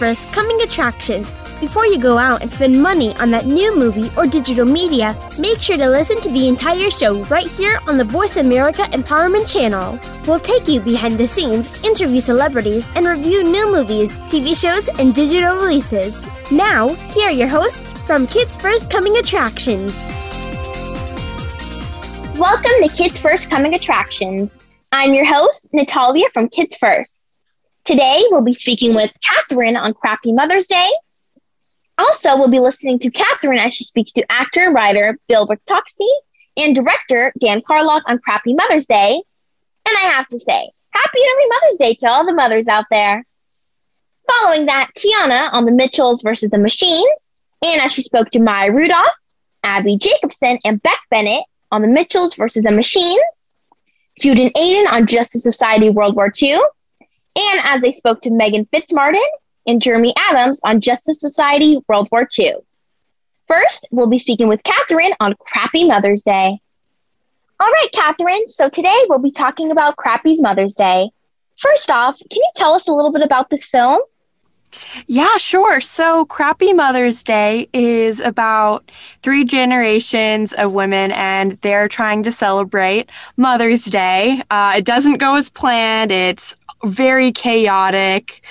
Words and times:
First 0.00 0.32
Coming 0.32 0.62
Attractions. 0.62 1.30
Before 1.60 1.84
you 1.84 2.00
go 2.00 2.16
out 2.16 2.40
and 2.40 2.50
spend 2.50 2.82
money 2.82 3.14
on 3.16 3.30
that 3.32 3.44
new 3.44 3.76
movie 3.76 4.10
or 4.16 4.26
digital 4.26 4.64
media, 4.64 5.14
make 5.38 5.58
sure 5.58 5.76
to 5.76 5.90
listen 5.90 6.18
to 6.22 6.30
the 6.30 6.48
entire 6.48 6.90
show 6.90 7.22
right 7.24 7.46
here 7.46 7.78
on 7.86 7.98
the 7.98 8.04
Voice 8.04 8.38
America 8.38 8.84
Empowerment 8.92 9.46
Channel. 9.46 10.00
We'll 10.26 10.40
take 10.40 10.66
you 10.68 10.80
behind 10.80 11.18
the 11.18 11.28
scenes, 11.28 11.84
interview 11.84 12.22
celebrities, 12.22 12.88
and 12.94 13.06
review 13.06 13.42
new 13.44 13.70
movies, 13.70 14.16
TV 14.32 14.58
shows, 14.58 14.88
and 14.98 15.14
digital 15.14 15.56
releases. 15.56 16.26
Now, 16.50 16.88
here 17.12 17.28
are 17.28 17.38
your 17.42 17.48
hosts 17.48 17.92
from 18.06 18.26
Kids 18.26 18.56
First 18.56 18.90
Coming 18.90 19.18
Attractions. 19.18 19.92
Welcome 22.38 22.72
to 22.80 22.90
Kids 22.96 23.20
First 23.20 23.50
Coming 23.50 23.74
Attractions. 23.74 24.64
I'm 24.92 25.12
your 25.12 25.26
host, 25.26 25.68
Natalia 25.74 26.30
from 26.32 26.48
Kids 26.48 26.78
First. 26.78 27.19
Today, 27.90 28.22
we'll 28.30 28.40
be 28.40 28.52
speaking 28.52 28.94
with 28.94 29.10
Catherine 29.20 29.76
on 29.76 29.94
Crappy 29.94 30.32
Mother's 30.32 30.68
Day. 30.68 30.86
Also, 31.98 32.38
we'll 32.38 32.48
be 32.48 32.60
listening 32.60 33.00
to 33.00 33.10
Catherine 33.10 33.58
as 33.58 33.74
she 33.74 33.82
speaks 33.82 34.12
to 34.12 34.24
actor 34.30 34.60
and 34.60 34.72
writer 34.76 35.18
Bill 35.26 35.44
Bertoxi 35.44 36.06
and 36.56 36.72
director 36.72 37.32
Dan 37.40 37.60
Karlok 37.62 38.02
on 38.06 38.20
Crappy 38.20 38.54
Mother's 38.54 38.86
Day. 38.86 39.20
And 39.88 39.96
I 39.96 40.12
have 40.12 40.28
to 40.28 40.38
say, 40.38 40.70
happy 40.90 41.18
early 41.18 41.48
Mother's 41.48 41.78
Day 41.78 41.94
to 41.94 42.08
all 42.08 42.24
the 42.24 42.32
mothers 42.32 42.68
out 42.68 42.84
there. 42.92 43.26
Following 44.30 44.66
that, 44.66 44.90
Tiana 44.96 45.52
on 45.52 45.64
the 45.64 45.72
Mitchells 45.72 46.22
versus 46.22 46.50
the 46.50 46.58
Machines, 46.58 47.30
and 47.60 47.80
as 47.80 47.90
she 47.90 48.02
spoke 48.02 48.30
to 48.30 48.38
Maya 48.38 48.70
Rudolph, 48.70 49.18
Abbi 49.64 49.96
Jacobson, 49.96 50.60
and 50.64 50.80
Beck 50.80 51.00
Bennett 51.10 51.42
on 51.72 51.82
the 51.82 51.88
Mitchells 51.88 52.36
versus 52.36 52.62
the 52.62 52.70
Machines, 52.70 53.50
Jude 54.20 54.38
and 54.38 54.54
Aiden 54.54 54.86
on 54.92 55.08
Justice 55.08 55.42
Society 55.42 55.90
World 55.90 56.14
War 56.14 56.30
II, 56.40 56.60
and 57.36 57.60
as 57.64 57.80
they 57.80 57.92
spoke 57.92 58.20
to 58.22 58.30
Megan 58.30 58.66
Fitzmartin 58.66 59.26
and 59.66 59.82
Jeremy 59.82 60.14
Adams 60.16 60.60
on 60.64 60.80
Justice 60.80 61.20
Society 61.20 61.78
World 61.88 62.08
War 62.10 62.28
II. 62.38 62.54
First, 63.46 63.88
we'll 63.90 64.06
be 64.06 64.18
speaking 64.18 64.48
with 64.48 64.62
Catherine 64.62 65.12
on 65.20 65.34
Crappy 65.40 65.86
Mother's 65.86 66.22
Day. 66.22 66.60
All 67.58 67.70
right, 67.70 67.88
Catherine, 67.92 68.48
so 68.48 68.68
today 68.68 68.96
we'll 69.08 69.18
be 69.18 69.30
talking 69.30 69.70
about 69.70 69.96
Crappy's 69.96 70.40
Mother's 70.40 70.74
Day. 70.74 71.10
First 71.58 71.90
off, 71.90 72.18
can 72.18 72.38
you 72.38 72.50
tell 72.56 72.74
us 72.74 72.88
a 72.88 72.92
little 72.92 73.12
bit 73.12 73.22
about 73.22 73.50
this 73.50 73.66
film? 73.66 74.00
Yeah, 75.06 75.36
sure. 75.36 75.80
So, 75.80 76.24
Crappy 76.26 76.72
Mother's 76.72 77.22
Day 77.22 77.68
is 77.72 78.20
about 78.20 78.90
three 79.22 79.44
generations 79.44 80.52
of 80.52 80.72
women, 80.72 81.12
and 81.12 81.52
they're 81.62 81.88
trying 81.88 82.22
to 82.24 82.32
celebrate 82.32 83.10
Mother's 83.36 83.84
Day. 83.84 84.42
Uh, 84.50 84.74
it 84.76 84.84
doesn't 84.84 85.18
go 85.18 85.36
as 85.36 85.48
planned, 85.48 86.12
it's 86.12 86.56
very 86.84 87.32
chaotic. 87.32 88.42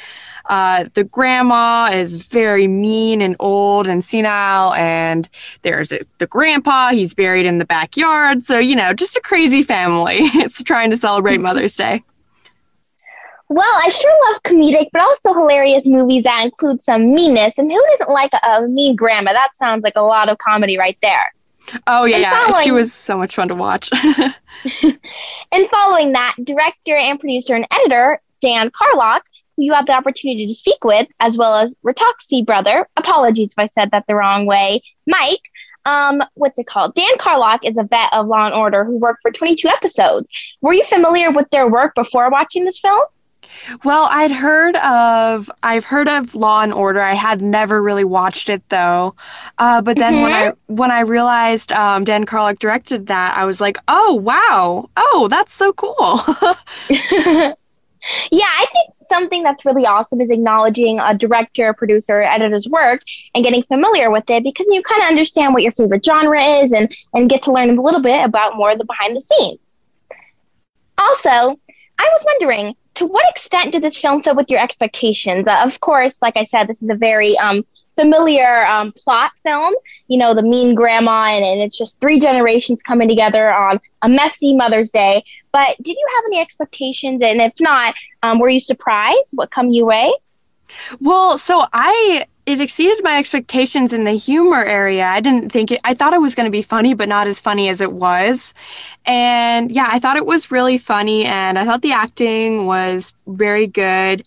Uh, 0.50 0.86
the 0.96 1.04
grandma 1.04 1.90
is 1.94 2.28
very 2.28 2.68
mean 2.68 3.22
and 3.22 3.36
old 3.40 3.88
and 3.88 4.04
senile, 4.04 4.74
and 4.74 5.30
there's 5.62 5.92
a, 5.92 6.00
the 6.18 6.26
grandpa. 6.26 6.90
He's 6.90 7.14
buried 7.14 7.46
in 7.46 7.60
the 7.60 7.66
backyard. 7.66 8.44
So, 8.44 8.58
you 8.58 8.76
know, 8.76 8.92
just 8.94 9.16
a 9.16 9.22
crazy 9.22 9.62
family. 9.62 10.18
it's 10.22 10.64
trying 10.64 10.90
to 10.90 10.98
celebrate 10.98 11.38
Mother's 11.42 11.76
Day. 11.76 12.04
Well, 13.50 13.82
I 13.84 13.90
sure 13.90 14.16
love 14.32 14.44
comedic, 14.44 14.90
but 14.94 15.02
also 15.02 15.34
hilarious 15.34 15.88
movies 15.88 16.24
that 16.24 16.46
include 16.46 16.82
some 16.82 17.10
meanness. 17.10 17.58
And 17.58 17.72
who 17.72 17.84
doesn't 17.92 18.10
like 18.10 18.32
a, 18.34 18.48
a 18.48 18.68
mean 18.68 18.96
grandma? 18.96 19.34
That 19.34 19.56
sounds 19.56 19.84
like 19.84 19.96
a 19.96 20.02
lot 20.02 20.30
of 20.30 20.38
comedy 20.38 20.78
right 20.78 20.98
there. 21.02 21.34
Oh, 21.88 22.06
yeah. 22.06 22.46
Following, 22.46 22.64
she 22.64 22.72
was 22.72 22.94
so 22.94 23.18
much 23.18 23.36
fun 23.36 23.48
to 23.50 23.56
watch. 23.56 23.90
and 25.52 25.70
following 25.72 26.12
that, 26.12 26.36
director 26.44 26.96
and 26.96 27.20
producer 27.20 27.56
and 27.56 27.68
editor 27.72 28.22
Dan 28.40 28.70
Karlok, 28.70 29.22
who 29.58 29.64
you 29.64 29.74
had 29.74 29.88
the 29.88 29.94
opportunity 29.94 30.48
to 30.48 30.56
speak 30.56 30.84
with, 30.84 31.08
as 31.20 31.38
well 31.38 31.56
as 31.56 31.76
Ratoxi 31.86 32.46
brother, 32.46 32.88
apologies 32.98 33.50
if 33.50 33.60
I 33.60 33.66
said 33.66 33.92
that 33.92 34.06
the 34.08 34.16
wrong 34.16 34.46
way, 34.46 34.82
Mike, 35.08 35.42
um, 35.86 36.22
what's 36.36 36.60
it 36.60 36.68
called? 36.68 36.94
Dan 36.96 37.18
Karlok 37.18 37.60
is 37.64 37.78
a 37.78 37.84
vet 37.84 38.14
of 38.14 38.28
Law 38.28 38.46
and 38.46 38.54
Order 38.54 38.86
who 38.86 38.98
worked 38.98 39.22
for 39.22 39.32
22 39.32 39.68
episodes. 39.68 40.30
Were 40.62 40.74
you 40.74 40.84
familiar 40.86 41.32
with 41.32 41.50
their 41.50 41.68
work 41.68 41.96
before 41.96 42.30
watching 42.30 42.66
this 42.66 42.80
film? 42.80 43.02
Well, 43.84 44.08
I'd 44.10 44.32
heard 44.32 44.76
of 44.78 45.50
I've 45.64 45.86
heard 45.86 46.08
of 46.08 46.36
Law 46.36 46.62
and 46.62 46.74
Order. 46.74 47.02
I 47.02 47.14
had 47.14 47.42
never 47.42 47.82
really 47.82 48.04
watched 48.04 48.50
it 48.50 48.62
though. 48.70 49.16
Uh, 49.58 49.82
but 49.82 49.98
then 49.98 50.14
mm-hmm. 50.14 50.24
when 50.24 50.32
I 50.32 50.50
mm-hmm. 50.50 50.76
when 50.76 50.92
I 50.92 51.02
realized 51.02 51.72
um, 51.72 52.04
Dan 52.04 52.26
Karlok 52.26 52.60
directed 52.60 53.08
that, 53.08 53.38
I 53.38 53.46
was 53.46 53.62
like, 53.62 53.78
oh 53.88 54.16
wow, 54.16 54.90
oh 54.98 55.28
that's 55.30 55.54
so 55.54 55.74
cool. 55.74 55.96
yeah, 58.32 58.48
I 58.48 58.66
think 58.72 58.94
something 59.02 59.44
that's 59.44 59.66
really 59.66 59.86
awesome 59.86 60.22
is 60.22 60.30
acknowledging 60.30 61.00
a 61.00 61.14
director, 61.14 61.74
producer, 61.74 62.22
editor's 62.22 62.68
work 62.70 63.02
and 63.36 63.44
getting 63.44 63.64
familiar 63.64 64.10
with 64.10 64.30
it 64.30 64.44
because 64.44 64.68
you 64.70 64.82
kind 64.84 65.02
of 65.02 65.08
understand 65.08 65.54
what 65.54 65.64
your 65.64 65.72
favorite 65.72 66.06
genre 66.06 66.42
is 66.42 66.72
and 66.72 66.94
and 67.14 67.30
get 67.30 67.42
to 67.44 67.52
learn 67.52 67.78
a 67.78 67.82
little 67.82 68.02
bit 68.02 68.24
about 68.24 68.56
more 68.56 68.72
of 68.72 68.78
the 68.78 68.86
behind 68.86 69.16
the 69.16 69.22
scenes. 69.22 69.82
Also, 70.98 71.30
I 71.30 72.10
was 72.12 72.26
wondering, 72.26 72.76
to 73.00 73.06
what 73.06 73.24
extent 73.30 73.72
did 73.72 73.82
this 73.82 73.98
film 73.98 74.22
fit 74.22 74.36
with 74.36 74.52
your 74.52 74.60
expectations? 74.60 75.48
Uh, 75.48 75.62
of 75.64 75.80
course, 75.80 76.22
like 76.22 76.36
I 76.36 76.44
said, 76.44 76.68
this 76.68 76.84
is 76.84 76.90
a 76.90 76.96
very 76.96 77.38
um, 77.38 77.66
familiar 77.96 78.66
um, 78.66 78.92
plot 78.92 79.32
film. 79.42 79.74
You 80.10 80.20
know, 80.20 80.34
the 80.34 80.42
mean 80.42 80.76
grandma, 80.76 81.28
and, 81.28 81.46
and, 81.46 81.62
it's 81.62 81.78
just 81.78 81.98
three 82.02 82.20
generations 82.20 82.82
coming 82.82 83.08
together 83.08 83.54
on 83.54 83.80
a 84.02 84.10
messy 84.10 84.54
Mother's 84.54 84.92
Day. 84.92 85.24
But 85.54 85.78
did 85.82 85.94
you 85.94 86.08
have 86.16 86.26
any 86.28 86.42
expectations? 86.42 87.22
And 87.24 87.40
if 87.40 87.54
not, 87.62 87.96
um, 88.22 88.38
were 88.38 88.50
you 88.50 88.60
surprised? 88.60 89.32
What 89.36 89.50
come 89.50 89.68
your 89.72 89.86
way? 89.86 90.14
Well, 91.00 91.38
so 91.38 91.64
I 91.72 92.26
it 92.50 92.60
exceeded 92.60 93.04
my 93.04 93.18
expectations 93.20 93.94
in 93.94 94.06
the 94.06 94.14
humor 94.14 94.64
area. 94.64 95.06
I 95.06 95.20
didn't 95.20 95.52
think 95.52 95.72
it, 95.72 95.80
I 95.84 95.94
thought 95.94 96.14
it 96.14 96.22
was 96.22 96.34
going 96.34 96.46
to 96.46 96.52
be 96.52 96.64
funny, 96.64 96.96
but 96.96 97.08
not 97.08 97.28
as 97.28 97.40
funny 97.40 97.70
as 97.70 97.80
it 97.80 97.94
was. 97.94 98.56
And 99.06 99.72
yeah, 99.72 99.88
I 99.92 100.00
thought 100.00 100.18
it 100.18 100.26
was 100.26 100.50
really 100.50 100.80
funny, 100.80 101.26
and 101.26 101.60
I 101.60 101.66
thought 101.66 101.84
the 101.84 101.92
acting 101.92 102.66
was 102.66 103.14
very 103.28 103.68
good. 103.68 104.26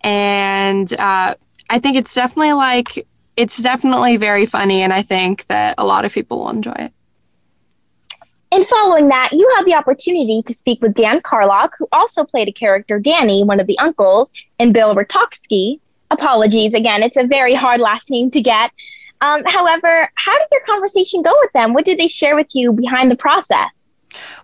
And 0.00 0.90
uh, 0.98 1.34
I 1.68 1.78
think 1.78 1.96
it's 1.96 2.14
definitely 2.14 2.54
like, 2.54 3.06
it's 3.36 3.58
definitely 3.58 4.16
very 4.16 4.46
funny, 4.46 4.80
and 4.80 4.92
I 4.92 5.02
think 5.02 5.46
that 5.48 5.74
a 5.76 5.84
lot 5.84 6.06
of 6.06 6.12
people 6.12 6.38
will 6.38 6.50
enjoy 6.50 6.72
it. 6.72 6.92
And 8.50 8.66
following 8.68 9.08
that, 9.08 9.28
you 9.32 9.46
had 9.56 9.66
the 9.66 9.74
opportunity 9.74 10.42
to 10.46 10.54
speak 10.54 10.80
with 10.80 10.94
Dan 10.94 11.20
Karlok, 11.20 11.72
who 11.78 11.86
also 11.92 12.24
played 12.24 12.48
a 12.48 12.52
character, 12.52 12.98
Danny, 12.98 13.44
one 13.44 13.60
of 13.60 13.66
the 13.66 13.78
uncles, 13.78 14.32
and 14.58 14.72
Bill 14.72 14.94
Ratoxki, 14.94 15.80
apologies 16.10 16.74
again. 16.74 17.02
It's 17.02 17.16
a 17.16 17.26
very 17.26 17.54
hard 17.54 17.80
last 17.80 18.10
name 18.10 18.30
to 18.32 18.40
get. 18.40 18.70
Um, 19.20 19.42
however, 19.46 20.10
how 20.14 20.38
did 20.38 20.46
your 20.52 20.60
conversation 20.62 21.22
go 21.22 21.34
with 21.40 21.52
them? 21.52 21.74
What 21.74 21.84
did 21.84 21.98
they 21.98 22.08
share 22.08 22.36
with 22.36 22.54
you 22.54 22.72
behind 22.72 23.10
the 23.10 23.16
process? 23.16 23.88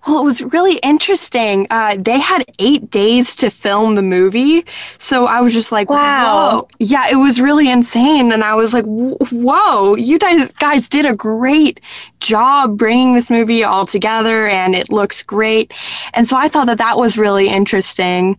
Well, 0.07 0.21
it 0.21 0.25
was 0.25 0.43
really 0.43 0.77
interesting. 0.79 1.67
Uh, 1.71 1.97
they 1.99 2.19
had 2.19 2.45
eight 2.59 2.91
days 2.91 3.35
to 3.37 3.51
film 3.51 3.95
the 3.95 4.03
movie. 4.03 4.65
So 4.99 5.27
I 5.27 5.41
was 5.41 5.55
just 5.55 5.73
like, 5.73 5.89
wow. 5.89 6.51
Whoa. 6.51 6.69
Yeah, 6.79 7.09
it 7.11 7.17
was 7.17 7.41
really 7.41 7.71
insane. 7.71 8.31
And 8.31 8.45
I 8.45 8.55
was 8.55 8.75
like, 8.75 8.85
whoa, 8.85 9.95
you 9.97 10.19
guys, 10.19 10.53
guys 10.55 10.89
did 10.89 11.07
a 11.07 11.15
great 11.15 11.81
job 12.21 12.77
bringing 12.77 13.15
this 13.15 13.31
movie 13.31 13.65
all 13.65 13.87
together 13.87 14.47
and 14.47 14.75
it 14.75 14.91
looks 14.91 15.23
great. 15.23 15.73
And 16.13 16.29
so 16.29 16.37
I 16.37 16.49
thought 16.49 16.67
that 16.67 16.79
that 16.79 16.99
was 16.99 17.17
really 17.17 17.49
interesting. 17.49 18.37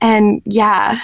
And 0.00 0.40
yeah. 0.46 1.00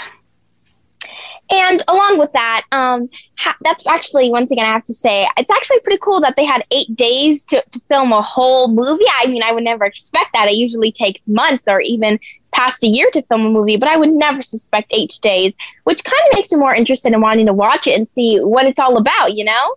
And 1.50 1.82
along 1.88 2.18
with 2.18 2.30
that, 2.32 2.64
um, 2.72 3.08
ha- 3.38 3.56
that's 3.62 3.86
actually, 3.86 4.30
once 4.30 4.50
again, 4.50 4.66
I 4.66 4.72
have 4.72 4.84
to 4.84 4.94
say, 4.94 5.26
it's 5.36 5.50
actually 5.50 5.80
pretty 5.80 5.98
cool 6.02 6.20
that 6.20 6.36
they 6.36 6.44
had 6.44 6.62
eight 6.70 6.94
days 6.94 7.44
to, 7.46 7.64
to 7.70 7.80
film 7.80 8.12
a 8.12 8.20
whole 8.20 8.68
movie. 8.68 9.06
I 9.18 9.26
mean, 9.28 9.42
I 9.42 9.52
would 9.52 9.64
never 9.64 9.84
expect 9.84 10.30
that. 10.34 10.48
It 10.48 10.56
usually 10.56 10.92
takes 10.92 11.26
months 11.26 11.66
or 11.66 11.80
even 11.80 12.20
past 12.52 12.84
a 12.84 12.86
year 12.86 13.08
to 13.12 13.22
film 13.22 13.46
a 13.46 13.50
movie, 13.50 13.78
but 13.78 13.88
I 13.88 13.96
would 13.96 14.10
never 14.10 14.42
suspect 14.42 14.88
eight 14.90 15.18
days, 15.22 15.54
which 15.84 16.04
kind 16.04 16.22
of 16.30 16.36
makes 16.36 16.52
me 16.52 16.58
more 16.58 16.74
interested 16.74 17.12
in 17.12 17.20
wanting 17.20 17.46
to 17.46 17.54
watch 17.54 17.86
it 17.86 17.96
and 17.96 18.06
see 18.06 18.38
what 18.40 18.66
it's 18.66 18.80
all 18.80 18.98
about, 18.98 19.34
you 19.34 19.44
know? 19.44 19.74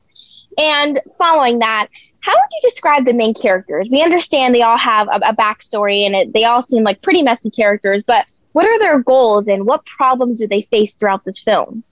And 0.58 1.00
following 1.18 1.60
that, 1.60 1.88
how 2.20 2.34
would 2.34 2.52
you 2.52 2.70
describe 2.70 3.06
the 3.06 3.14
main 3.14 3.34
characters? 3.34 3.90
We 3.90 4.04
understand 4.04 4.54
they 4.54 4.62
all 4.62 4.78
have 4.78 5.08
a, 5.08 5.20
a 5.30 5.36
backstory 5.36 6.06
and 6.06 6.16
it, 6.16 6.34
they 6.34 6.44
all 6.44 6.62
seem 6.62 6.84
like 6.84 7.02
pretty 7.02 7.24
messy 7.24 7.50
characters, 7.50 8.04
but 8.04 8.26
what 8.54 8.66
are 8.66 8.80
their 8.80 9.00
goals 9.00 9.48
and 9.48 9.66
what 9.66 9.86
problems 9.86 10.40
do 10.40 10.48
they 10.48 10.62
face 10.62 10.96
throughout 10.96 11.24
this 11.26 11.42
film? 11.42 11.84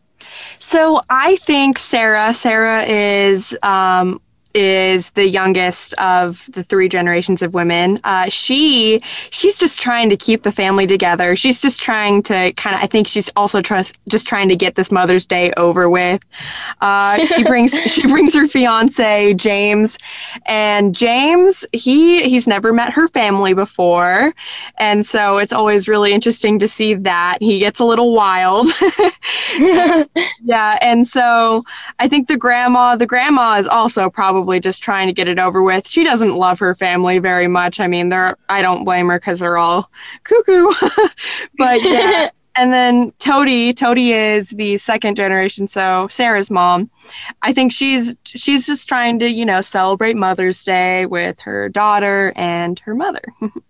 So 0.60 1.02
I 1.10 1.38
think 1.38 1.78
Sarah, 1.78 2.34
Sarah 2.34 2.84
is 2.84 3.58
um, 3.64 4.22
is 4.54 5.12
the 5.12 5.28
youngest 5.28 5.94
of 5.96 6.50
the 6.52 6.64
three 6.64 6.90
generations 6.90 7.42
of 7.42 7.54
women. 7.54 8.00
Uh, 8.04 8.30
she 8.30 9.02
she's 9.30 9.58
just 9.60 9.80
trying 9.80 10.10
to 10.10 10.18
keep 10.18 10.44
the 10.44 10.52
family 10.52 10.88
together. 10.88 11.36
She's 11.36 11.62
just 11.62 11.82
trying 11.82 12.24
to 12.24 12.52
kind 12.54 12.76
of. 12.76 12.82
I 12.82 12.88
think 12.88 13.08
she's 13.08 13.30
also 13.36 13.62
trust, 13.62 13.98
just 14.08 14.28
trying 14.28 14.50
to 14.50 14.56
get 14.56 14.76
this 14.76 14.92
Mother's 14.92 15.26
Day 15.26 15.52
over 15.58 15.90
with. 15.90 16.22
Uh, 16.82 17.24
she 17.26 17.44
brings 17.44 17.72
she 17.86 18.08
brings 18.08 18.34
her 18.34 18.48
fiance 18.48 19.34
James, 19.36 19.98
and 20.46 20.96
James 20.96 21.66
he 21.72 22.28
he's 22.28 22.48
never 22.48 22.74
met 22.74 22.94
her 22.94 23.08
family 23.08 23.54
before, 23.54 24.34
and 24.78 25.06
so 25.06 25.38
it's 25.38 25.54
always 25.54 25.88
really 25.88 26.12
interesting 26.12 26.60
to 26.60 26.68
see 26.68 26.96
that 26.96 27.38
he 27.40 27.60
gets 27.60 27.80
a 27.80 27.86
little 27.86 28.14
wild. 28.14 28.68
yeah, 30.44 30.78
and 30.82 31.08
so 31.08 31.64
I 32.00 32.08
think 32.08 32.28
the 32.28 32.38
grandma 32.38 32.96
the 32.96 33.08
grandma 33.08 33.58
is 33.58 33.68
also 33.68 34.10
probably 34.10 34.39
probably 34.40 34.62
just 34.62 34.82
trying 34.82 35.08
to 35.08 35.14
get 35.14 35.28
it 35.28 35.38
over 35.38 35.62
with. 35.62 35.86
She 35.86 36.06
doesn't 36.06 36.34
love 36.34 36.60
her 36.60 36.74
family 36.74 37.20
very 37.20 37.48
much. 37.48 37.82
I 37.82 37.88
mean, 37.88 38.08
they're 38.08 38.38
I 38.48 38.62
don't 38.62 38.86
blame 38.86 39.10
her 39.10 39.20
because 39.20 39.40
they're 39.40 39.58
all 39.58 39.92
cuckoo. 40.24 40.68
but 41.58 41.84
yeah. 41.84 42.30
and 42.56 42.72
then 42.72 43.12
Toadie, 43.20 43.74
Toadie 43.74 44.12
is 44.12 44.52
the 44.52 44.78
second 44.78 45.18
generation, 45.18 45.68
so 45.68 46.08
Sarah's 46.08 46.50
mom. 46.50 46.90
I 47.42 47.52
think 47.52 47.74
she's 47.74 48.16
she's 48.24 48.66
just 48.66 48.88
trying 48.88 49.20
to, 49.20 49.30
you 49.30 49.46
know, 49.46 49.60
celebrate 49.60 50.16
Mother's 50.16 50.64
Day 50.64 51.06
with 51.06 51.42
her 51.42 51.68
daughter 51.68 52.32
and 52.38 52.80
her 52.80 52.96
mother. 52.96 53.34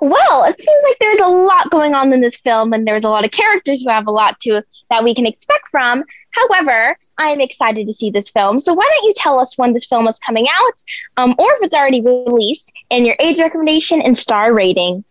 well, 0.00 0.44
it 0.44 0.60
seems 0.60 0.82
like 0.84 0.96
there's 1.00 1.20
a 1.20 1.26
lot 1.26 1.70
going 1.70 1.94
on 1.94 2.12
in 2.12 2.20
this 2.20 2.38
film, 2.38 2.72
and 2.72 2.86
there's 2.86 3.04
a 3.04 3.08
lot 3.08 3.24
of 3.24 3.30
characters 3.30 3.82
who 3.82 3.90
have 3.90 4.06
a 4.06 4.10
lot 4.12 4.38
to 4.40 4.62
that 4.90 5.04
we 5.04 5.14
can 5.14 5.26
expect 5.26 5.68
from. 5.68 6.04
However, 6.30 6.96
I 7.18 7.30
am 7.30 7.40
excited 7.40 7.86
to 7.86 7.92
see 7.92 8.10
this 8.10 8.30
film. 8.30 8.58
So 8.58 8.74
why 8.74 8.88
don't 8.92 9.08
you 9.08 9.14
tell 9.16 9.38
us 9.40 9.58
when 9.58 9.72
this 9.72 9.86
film 9.86 10.06
is 10.06 10.18
coming 10.18 10.46
out, 10.48 10.82
um, 11.16 11.34
or 11.38 11.52
if 11.54 11.58
it's 11.62 11.74
already 11.74 12.00
released, 12.00 12.72
and 12.90 13.04
your 13.04 13.16
age 13.18 13.40
recommendation 13.40 14.00
and 14.00 14.16
star 14.16 14.52
rating? 14.54 15.04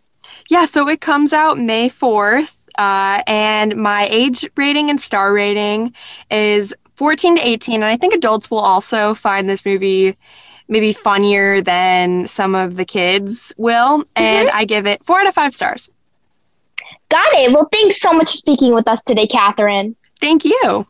Yeah, 0.48 0.64
so 0.64 0.88
it 0.88 1.00
comes 1.00 1.32
out 1.32 1.58
May 1.58 1.90
4th. 1.90 2.54
Uh, 2.78 3.22
and 3.26 3.76
my 3.76 4.06
age 4.08 4.48
rating 4.56 4.88
and 4.88 5.00
star 5.00 5.32
rating 5.32 5.92
is 6.30 6.72
14 6.94 7.36
to 7.36 7.46
18. 7.46 7.76
And 7.76 7.84
I 7.84 7.96
think 7.96 8.14
adults 8.14 8.50
will 8.50 8.60
also 8.60 9.14
find 9.14 9.48
this 9.48 9.64
movie 9.64 10.16
maybe 10.68 10.92
funnier 10.92 11.60
than 11.60 12.26
some 12.26 12.54
of 12.54 12.76
the 12.76 12.84
kids 12.84 13.54
will. 13.56 14.00
Mm-hmm. 14.00 14.22
And 14.22 14.50
I 14.50 14.64
give 14.64 14.86
it 14.86 15.04
four 15.04 15.20
out 15.20 15.26
of 15.26 15.34
five 15.34 15.54
stars. 15.54 15.88
Got 17.08 17.32
it. 17.32 17.52
Well, 17.52 17.68
thanks 17.72 18.00
so 18.00 18.12
much 18.12 18.30
for 18.30 18.36
speaking 18.36 18.74
with 18.74 18.86
us 18.88 19.02
today, 19.02 19.26
Catherine. 19.26 19.96
Thank 20.20 20.44
you. 20.44 20.86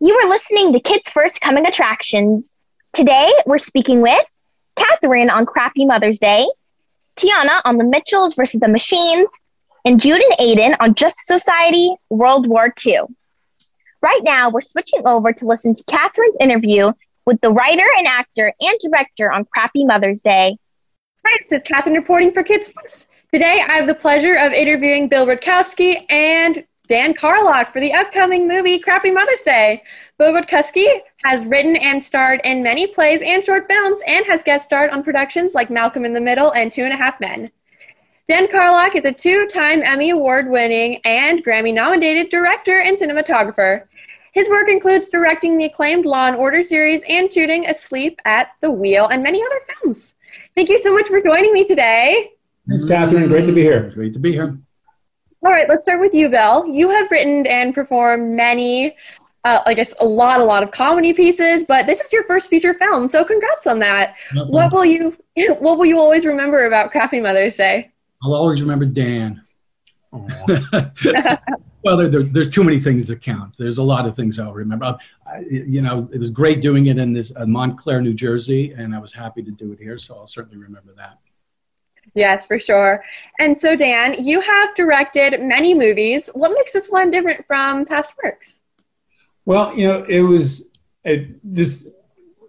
You 0.00 0.14
are 0.14 0.28
listening 0.28 0.72
to 0.72 0.80
Kids 0.80 1.10
First 1.10 1.40
Coming 1.40 1.66
Attractions. 1.66 2.54
Today, 2.92 3.28
we're 3.46 3.58
speaking 3.58 4.02
with 4.02 4.38
Catherine 4.76 5.30
on 5.30 5.46
Crappy 5.46 5.84
Mother's 5.84 6.18
Day, 6.18 6.46
Tiana 7.16 7.60
on 7.64 7.76
The 7.76 7.84
Mitchells 7.84 8.34
versus 8.34 8.60
the 8.60 8.68
Machines, 8.68 9.32
and 9.84 10.00
Jude 10.00 10.20
and 10.20 10.38
Aiden 10.38 10.76
on 10.80 10.94
Justice 10.94 11.26
Society 11.26 11.94
World 12.10 12.48
War 12.48 12.72
II. 12.86 13.00
Right 14.00 14.20
now, 14.22 14.50
we're 14.50 14.60
switching 14.60 15.06
over 15.06 15.32
to 15.32 15.46
listen 15.46 15.74
to 15.74 15.84
Catherine's 15.84 16.36
interview 16.38 16.92
with 17.26 17.40
the 17.40 17.50
writer 17.50 17.86
and 17.98 18.06
actor 18.06 18.52
and 18.60 18.78
director 18.80 19.32
on 19.32 19.44
Crappy 19.46 19.84
Mother's 19.84 20.20
Day. 20.20 20.56
Hi, 21.26 21.38
this 21.48 21.60
is 21.60 21.66
Catherine 21.66 21.96
reporting 21.96 22.32
for 22.32 22.42
Kids 22.42 22.68
First. 22.68 23.06
Today, 23.32 23.64
I 23.66 23.76
have 23.76 23.86
the 23.86 23.94
pleasure 23.94 24.34
of 24.34 24.52
interviewing 24.52 25.08
Bill 25.08 25.26
Rutkowski 25.26 26.04
and 26.10 26.64
Dan 26.86 27.14
Karlok 27.14 27.72
for 27.72 27.80
the 27.80 27.94
upcoming 27.94 28.46
movie 28.46 28.78
Crappy 28.78 29.10
Mother's 29.10 29.40
Day. 29.40 29.82
Bill 30.18 30.34
Rutkowski 30.34 31.00
has 31.24 31.46
written 31.46 31.76
and 31.76 32.04
starred 32.04 32.40
in 32.44 32.62
many 32.62 32.86
plays 32.86 33.22
and 33.22 33.42
short 33.42 33.66
films 33.68 33.98
and 34.06 34.26
has 34.26 34.44
guest 34.44 34.66
starred 34.66 34.90
on 34.90 35.02
productions 35.02 35.54
like 35.54 35.70
Malcolm 35.70 36.04
in 36.04 36.12
the 36.12 36.20
Middle 36.20 36.52
and 36.52 36.70
Two 36.70 36.84
and 36.84 36.92
a 36.92 36.96
Half 36.96 37.18
Men. 37.20 37.50
Dan 38.28 38.46
Karlok 38.48 38.94
is 38.94 39.04
a 39.04 39.12
two 39.12 39.46
time 39.46 39.82
Emmy 39.82 40.10
Award 40.10 40.48
winning 40.48 41.00
and 41.04 41.42
Grammy 41.42 41.72
nominated 41.72 42.28
director 42.28 42.80
and 42.80 42.98
cinematographer. 42.98 43.84
His 44.34 44.48
work 44.48 44.68
includes 44.68 45.08
directing 45.08 45.56
the 45.56 45.66
acclaimed 45.66 46.04
Law 46.04 46.26
and 46.26 46.36
Order 46.36 46.64
series 46.64 47.04
and 47.08 47.32
shooting 47.32 47.66
Asleep 47.66 48.20
at 48.24 48.48
the 48.60 48.70
Wheel 48.70 49.06
and 49.06 49.22
many 49.22 49.40
other 49.40 49.60
films. 49.80 50.16
Thank 50.56 50.68
you 50.68 50.82
so 50.82 50.92
much 50.92 51.06
for 51.06 51.20
joining 51.20 51.52
me 51.52 51.64
today. 51.64 52.32
Thanks, 52.68 52.84
Catherine. 52.84 53.28
Great 53.28 53.46
to 53.46 53.52
be 53.52 53.62
here. 53.62 53.92
Great 53.94 54.12
to 54.12 54.18
be 54.18 54.32
here. 54.32 54.58
All 55.44 55.52
right, 55.52 55.68
let's 55.68 55.82
start 55.82 56.00
with 56.00 56.14
you, 56.14 56.28
Bill. 56.28 56.66
You 56.66 56.90
have 56.90 57.12
written 57.12 57.46
and 57.46 57.72
performed 57.72 58.34
many, 58.34 58.96
uh, 59.44 59.60
I 59.66 59.74
guess, 59.74 59.94
a 60.00 60.04
lot, 60.04 60.40
a 60.40 60.44
lot 60.44 60.64
of 60.64 60.72
comedy 60.72 61.12
pieces, 61.12 61.64
but 61.64 61.86
this 61.86 62.00
is 62.00 62.12
your 62.12 62.24
first 62.24 62.50
feature 62.50 62.74
film, 62.74 63.06
so 63.06 63.24
congrats 63.24 63.68
on 63.68 63.78
that. 63.80 64.16
What 64.34 64.72
will 64.72 64.84
you, 64.84 65.16
what 65.36 65.78
will 65.78 65.86
you 65.86 66.00
always 66.00 66.26
remember 66.26 66.66
about 66.66 66.90
Crappy 66.90 67.20
Mother's 67.20 67.54
Day? 67.54 67.92
I'll 68.24 68.34
always 68.34 68.60
remember 68.60 68.84
Dan. 68.84 69.40
well, 71.84 71.98
there, 71.98 72.08
there, 72.08 72.22
there's 72.22 72.48
too 72.48 72.64
many 72.64 72.80
things 72.80 73.04
to 73.06 73.16
count. 73.16 73.54
There's 73.58 73.78
a 73.78 73.82
lot 73.82 74.06
of 74.06 74.16
things 74.16 74.38
I'll 74.38 74.54
remember. 74.54 74.96
I, 75.26 75.40
you 75.50 75.82
know, 75.82 76.08
it 76.12 76.18
was 76.18 76.30
great 76.30 76.62
doing 76.62 76.86
it 76.86 76.98
in 76.98 77.12
this 77.12 77.30
uh, 77.36 77.44
Montclair, 77.44 78.00
New 78.00 78.14
Jersey, 78.14 78.72
and 78.72 78.94
I 78.94 78.98
was 78.98 79.12
happy 79.12 79.42
to 79.42 79.50
do 79.50 79.72
it 79.72 79.78
here. 79.78 79.98
So 79.98 80.16
I'll 80.16 80.26
certainly 80.26 80.56
remember 80.56 80.94
that. 80.96 81.18
Yes, 82.14 82.46
for 82.46 82.58
sure. 82.58 83.04
And 83.38 83.58
so, 83.58 83.76
Dan, 83.76 84.24
you 84.24 84.40
have 84.40 84.74
directed 84.74 85.40
many 85.40 85.74
movies. 85.74 86.30
What 86.32 86.52
makes 86.54 86.72
this 86.72 86.88
one 86.88 87.10
different 87.10 87.46
from 87.46 87.84
past 87.84 88.14
works? 88.22 88.62
Well, 89.44 89.76
you 89.76 89.88
know, 89.88 90.04
it 90.04 90.22
was 90.22 90.68
it, 91.04 91.38
this 91.44 91.90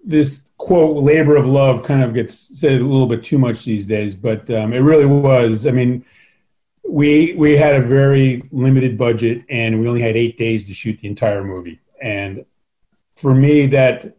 this 0.03 0.51
quote 0.57 1.03
"labor 1.03 1.35
of 1.35 1.45
love" 1.45 1.83
kind 1.83 2.03
of 2.03 2.13
gets 2.13 2.33
said 2.33 2.73
a 2.73 2.85
little 2.85 3.07
bit 3.07 3.23
too 3.23 3.39
much 3.39 3.65
these 3.65 3.85
days, 3.85 4.15
but 4.15 4.49
um, 4.49 4.71
it 4.71 4.79
really 4.79 5.05
was. 5.05 5.67
I 5.67 5.71
mean 5.71 6.05
we 6.87 7.33
we 7.33 7.57
had 7.57 7.75
a 7.75 7.81
very 7.81 8.47
limited 8.51 8.97
budget 8.97 9.43
and 9.49 9.79
we 9.79 9.87
only 9.87 10.01
had 10.01 10.15
eight 10.15 10.37
days 10.37 10.67
to 10.67 10.73
shoot 10.73 10.99
the 10.99 11.07
entire 11.07 11.43
movie. 11.43 11.79
And 12.01 12.45
for 13.15 13.33
me 13.33 13.67
that 13.67 14.15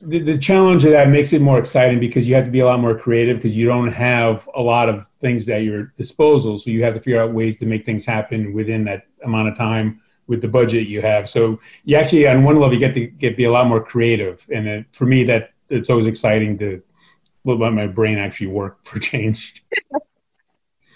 the, 0.00 0.18
the 0.18 0.36
challenge 0.36 0.84
of 0.84 0.90
that 0.90 1.08
makes 1.08 1.32
it 1.32 1.40
more 1.40 1.58
exciting 1.58 1.98
because 1.98 2.28
you 2.28 2.34
have 2.34 2.44
to 2.44 2.50
be 2.50 2.60
a 2.60 2.66
lot 2.66 2.78
more 2.78 2.98
creative 2.98 3.38
because 3.38 3.56
you 3.56 3.66
don't 3.66 3.92
have 3.92 4.46
a 4.54 4.60
lot 4.60 4.88
of 4.88 5.06
things 5.06 5.48
at 5.48 5.62
your 5.62 5.94
disposal. 5.96 6.58
So 6.58 6.70
you 6.70 6.84
have 6.84 6.94
to 6.94 7.00
figure 7.00 7.22
out 7.22 7.32
ways 7.32 7.58
to 7.58 7.66
make 7.66 7.86
things 7.86 8.04
happen 8.04 8.52
within 8.52 8.84
that 8.84 9.06
amount 9.24 9.48
of 9.48 9.56
time 9.56 10.00
with 10.26 10.42
the 10.42 10.48
budget 10.48 10.88
you 10.88 11.00
have. 11.00 11.28
So 11.28 11.58
you 11.84 11.96
actually 11.96 12.26
on 12.28 12.44
one 12.44 12.56
level 12.56 12.74
you 12.74 12.80
get 12.80 12.94
to 12.94 13.06
get 13.06 13.36
be 13.36 13.44
a 13.44 13.50
lot 13.50 13.66
more 13.66 13.82
creative. 13.82 14.46
And 14.52 14.68
it, 14.68 14.86
for 14.92 15.06
me 15.06 15.24
that 15.24 15.52
it's 15.70 15.88
always 15.88 16.06
exciting 16.06 16.58
to 16.58 16.82
let 17.44 17.72
my 17.72 17.86
brain 17.86 18.18
actually 18.18 18.48
work 18.48 18.84
for 18.84 18.98
change 18.98 19.64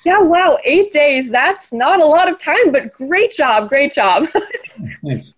Yeah, 0.04 0.20
wow, 0.20 0.58
eight 0.64 0.92
days. 0.92 1.30
That's 1.30 1.72
not 1.72 2.00
a 2.00 2.04
lot 2.04 2.28
of 2.28 2.40
time, 2.40 2.72
but 2.72 2.92
great 2.92 3.32
job, 3.32 3.68
great 3.68 3.92
job. 3.92 4.28
Thanks. 5.04 5.34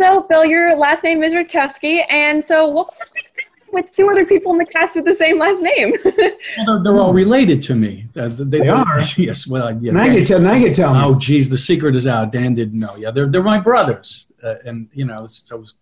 So, 0.00 0.26
Phil, 0.28 0.44
your 0.44 0.76
last 0.76 1.02
name 1.02 1.22
is 1.22 1.32
Rutkowski, 1.32 2.04
and 2.08 2.44
so 2.44 2.68
what 2.68 2.86
was 2.86 2.98
it 3.00 3.10
like 3.14 3.48
with 3.72 3.94
two 3.94 4.08
other 4.08 4.24
people 4.24 4.52
in 4.52 4.58
the 4.58 4.66
cast 4.66 4.94
with 4.94 5.04
the 5.04 5.16
same 5.16 5.38
last 5.38 5.60
name? 5.60 5.92
well, 6.04 6.12
they're, 6.14 6.82
they're, 6.84 7.00
all 7.00 7.12
related 7.12 7.62
to 7.64 7.74
me. 7.74 8.06
Uh, 8.16 8.28
they, 8.28 8.60
they 8.60 8.68
are. 8.68 9.00
Yes. 9.16 9.46
Well, 9.46 9.76
yeah. 9.82 9.92
Now 9.92 10.04
you 10.04 10.24
tell. 10.24 10.40
Now 10.40 10.54
you 10.54 10.72
tell 10.72 10.94
me. 10.94 11.00
Oh, 11.02 11.16
geez, 11.16 11.48
the 11.48 11.58
secret 11.58 11.96
is 11.96 12.06
out. 12.06 12.32
Dan 12.32 12.54
didn't 12.54 12.78
know. 12.78 12.96
Yeah, 12.96 13.10
they're 13.10 13.28
they're 13.28 13.42
my 13.42 13.58
brothers, 13.58 14.28
uh, 14.42 14.54
and 14.64 14.88
you 14.92 15.04
know, 15.04 15.26
so 15.26 15.58
was, 15.58 15.74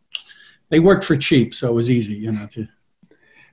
they 0.70 0.80
worked 0.80 1.04
for 1.04 1.16
cheap, 1.16 1.54
so 1.54 1.68
it 1.68 1.74
was 1.74 1.90
easy, 1.90 2.14
you 2.14 2.32
know, 2.32 2.46
to 2.52 2.66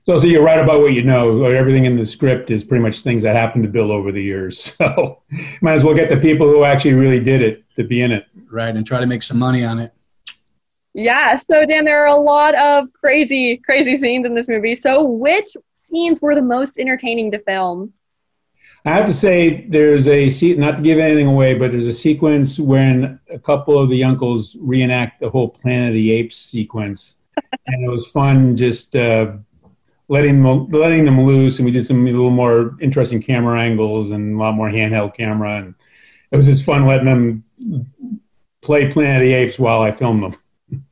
so, 0.03 0.17
so 0.17 0.27
you're 0.27 0.43
right 0.43 0.59
about 0.59 0.81
what 0.81 0.91
you 0.91 1.01
know. 1.01 1.45
Everything 1.45 1.85
in 1.85 1.95
the 1.95 2.05
script 2.05 2.51
is 2.51 2.65
pretty 2.65 2.81
much 2.81 3.01
things 3.03 3.23
that 3.23 3.37
happened 3.37 3.63
to 3.63 3.69
Bill 3.69 3.89
over 3.91 4.11
the 4.11 4.21
years. 4.21 4.77
So, 4.83 5.21
might 5.61 5.73
as 5.73 5.83
well 5.83 5.93
get 5.93 6.09
the 6.09 6.17
people 6.17 6.47
who 6.47 6.65
actually 6.65 6.93
really 6.93 7.19
did 7.19 7.41
it 7.41 7.63
to 7.75 7.83
be 7.83 8.01
in 8.01 8.11
it. 8.11 8.25
Right, 8.51 8.75
and 8.75 8.85
try 8.85 8.99
to 8.99 9.05
make 9.05 9.23
some 9.23 9.39
money 9.39 9.63
on 9.63 9.79
it. 9.79 9.93
Yeah. 10.93 11.37
So, 11.37 11.65
Dan, 11.65 11.85
there 11.85 12.01
are 12.03 12.07
a 12.07 12.19
lot 12.19 12.53
of 12.55 12.91
crazy, 12.91 13.57
crazy 13.57 13.97
scenes 13.97 14.25
in 14.25 14.35
this 14.35 14.49
movie. 14.49 14.75
So, 14.75 15.05
which 15.05 15.55
scenes 15.75 16.21
were 16.21 16.35
the 16.35 16.41
most 16.41 16.77
entertaining 16.77 17.31
to 17.31 17.39
film? 17.39 17.93
I 18.85 18.89
have 18.89 19.05
to 19.05 19.13
say, 19.13 19.67
there's 19.67 20.09
a 20.09 20.55
not 20.55 20.75
to 20.75 20.81
give 20.81 20.99
anything 20.99 21.27
away, 21.27 21.53
but 21.53 21.71
there's 21.71 21.87
a 21.87 21.93
sequence 21.93 22.59
when 22.59 23.19
a 23.29 23.39
couple 23.39 23.79
of 23.79 23.89
the 23.89 24.03
uncles 24.03 24.57
reenact 24.59 25.21
the 25.21 25.29
whole 25.29 25.47
Planet 25.47 25.89
of 25.89 25.93
the 25.93 26.11
Apes 26.11 26.37
sequence, 26.37 27.19
and 27.67 27.85
it 27.85 27.89
was 27.89 28.07
fun 28.07 28.57
just. 28.57 28.97
Uh, 28.97 29.37
letting 30.07 30.41
them, 30.41 30.69
letting 30.69 31.05
them 31.05 31.21
loose, 31.21 31.59
and 31.59 31.65
we 31.65 31.71
did 31.71 31.85
some 31.85 32.05
a 32.05 32.11
little 32.11 32.29
more 32.29 32.77
interesting 32.81 33.21
camera 33.21 33.61
angles 33.61 34.11
and 34.11 34.35
a 34.35 34.37
lot 34.39 34.55
more 34.55 34.69
handheld 34.69 35.15
camera, 35.15 35.57
and 35.57 35.75
it 36.31 36.37
was 36.37 36.45
just 36.45 36.65
fun 36.65 36.85
letting 36.85 37.05
them 37.05 37.43
play 38.61 38.89
Planet 38.89 39.17
of 39.17 39.21
the 39.21 39.33
Apes 39.33 39.59
while 39.59 39.81
I 39.81 39.91
filmed 39.91 40.23
them. 40.23 40.35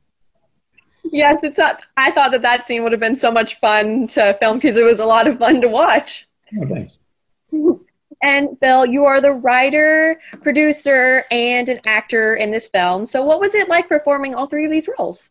Yes, 1.14 1.40
it's 1.42 1.58
not. 1.58 1.84
I 1.98 2.10
thought 2.10 2.30
that 2.30 2.40
that 2.40 2.64
scene 2.64 2.82
would 2.82 2.92
have 2.92 3.00
been 3.00 3.16
so 3.16 3.30
much 3.30 3.56
fun 3.56 4.06
to 4.08 4.32
film 4.32 4.56
because 4.56 4.78
it 4.78 4.84
was 4.84 4.98
a 4.98 5.04
lot 5.04 5.26
of 5.26 5.38
fun 5.38 5.60
to 5.60 5.68
watch. 5.68 6.26
Oh, 6.58 6.66
thanks. 6.66 7.00
And 8.22 8.58
Bill, 8.60 8.86
you 8.86 9.04
are 9.04 9.20
the 9.20 9.32
writer, 9.32 10.20
producer, 10.42 11.24
and 11.32 11.68
an 11.68 11.80
actor 11.84 12.36
in 12.36 12.52
this 12.52 12.68
film. 12.68 13.04
So, 13.04 13.24
what 13.24 13.40
was 13.40 13.56
it 13.56 13.68
like 13.68 13.88
performing 13.88 14.36
all 14.36 14.46
three 14.46 14.64
of 14.64 14.70
these 14.70 14.88
roles? 14.96 15.30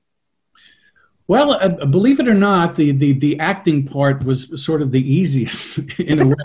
Well, 1.31 1.53
uh, 1.53 1.85
believe 1.85 2.19
it 2.19 2.27
or 2.27 2.33
not, 2.33 2.75
the, 2.75 2.91
the 2.91 3.13
the 3.13 3.39
acting 3.39 3.87
part 3.87 4.25
was 4.25 4.61
sort 4.61 4.81
of 4.81 4.91
the 4.91 4.99
easiest 4.99 5.77
in 5.99 6.19
a 6.19 6.27
way. 6.27 6.35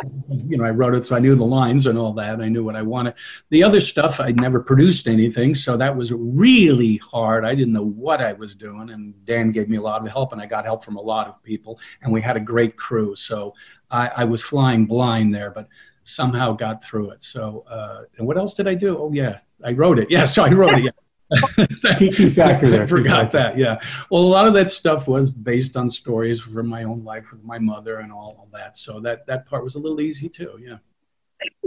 you 0.46 0.56
know, 0.56 0.62
I 0.62 0.70
wrote 0.70 0.94
it, 0.94 1.04
so 1.04 1.16
I 1.16 1.18
knew 1.18 1.34
the 1.34 1.44
lines 1.44 1.86
and 1.86 1.98
all 1.98 2.12
that. 2.12 2.40
I 2.40 2.48
knew 2.48 2.62
what 2.62 2.76
I 2.76 2.82
wanted. 2.82 3.14
The 3.50 3.64
other 3.64 3.80
stuff, 3.80 4.20
I 4.20 4.30
never 4.30 4.60
produced 4.60 5.08
anything, 5.08 5.56
so 5.56 5.76
that 5.76 5.96
was 5.96 6.12
really 6.12 6.98
hard. 6.98 7.44
I 7.44 7.56
didn't 7.56 7.72
know 7.72 7.82
what 7.82 8.20
I 8.20 8.32
was 8.34 8.54
doing, 8.54 8.90
and 8.90 9.12
Dan 9.24 9.50
gave 9.50 9.68
me 9.68 9.76
a 9.76 9.82
lot 9.82 10.02
of 10.02 10.08
help, 10.08 10.32
and 10.32 10.40
I 10.40 10.46
got 10.46 10.64
help 10.64 10.84
from 10.84 10.94
a 10.94 11.02
lot 11.02 11.26
of 11.26 11.42
people, 11.42 11.80
and 12.02 12.12
we 12.12 12.22
had 12.22 12.36
a 12.36 12.40
great 12.54 12.76
crew. 12.76 13.16
So 13.16 13.54
I, 13.90 14.06
I 14.18 14.24
was 14.24 14.40
flying 14.40 14.86
blind 14.86 15.34
there, 15.34 15.50
but 15.50 15.66
somehow 16.04 16.52
got 16.52 16.84
through 16.84 17.10
it. 17.10 17.24
So, 17.24 17.64
uh, 17.68 18.02
and 18.18 18.26
what 18.28 18.36
else 18.36 18.54
did 18.54 18.68
I 18.68 18.74
do? 18.74 18.96
Oh 18.96 19.10
yeah, 19.12 19.40
I 19.64 19.72
wrote 19.72 19.98
it. 19.98 20.12
Yeah, 20.12 20.26
so 20.26 20.44
I 20.44 20.50
wrote 20.50 20.78
it. 20.78 20.84
Yeah. 20.84 20.90
key 21.98 22.30
factor 22.30 22.70
there. 22.70 22.84
I 22.84 22.86
forgot 22.86 23.32
that. 23.32 23.56
Yeah. 23.56 23.80
Well, 24.10 24.22
a 24.22 24.24
lot 24.24 24.46
of 24.46 24.54
that 24.54 24.70
stuff 24.70 25.08
was 25.08 25.30
based 25.30 25.76
on 25.76 25.90
stories 25.90 26.40
from 26.40 26.68
my 26.68 26.84
own 26.84 27.04
life 27.04 27.32
with 27.32 27.42
my 27.42 27.58
mother 27.58 27.98
and 27.98 28.12
all, 28.12 28.36
all 28.38 28.48
that. 28.52 28.76
So 28.76 29.00
that 29.00 29.26
that 29.26 29.46
part 29.46 29.64
was 29.64 29.74
a 29.74 29.78
little 29.78 30.00
easy 30.00 30.28
too. 30.28 30.58
Yeah. 30.62 30.78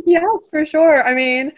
Yeah, 0.05 0.25
for 0.49 0.65
sure. 0.65 1.05
I 1.05 1.13
mean, 1.13 1.51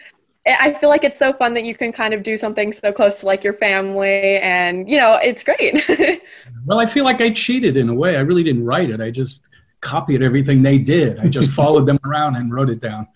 I 0.44 0.74
feel 0.74 0.88
like 0.88 1.04
it's 1.04 1.18
so 1.18 1.32
fun 1.32 1.54
that 1.54 1.64
you 1.64 1.74
can 1.74 1.92
kind 1.92 2.12
of 2.12 2.22
do 2.22 2.36
something 2.36 2.72
so 2.72 2.92
close 2.92 3.20
to 3.20 3.26
like 3.26 3.44
your 3.44 3.52
family, 3.52 4.38
and 4.38 4.88
you 4.88 4.98
know, 4.98 5.14
it's 5.22 5.44
great. 5.44 5.84
well, 6.66 6.80
I 6.80 6.86
feel 6.86 7.04
like 7.04 7.20
I 7.20 7.30
cheated 7.30 7.76
in 7.76 7.88
a 7.88 7.94
way. 7.94 8.16
I 8.16 8.20
really 8.20 8.42
didn't 8.42 8.64
write 8.64 8.90
it. 8.90 9.00
I 9.00 9.10
just 9.10 9.48
copied 9.80 10.22
everything 10.22 10.62
they 10.62 10.78
did. 10.78 11.20
I 11.20 11.28
just 11.28 11.50
followed 11.60 11.86
them 11.86 11.98
around 12.04 12.36
and 12.36 12.52
wrote 12.52 12.70
it 12.70 12.80
down. 12.80 13.06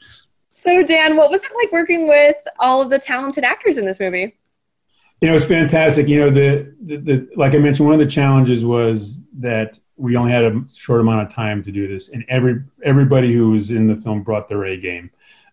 So, 0.55 0.85
Dan, 0.85 1.16
what 1.16 1.31
was 1.31 1.43
it 1.43 1.50
like 1.55 1.73
working 1.73 2.09
with 2.09 2.37
all 2.61 2.81
of 2.81 2.90
the 2.90 2.99
talented 2.99 3.45
actors 3.45 3.76
in 3.76 3.85
this 3.85 3.99
movie? 3.99 4.37
You 5.20 5.28
know, 5.28 5.35
it's 5.35 5.46
fantastic. 5.46 6.08
You 6.08 6.20
know, 6.20 6.30
the, 6.30 6.75
the, 6.82 6.96
the, 6.99 7.28
like 7.37 7.54
I 7.54 7.58
mentioned, 7.58 7.87
one 7.87 7.94
of 7.94 8.00
the 8.00 8.06
challenges 8.06 8.64
was 8.64 9.20
that 9.38 9.78
we 9.96 10.14
only 10.16 10.30
had 10.30 10.44
a 10.44 10.62
short 10.73 11.00
amount 11.00 11.26
of 11.26 11.32
time 11.32 11.62
to 11.62 11.73
do 11.73 11.88
this, 11.88 12.11
and 12.11 12.25
every 12.28 12.62
everybody 12.85 13.32
who 13.32 13.50
was 13.50 13.70
in 13.70 13.87
the 13.87 13.96
film 13.96 14.23
brought 14.23 14.46
their 14.49 14.64
A 14.64 14.76
game. 14.76 15.11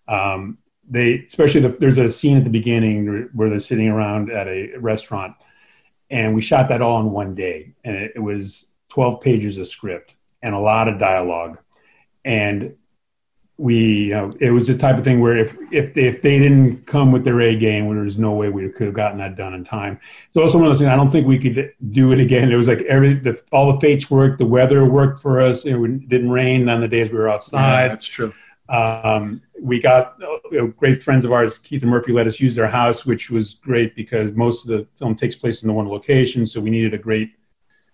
Um, 0.08 0.58
they, 0.90 1.24
especially 1.26 1.62
the, 1.62 1.70
there's 1.70 1.98
a 1.98 2.10
scene 2.10 2.38
at 2.38 2.44
the 2.44 2.50
beginning 2.50 3.30
where 3.34 3.50
they're 3.50 3.60
sitting 3.60 3.88
around 3.88 4.30
at 4.30 4.48
a 4.50 4.76
restaurant, 4.78 5.36
and 6.10 6.36
we 6.36 6.42
shot 6.42 6.68
that 6.68 6.82
all 6.82 7.00
in 7.00 7.12
one 7.12 7.34
day, 7.34 7.74
and 7.86 7.96
it, 7.96 8.12
it 8.16 8.20
was 8.20 8.68
12 8.90 9.22
pages 9.22 9.58
of 9.58 9.68
script 9.68 10.18
and 10.42 10.54
a 10.54 10.60
lot 10.60 10.90
of 10.90 11.00
dialogue, 11.00 11.58
and 12.26 12.76
we 13.58 13.76
you 13.76 14.14
know, 14.14 14.34
it 14.40 14.52
was 14.52 14.68
the 14.68 14.76
type 14.76 14.98
of 14.98 15.04
thing 15.04 15.22
where 15.22 15.38
if 15.38 15.56
if 15.72 15.94
they, 15.94 16.06
if 16.06 16.22
they 16.22 16.40
didn't 16.40 16.86
come 16.88 17.12
with 17.12 17.24
their 17.24 17.40
A 17.42 17.56
game, 17.56 17.88
there 17.94 18.04
was 18.04 18.18
no 18.18 18.32
way 18.34 18.50
we 18.50 18.68
could 18.70 18.88
have 18.88 18.96
gotten 18.96 19.20
that 19.20 19.36
done 19.36 19.54
in 19.54 19.64
time. 19.64 20.00
It's 20.28 20.38
also 20.38 20.58
one 20.58 20.66
of 20.66 20.72
those 20.72 20.80
things. 20.80 20.90
I 20.90 20.96
don't 20.96 21.12
think 21.12 21.28
we 21.28 21.38
could 21.38 21.74
do 21.92 22.12
it 22.12 22.20
again. 22.20 22.52
It 22.52 22.56
was 22.56 22.68
like 22.68 22.82
every 22.84 23.14
the, 23.14 23.40
all 23.52 23.72
the 23.72 23.80
fates 23.80 24.10
worked. 24.10 24.40
The 24.40 24.46
weather 24.46 24.86
worked 24.86 25.20
for 25.20 25.40
us. 25.40 25.66
It 25.66 25.76
didn't 26.10 26.32
rain 26.32 26.68
on 26.68 26.82
the 26.82 26.88
days 26.88 27.12
we 27.12 27.18
were 27.18 27.30
outside. 27.30 27.84
Yeah, 27.84 27.88
that's 27.90 28.06
true. 28.06 28.34
Um, 28.70 29.42
we 29.62 29.80
got 29.80 30.16
you 30.52 30.58
know, 30.58 30.68
great 30.68 31.04
friends 31.04 31.24
of 31.24 31.32
ours. 31.32 31.60
Keith 31.60 31.84
and 31.84 31.92
Murphy 31.92 32.12
let 32.12 32.26
us 32.26 32.40
use 32.40 32.56
their 32.56 32.68
house, 32.68 33.06
which 33.06 33.30
was 33.30 33.56
great 33.56 33.96
because 33.96 34.32
most 34.32 34.68
of 34.68 34.76
the 34.76 34.88
film 34.98 35.16
takes 35.16 35.36
place 35.36 35.62
in 35.62 35.68
the 35.68 35.74
one 35.74 35.88
location. 35.88 36.48
So 36.48 36.60
we 36.60 36.72
needed 36.72 36.94
a 36.94 36.98
great 36.98 37.32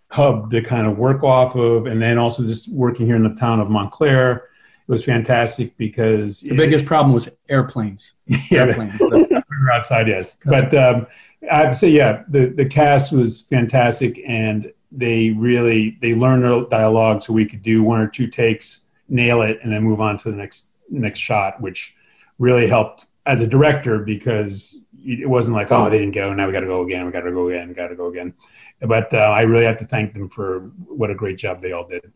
hub 0.10 0.52
to 0.52 0.62
kind 0.62 0.88
of 0.88 0.98
work 0.98 1.24
off 1.24 1.56
of, 1.56 1.86
and 1.86 2.02
then 2.02 2.18
also 2.18 2.44
just 2.44 2.72
working 2.72 3.06
here 3.06 3.18
in 3.18 3.24
the 3.24 3.36
town 3.36 3.60
of 3.60 3.70
Montclair 3.70 4.49
was 4.90 5.06
fantastic 5.06 5.78
because 5.78 6.42
the 6.42 6.56
biggest 6.56 6.86
problem 6.86 7.14
was 7.14 7.30
airplanes. 7.48 8.14
Yeah, 8.52 8.62
airplanes. 8.62 9.00
we 9.00 9.08
were 9.08 9.72
outside, 9.72 10.08
yes. 10.08 10.38
But 10.46 10.74
um, 10.74 11.06
I'd 11.52 11.76
say, 11.76 11.90
yeah, 11.90 12.24
the 12.28 12.48
the 12.48 12.66
cast 12.66 13.12
was 13.12 13.44
fantastic, 13.44 14.20
and 14.28 14.74
they 14.92 15.30
really 15.32 15.98
they 16.02 16.16
learned 16.16 16.44
their 16.44 16.66
dialogue, 16.66 17.22
so 17.22 17.34
we 17.34 17.46
could 17.46 17.62
do 17.62 17.84
one 17.84 18.02
or 18.02 18.08
two 18.08 18.28
takes, 18.28 18.82
nail 19.08 19.44
it, 19.44 19.60
and 19.64 19.72
then 19.72 19.84
move 19.84 20.02
on 20.02 20.18
to 20.18 20.32
the 20.32 20.36
next 20.36 20.70
next 20.90 21.20
shot, 21.20 21.62
which 21.62 21.96
really 22.40 22.68
helped 22.68 23.06
as 23.28 23.42
a 23.42 23.48
director 23.48 24.00
because 24.00 24.80
it 25.06 25.30
wasn't 25.30 25.56
like, 25.56 25.72
oh, 25.72 25.90
they 25.90 26.00
didn't 26.00 26.16
go, 26.16 26.34
now 26.34 26.48
we 26.48 26.52
got 26.52 26.62
to 26.62 26.66
go 26.66 26.82
again, 26.82 27.06
we 27.06 27.12
got 27.12 27.22
to 27.22 27.32
go 27.32 27.48
again, 27.48 27.74
got 27.74 27.88
to 27.88 27.96
go 27.96 28.08
again. 28.08 28.34
But 28.82 29.14
uh, 29.14 29.18
I 29.18 29.42
really 29.42 29.66
have 29.66 29.78
to 29.78 29.86
thank 29.86 30.14
them 30.14 30.28
for 30.30 30.72
what 30.88 31.12
a 31.12 31.16
great 31.16 31.38
job 31.38 31.62
they 31.62 31.72
all 31.72 31.88
did. 31.88 32.12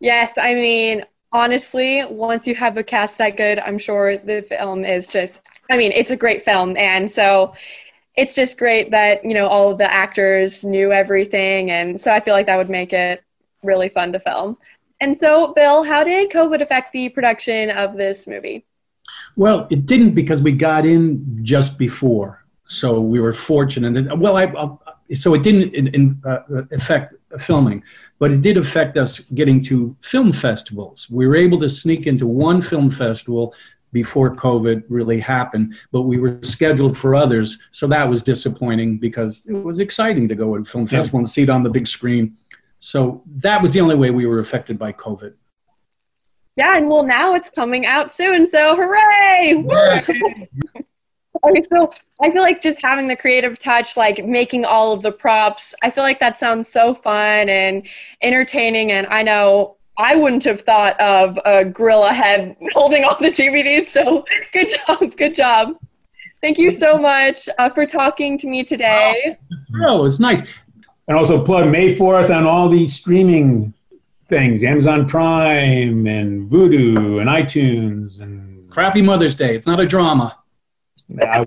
Yes, 0.00 0.34
I 0.36 0.54
mean, 0.54 1.04
honestly, 1.32 2.04
once 2.04 2.46
you 2.46 2.54
have 2.54 2.76
a 2.76 2.82
cast 2.82 3.18
that 3.18 3.36
good, 3.36 3.58
I'm 3.58 3.78
sure 3.78 4.16
the 4.16 4.42
film 4.42 4.84
is 4.84 5.08
just, 5.08 5.40
I 5.70 5.76
mean, 5.76 5.92
it's 5.92 6.10
a 6.10 6.16
great 6.16 6.44
film. 6.44 6.76
And 6.76 7.10
so 7.10 7.54
it's 8.16 8.34
just 8.34 8.58
great 8.58 8.90
that, 8.90 9.24
you 9.24 9.34
know, 9.34 9.46
all 9.46 9.70
of 9.70 9.78
the 9.78 9.90
actors 9.90 10.64
knew 10.64 10.92
everything. 10.92 11.70
And 11.70 12.00
so 12.00 12.12
I 12.12 12.20
feel 12.20 12.34
like 12.34 12.46
that 12.46 12.56
would 12.56 12.70
make 12.70 12.92
it 12.92 13.22
really 13.62 13.88
fun 13.88 14.12
to 14.12 14.20
film. 14.20 14.58
And 15.00 15.16
so, 15.16 15.52
Bill, 15.54 15.82
how 15.82 16.04
did 16.04 16.30
COVID 16.30 16.60
affect 16.60 16.92
the 16.92 17.08
production 17.08 17.70
of 17.70 17.96
this 17.96 18.26
movie? 18.26 18.64
Well, 19.34 19.66
it 19.70 19.86
didn't 19.86 20.12
because 20.14 20.42
we 20.42 20.52
got 20.52 20.84
in 20.86 21.40
just 21.42 21.78
before. 21.78 22.44
So 22.68 23.00
we 23.00 23.20
were 23.20 23.32
fortunate. 23.32 24.18
Well, 24.18 24.36
I, 24.36 24.44
I'll, 24.44 24.81
so 25.16 25.34
it 25.34 25.42
didn't 25.42 25.74
in, 25.74 25.88
in, 25.88 26.22
uh, 26.24 26.40
affect 26.72 27.14
filming, 27.38 27.82
but 28.18 28.30
it 28.30 28.42
did 28.42 28.56
affect 28.56 28.96
us 28.96 29.20
getting 29.20 29.62
to 29.64 29.96
film 30.00 30.32
festivals. 30.32 31.08
We 31.10 31.26
were 31.26 31.36
able 31.36 31.58
to 31.60 31.68
sneak 31.68 32.06
into 32.06 32.26
one 32.26 32.60
film 32.60 32.90
festival 32.90 33.54
before 33.92 34.34
COVID 34.34 34.84
really 34.88 35.20
happened, 35.20 35.74
but 35.92 36.02
we 36.02 36.18
were 36.18 36.38
scheduled 36.42 36.96
for 36.96 37.14
others. 37.14 37.58
So 37.72 37.86
that 37.88 38.08
was 38.08 38.22
disappointing 38.22 38.98
because 38.98 39.46
it 39.46 39.52
was 39.52 39.78
exciting 39.80 40.28
to 40.28 40.34
go 40.34 40.56
to 40.56 40.62
a 40.62 40.64
film 40.64 40.86
festival 40.86 41.18
and 41.18 41.30
see 41.30 41.42
it 41.42 41.50
on 41.50 41.62
the 41.62 41.70
big 41.70 41.86
screen. 41.86 42.36
So 42.78 43.22
that 43.36 43.60
was 43.60 43.72
the 43.72 43.80
only 43.80 43.94
way 43.94 44.10
we 44.10 44.26
were 44.26 44.40
affected 44.40 44.78
by 44.78 44.92
COVID. 44.92 45.34
Yeah, 46.56 46.76
and 46.76 46.88
well, 46.88 47.02
now 47.02 47.34
it's 47.34 47.48
coming 47.48 47.86
out 47.86 48.12
soon. 48.12 48.48
So 48.48 48.76
hooray! 48.76 49.64
Okay, 51.44 51.66
so 51.72 51.92
I 52.20 52.30
feel 52.30 52.42
like 52.42 52.62
just 52.62 52.80
having 52.80 53.08
the 53.08 53.16
creative 53.16 53.58
touch, 53.58 53.96
like 53.96 54.24
making 54.24 54.64
all 54.64 54.92
of 54.92 55.02
the 55.02 55.10
props, 55.10 55.74
I 55.82 55.90
feel 55.90 56.04
like 56.04 56.20
that 56.20 56.38
sounds 56.38 56.68
so 56.68 56.94
fun 56.94 57.48
and 57.48 57.86
entertaining. 58.22 58.92
And 58.92 59.08
I 59.08 59.24
know 59.24 59.76
I 59.98 60.14
wouldn't 60.14 60.44
have 60.44 60.60
thought 60.60 60.98
of 61.00 61.38
a 61.44 61.64
gorilla 61.64 62.12
head 62.12 62.56
holding 62.72 63.04
all 63.04 63.16
the 63.18 63.28
DVDs. 63.28 63.86
So 63.86 64.24
good 64.52 64.70
job, 64.86 65.16
good 65.16 65.34
job. 65.34 65.76
Thank 66.40 66.58
you 66.58 66.70
so 66.70 66.96
much 66.96 67.48
uh, 67.58 67.70
for 67.70 67.86
talking 67.86 68.38
to 68.38 68.46
me 68.46 68.64
today. 68.64 69.36
Oh, 69.84 70.04
it's 70.04 70.20
nice. 70.20 70.42
And 71.08 71.16
also 71.16 71.44
plug 71.44 71.68
May 71.68 71.94
4th 71.94 72.34
on 72.36 72.46
all 72.46 72.68
these 72.68 72.94
streaming 72.94 73.74
things 74.28 74.62
Amazon 74.62 75.08
Prime 75.08 76.06
and 76.06 76.50
Vudu 76.50 77.20
and 77.20 77.28
iTunes 77.28 78.20
and. 78.20 78.70
Crappy 78.70 79.02
Mother's 79.02 79.34
Day. 79.34 79.54
It's 79.54 79.66
not 79.66 79.80
a 79.80 79.86
drama. 79.86 80.38
I, 81.20 81.44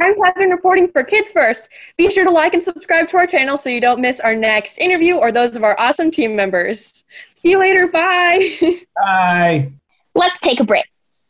I'm 0.00 0.14
Catherine 0.20 0.50
reporting 0.50 0.88
for 0.88 1.04
Kids 1.04 1.30
First. 1.30 1.68
Be 1.96 2.10
sure 2.10 2.24
to 2.24 2.30
like 2.30 2.52
and 2.52 2.62
subscribe 2.62 3.08
to 3.10 3.16
our 3.16 3.26
channel 3.28 3.56
so 3.56 3.70
you 3.70 3.80
don't 3.80 4.00
miss 4.00 4.18
our 4.18 4.34
next 4.34 4.78
interview 4.78 5.14
or 5.14 5.30
those 5.30 5.54
of 5.54 5.62
our 5.62 5.78
awesome 5.78 6.10
team 6.10 6.34
members. 6.34 7.04
See 7.36 7.50
you 7.50 7.60
later. 7.60 7.86
Bye. 7.86 8.58
Bye. 8.96 9.72
Let's 10.16 10.40
take 10.40 10.58
a 10.58 10.64
break. 10.64 10.86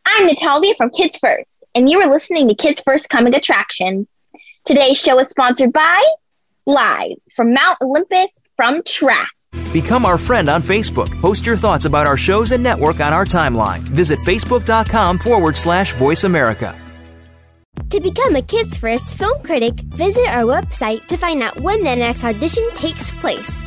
I'm 0.07 0.27
Natalia 0.27 0.75
from 0.77 0.91
Kids 0.91 1.19
First, 1.19 1.65
and 1.75 1.91
you 1.91 2.01
are 2.01 2.11
listening 2.11 2.49
to 2.49 2.55
Kids 2.55 2.83
First 2.85 3.09
Coming 3.11 3.35
Attractions. 3.35 4.17
Today's 4.65 4.99
show 4.99 5.19
is 5.19 5.29
sponsored 5.29 5.73
by 5.73 6.03
Live 6.67 7.17
from 7.35 7.53
Mount 7.53 7.77
Olympus 7.83 8.41
from 8.57 8.83
Track. 8.85 9.29
Become 9.73 10.05
our 10.05 10.19
friend 10.19 10.49
on 10.49 10.63
Facebook. 10.63 11.11
Post 11.21 11.47
your 11.47 11.57
thoughts 11.57 11.85
about 11.85 12.07
our 12.07 12.17
shows 12.17 12.53
and 12.53 12.63
network 12.63 13.01
on 13.01 13.13
our 13.13 13.25
timeline. 13.25 13.81
Visit 13.81 14.19
facebook.com 14.21 15.19
forward 15.19 15.57
slash 15.57 15.95
voice 15.95 16.25
America. 16.25 16.79
To 17.91 18.01
become 18.01 18.37
a 18.37 18.43
Kids 18.43 18.77
First 18.77 19.17
film 19.19 19.43
critic, 19.43 19.75
visit 19.75 20.27
our 20.29 20.43
website 20.43 21.07
to 21.09 21.17
find 21.17 21.43
out 21.43 21.61
when 21.61 21.83
the 21.83 21.97
next 21.97 22.25
audition 22.25 22.69
takes 22.77 23.11
place. 23.13 23.64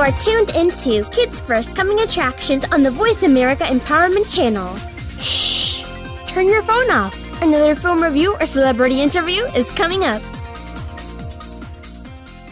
Are 0.00 0.10
tuned 0.12 0.48
into 0.56 1.04
Kids 1.10 1.40
First 1.40 1.76
Coming 1.76 2.00
Attractions 2.00 2.64
on 2.72 2.82
the 2.82 2.90
Voice 2.90 3.22
America 3.22 3.64
Empowerment 3.64 4.34
Channel. 4.34 4.74
Shh! 5.20 5.82
Turn 6.26 6.46
your 6.46 6.62
phone 6.62 6.90
off. 6.90 7.42
Another 7.42 7.74
film 7.74 8.02
review 8.02 8.34
or 8.40 8.46
celebrity 8.46 9.02
interview 9.02 9.44
is 9.54 9.70
coming 9.72 10.04
up. 10.04 10.22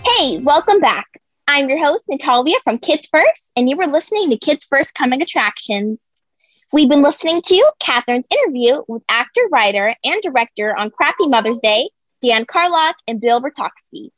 Hey, 0.04 0.36
welcome 0.42 0.78
back. 0.78 1.06
I'm 1.46 1.70
your 1.70 1.82
host, 1.82 2.04
Natalia 2.10 2.56
from 2.64 2.76
Kids 2.80 3.08
First, 3.10 3.52
and 3.56 3.70
you 3.70 3.78
were 3.78 3.86
listening 3.86 4.28
to 4.28 4.36
Kids 4.36 4.66
First 4.66 4.94
Coming 4.94 5.22
Attractions. 5.22 6.06
We've 6.70 6.90
been 6.90 7.02
listening 7.02 7.40
to 7.40 7.72
Catherine's 7.80 8.28
interview 8.30 8.82
with 8.88 9.02
actor, 9.08 9.48
writer, 9.50 9.96
and 10.04 10.20
director 10.20 10.78
on 10.78 10.90
Crappy 10.90 11.28
Mother's 11.28 11.60
Day, 11.60 11.88
Dan 12.20 12.44
Karlok 12.44 12.92
and 13.06 13.22
Bill 13.22 13.40
Bertowski. 13.40 14.10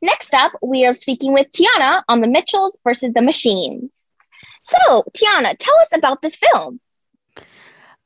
Next 0.00 0.32
up, 0.34 0.52
we 0.62 0.86
are 0.86 0.94
speaking 0.94 1.32
with 1.32 1.48
Tiana 1.50 2.02
on 2.08 2.20
the 2.20 2.28
Mitchells 2.28 2.78
versus 2.84 3.12
the 3.14 3.22
Machines. 3.22 4.08
So, 4.62 5.04
Tiana, 5.16 5.56
tell 5.58 5.74
us 5.80 5.88
about 5.92 6.22
this 6.22 6.36
film. 6.36 6.80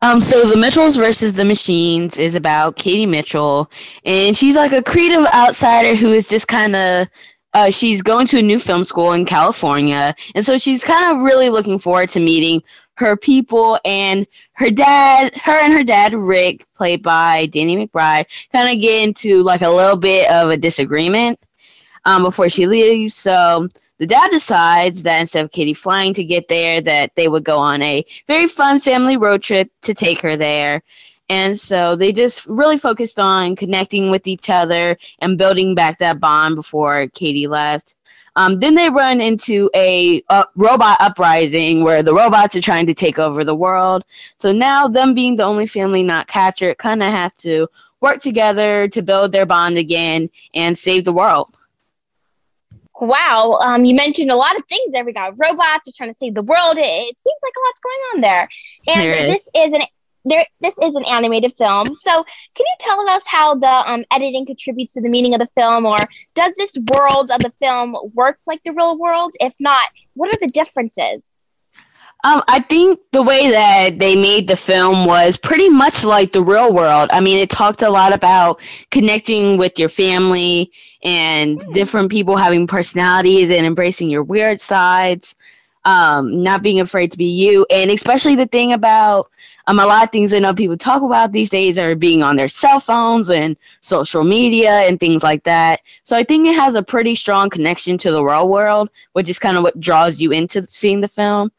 Um, 0.00 0.20
so 0.20 0.49
the 0.49 0.56
Mitchells 0.56 0.96
versus 0.96 1.34
the 1.34 1.44
Machines 1.44 2.16
is 2.16 2.34
about 2.34 2.76
Katie 2.76 3.06
Mitchell, 3.06 3.70
and 4.04 4.37
she's 4.37 4.56
like 4.56 4.72
a 4.72 4.82
creative 4.82 5.25
outsider 5.26 5.94
who 5.94 6.12
is 6.12 6.26
just 6.28 6.49
kind 6.49 6.76
of. 6.76 7.08
Uh, 7.54 7.68
she's 7.68 8.00
going 8.00 8.26
to 8.26 8.38
a 8.38 8.42
new 8.42 8.58
film 8.58 8.82
school 8.82 9.12
in 9.12 9.26
California, 9.26 10.14
and 10.34 10.44
so 10.44 10.56
she's 10.56 10.82
kind 10.82 11.04
of 11.04 11.22
really 11.22 11.50
looking 11.50 11.78
forward 11.78 12.08
to 12.08 12.18
meeting 12.18 12.62
her 12.94 13.14
people 13.14 13.78
and 13.84 14.26
her 14.54 14.70
dad. 14.70 15.37
Her 15.37 15.62
and 15.62 15.72
her 15.72 15.84
dad, 15.84 16.14
Rick, 16.14 16.64
played 16.75 17.02
by 17.02 17.46
Danny 17.46 17.76
McBride, 17.76 18.25
kind 18.52 18.75
of 18.75 18.80
get 18.80 19.04
into 19.04 19.42
like 19.42 19.61
a 19.61 19.68
little 19.68 19.99
bit 19.99 20.30
of 20.30 20.49
a 20.49 20.56
disagreement 20.56 21.38
um, 22.04 22.23
before 22.23 22.49
she 22.49 22.66
leaves. 22.66 23.14
So 23.14 23.68
the 23.99 24.06
dad 24.06 24.30
decides 24.30 25.02
that 25.04 25.21
instead 25.21 25.44
of 25.44 25.52
Katie 25.52 25.75
flying 25.75 26.14
to 26.14 26.25
get 26.25 26.49
there, 26.49 26.80
that 26.80 27.14
they 27.14 27.28
would 27.28 27.44
go 27.44 27.59
on 27.59 27.82
a 27.82 28.04
very 28.26 28.49
fun 28.49 28.80
family 28.80 29.16
road 29.16 29.42
trip 29.42 29.71
to 29.82 29.94
take 29.94 30.21
her 30.23 30.37
there. 30.37 30.82
And 31.28 31.59
so 31.59 31.97
they 31.97 32.12
just 32.12 32.44
really 32.47 32.78
focused 32.78 33.18
on 33.18 33.56
connecting 33.56 34.11
with 34.11 34.26
each 34.26 34.50
other 34.50 34.99
and 35.21 35.38
building 35.38 35.75
back 35.75 35.99
that 35.99 36.21
bond 36.21 36.56
before 36.56 37.06
Katie 37.14 37.47
left. 37.47 37.94
Um, 38.35 38.61
then 38.61 38.75
they 38.75 38.88
run 38.88 39.21
into 39.21 39.71
a 39.75 40.23
uh, 40.30 40.44
robot 40.56 40.97
uprising 41.00 41.85
where 41.85 42.02
the 42.02 42.14
robots 42.14 42.56
are 42.56 42.61
trying 42.62 42.87
to 42.87 42.94
take 42.94 43.18
over 43.18 43.44
the 43.44 43.54
world. 43.54 44.04
So 44.38 44.52
now, 44.52 44.88
them 44.88 45.14
being 45.14 45.37
the 45.37 45.44
only 45.44 45.66
family 45.66 46.02
not 46.02 46.28
captured, 46.28 46.78
kind 46.78 47.02
of 47.02 47.11
have 47.11 47.37
to 47.37 47.68
work 48.00 48.21
together 48.21 48.88
to 48.88 49.02
build 49.02 49.32
their 49.32 49.47
bond 49.47 49.78
again 49.78 50.30
and 50.54 50.76
save 50.76 51.04
the 51.04 51.12
world. 51.12 51.54
Wow, 53.02 53.59
um, 53.61 53.85
you 53.85 53.97
mentioned 53.97 54.30
a 54.30 54.37
lot 54.37 54.56
of 54.56 54.64
things 54.68 54.92
there. 54.92 55.04
We 55.04 55.12
got 55.12 55.35
robots, 55.37 55.88
we're 55.88 55.92
trying 55.97 56.11
to 56.11 56.14
save 56.14 56.35
the 56.35 56.42
world. 56.42 56.78
It, 56.78 56.82
it 56.82 57.18
seems 57.18 57.37
like 57.42 57.52
a 57.56 57.61
lot's 57.66 57.80
going 57.82 57.99
on 58.14 58.21
there. 58.21 58.49
And 58.87 59.00
There 59.00 59.26
is. 59.26 59.32
this 59.32 59.50
is 59.56 59.75
an 59.75 59.80
there. 60.25 60.47
This 60.61 60.78
is 60.78 60.94
an 60.94 61.04
animated 61.06 61.52
film. 61.59 61.87
So, 61.94 62.23
can 62.54 62.64
you 62.64 62.75
tell 62.78 63.11
us 63.11 63.25
how 63.26 63.57
the 63.57 63.66
um, 63.66 64.05
editing 64.12 64.46
contributes 64.46 64.92
to 64.92 65.00
the 65.00 65.09
meaning 65.09 65.35
of 65.35 65.40
the 65.40 65.48
film, 65.57 65.85
or 65.85 65.96
does 66.37 66.53
this 66.57 66.79
world 66.94 67.33
of 67.33 67.40
the 67.40 67.53
film 67.59 67.96
work 68.14 68.38
like 68.46 68.61
the 68.64 68.70
real 68.70 68.96
world? 68.96 69.35
If 69.40 69.53
not, 69.59 69.88
what 70.14 70.33
are 70.33 70.38
the 70.40 70.53
differences? 70.53 71.22
Um, 72.22 72.40
I 72.46 72.61
think 72.61 73.00
the 73.11 73.22
way 73.22 73.50
that 73.50 73.98
they 73.98 74.14
made 74.14 74.46
the 74.46 74.55
film 74.55 75.07
was 75.07 75.37
pretty 75.37 75.68
much 75.68 76.05
like 76.05 76.33
the 76.33 76.44
real 76.44 76.72
world. 76.72 77.11
I 77.12 77.20
mean, 77.20 77.38
it 77.38 77.50
talked 77.50 77.83
a 77.83 77.90
lot 77.90 78.14
about 78.14 78.61
connecting 78.92 79.59
with 79.59 79.76
your 79.76 79.88
family 79.88 80.70
and 81.02 81.60
different 81.72 82.10
people 82.10 82.36
having 82.36 82.66
personalities 82.66 83.50
and 83.50 83.66
embracing 83.66 84.08
your 84.08 84.22
weird 84.22 84.60
sides, 84.60 85.34
um, 85.84 86.42
not 86.42 86.62
being 86.62 86.80
afraid 86.80 87.10
to 87.12 87.18
be 87.18 87.24
you, 87.26 87.66
and 87.70 87.90
especially 87.90 88.36
the 88.36 88.46
thing 88.46 88.72
about 88.72 89.30
um, 89.66 89.78
a 89.78 89.86
lot 89.86 90.04
of 90.04 90.10
things 90.10 90.32
I 90.32 90.38
know 90.38 90.54
people 90.54 90.76
talk 90.76 91.02
about 91.02 91.32
these 91.32 91.50
days 91.50 91.78
are 91.78 91.94
being 91.94 92.22
on 92.22 92.36
their 92.36 92.48
cell 92.48 92.80
phones 92.80 93.30
and 93.30 93.56
social 93.80 94.24
media 94.24 94.70
and 94.70 94.98
things 94.98 95.22
like 95.22 95.44
that. 95.44 95.80
So 96.04 96.16
I 96.16 96.24
think 96.24 96.46
it 96.46 96.54
has 96.54 96.74
a 96.74 96.82
pretty 96.82 97.14
strong 97.14 97.50
connection 97.50 97.98
to 97.98 98.10
the 98.10 98.24
real 98.24 98.48
world, 98.48 98.90
which 99.12 99.28
is 99.28 99.38
kind 99.38 99.56
of 99.56 99.62
what 99.62 99.80
draws 99.80 100.20
you 100.20 100.32
into 100.32 100.64
seeing 100.64 101.00
the 101.00 101.08
film. 101.08 101.52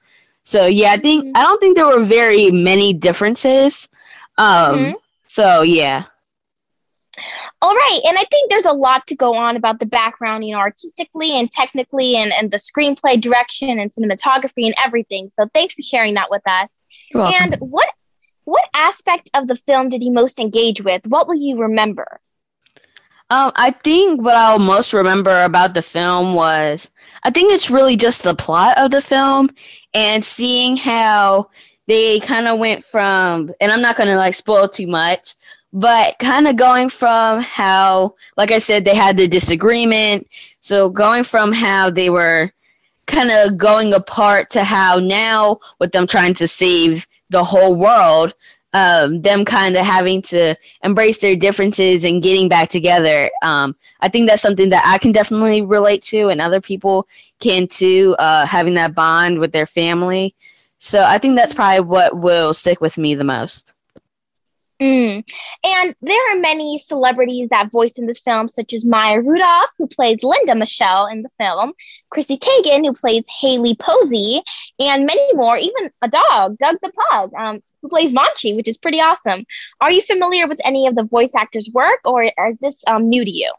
So 0.44 0.66
yeah, 0.66 0.92
I 0.92 0.98
think 0.98 1.38
I 1.38 1.44
don't 1.44 1.60
think 1.60 1.76
there 1.76 1.86
were 1.86 2.04
very 2.04 2.52
many 2.52 2.94
differences. 2.94 3.88
Um, 4.38 4.76
Mhm. 4.76 4.94
So 5.28 5.62
yeah. 5.62 6.04
All 7.64 7.74
right, 7.74 8.00
and 8.04 8.18
I 8.18 8.26
think 8.26 8.50
there's 8.50 8.66
a 8.66 8.74
lot 8.74 9.08
to 9.08 9.16
go 9.16 9.36
on 9.36 9.56
about 9.56 9.80
the 9.80 9.86
background, 9.86 10.44
you 10.44 10.54
know, 10.54 10.60
artistically 10.60 11.40
and 11.40 11.50
technically, 11.50 12.18
and, 12.18 12.34
and 12.34 12.52
the 12.52 12.58
screenplay 12.58 13.22
direction 13.22 13.80
and 13.80 13.90
cinematography 13.90 14.66
and 14.66 14.76
everything. 14.84 15.30
So 15.32 15.48
thanks 15.54 15.74
for 15.74 15.82
sharing 15.82 16.16
that 16.16 16.30
with 16.30 16.42
us. 16.46 16.84
You're 17.14 17.24
welcome. 17.24 17.54
And 17.54 17.62
what 17.62 17.88
what 18.44 18.66
aspect 18.74 19.30
of 19.34 19.48
the 19.48 19.56
film 19.56 19.88
did 19.88 20.04
you 20.04 20.12
most 20.12 20.40
engage 20.40 20.82
with? 20.82 21.08
What 21.08 21.30
will 21.30 21.38
you 21.38 21.58
remember? 21.58 22.20
Um, 23.30 23.54
I 23.56 23.72
think 23.72 24.22
what 24.22 24.36
I'll 24.36 24.60
most 24.60 24.92
remember 24.92 25.44
about 25.46 25.74
the 25.74 25.82
film 25.82 26.34
was 26.34 26.90
I 27.24 27.30
think 27.30 27.54
it's 27.54 27.72
really 27.72 27.96
just 27.96 28.24
the 28.24 28.36
plot 28.36 28.78
of 28.78 28.92
the 28.92 29.02
film 29.02 29.50
and 29.94 30.26
seeing 30.26 30.76
how 30.76 31.50
they 31.88 32.20
kind 32.20 32.50
of 32.50 32.60
went 32.60 32.84
from, 32.84 33.54
and 33.62 33.72
I'm 33.72 33.82
not 33.82 33.96
gonna 33.96 34.18
like 34.18 34.36
spoil 34.36 34.68
too 34.68 34.88
much, 34.88 35.36
but 35.74 36.18
kind 36.20 36.48
of 36.48 36.56
going 36.56 36.88
from 36.88 37.42
how, 37.42 38.14
like 38.38 38.52
I 38.52 38.60
said, 38.60 38.86
they 38.86 38.96
had 38.96 39.18
the 39.18 39.28
disagreement. 39.28 40.28
So 40.62 40.90
going 40.90 41.24
from 41.24 41.52
how 41.52 41.90
they 41.90 42.12
were 42.12 42.52
kind 43.08 43.32
of 43.32 43.58
going 43.58 43.94
apart 43.94 44.52
to 44.52 44.64
how 44.64 44.98
now 44.98 45.60
with 45.80 45.92
them 45.92 46.06
trying 46.06 46.36
to 46.36 46.48
save 46.48 47.08
the 47.32 47.44
whole 47.44 47.76
world, 47.76 48.36
um, 48.74 49.22
them 49.22 49.44
kind 49.46 49.76
of 49.76 49.86
having 49.86 50.22
to 50.22 50.56
embrace 50.84 51.18
their 51.18 51.36
differences 51.36 52.04
and 52.04 52.24
getting 52.24 52.48
back 52.48 52.70
together. 52.70 53.30
Um, 53.42 53.76
I 54.02 54.10
think 54.10 54.30
that's 54.30 54.42
something 54.42 54.70
that 54.70 54.84
I 54.86 55.00
can 55.00 55.12
definitely 55.12 55.64
relate 55.64 56.04
to, 56.04 56.30
and 56.30 56.40
other 56.40 56.62
people 56.62 57.08
can 57.40 57.68
too, 57.68 58.16
uh, 58.20 58.46
having 58.46 58.76
that 58.76 58.96
bond 58.96 59.40
with 59.40 59.52
their 59.52 59.68
family. 59.68 60.36
So 60.78 61.04
I 61.04 61.18
think 61.18 61.36
that's 61.36 61.54
probably 61.54 61.82
what 61.82 62.18
will 62.18 62.54
stick 62.54 62.80
with 62.80 62.98
me 62.98 63.16
the 63.16 63.24
most. 63.24 63.74
Mm. 64.82 65.24
And 65.64 65.96
there 66.02 66.32
are 66.32 66.40
many 66.40 66.78
celebrities 66.80 67.50
that 67.50 67.72
voice 67.72 67.98
in 67.98 68.06
this 68.06 68.20
film, 68.20 68.50
such 68.50 68.74
as 68.74 68.84
Maya 68.84 69.22
Rudolph, 69.22 69.70
who 69.78 69.88
plays 69.88 70.24
Linda 70.24 70.56
Mitchell 70.56 71.06
in 71.06 71.22
the 71.22 71.30
film, 71.38 71.74
Chrissy 72.10 72.38
Teigen, 72.38 72.86
who 72.86 72.94
plays 72.94 73.24
Hailey 73.40 73.76
Posey, 73.76 74.42
and 74.80 75.06
many 75.06 75.34
more, 75.34 75.58
even 75.58 75.92
a 76.02 76.10
dog, 76.10 76.58
Doug 76.58 76.78
the 76.82 76.92
Pug, 77.12 77.34
um, 77.34 77.62
who 77.82 77.90
plays 77.90 78.12
Monchi, 78.12 78.56
which 78.56 78.68
is 78.68 78.78
pretty 78.78 79.00
awesome. 79.00 79.46
Are 79.80 79.92
you 79.92 80.02
familiar 80.02 80.48
with 80.48 80.60
any 80.66 80.88
of 80.88 80.96
the 80.96 81.04
voice 81.04 81.36
actors' 81.36 81.70
work, 81.74 82.00
or 82.04 82.24
is 82.24 82.58
this 82.58 82.84
um, 82.88 83.10
new 83.10 83.24
to 83.24 83.32
you? 83.32 83.54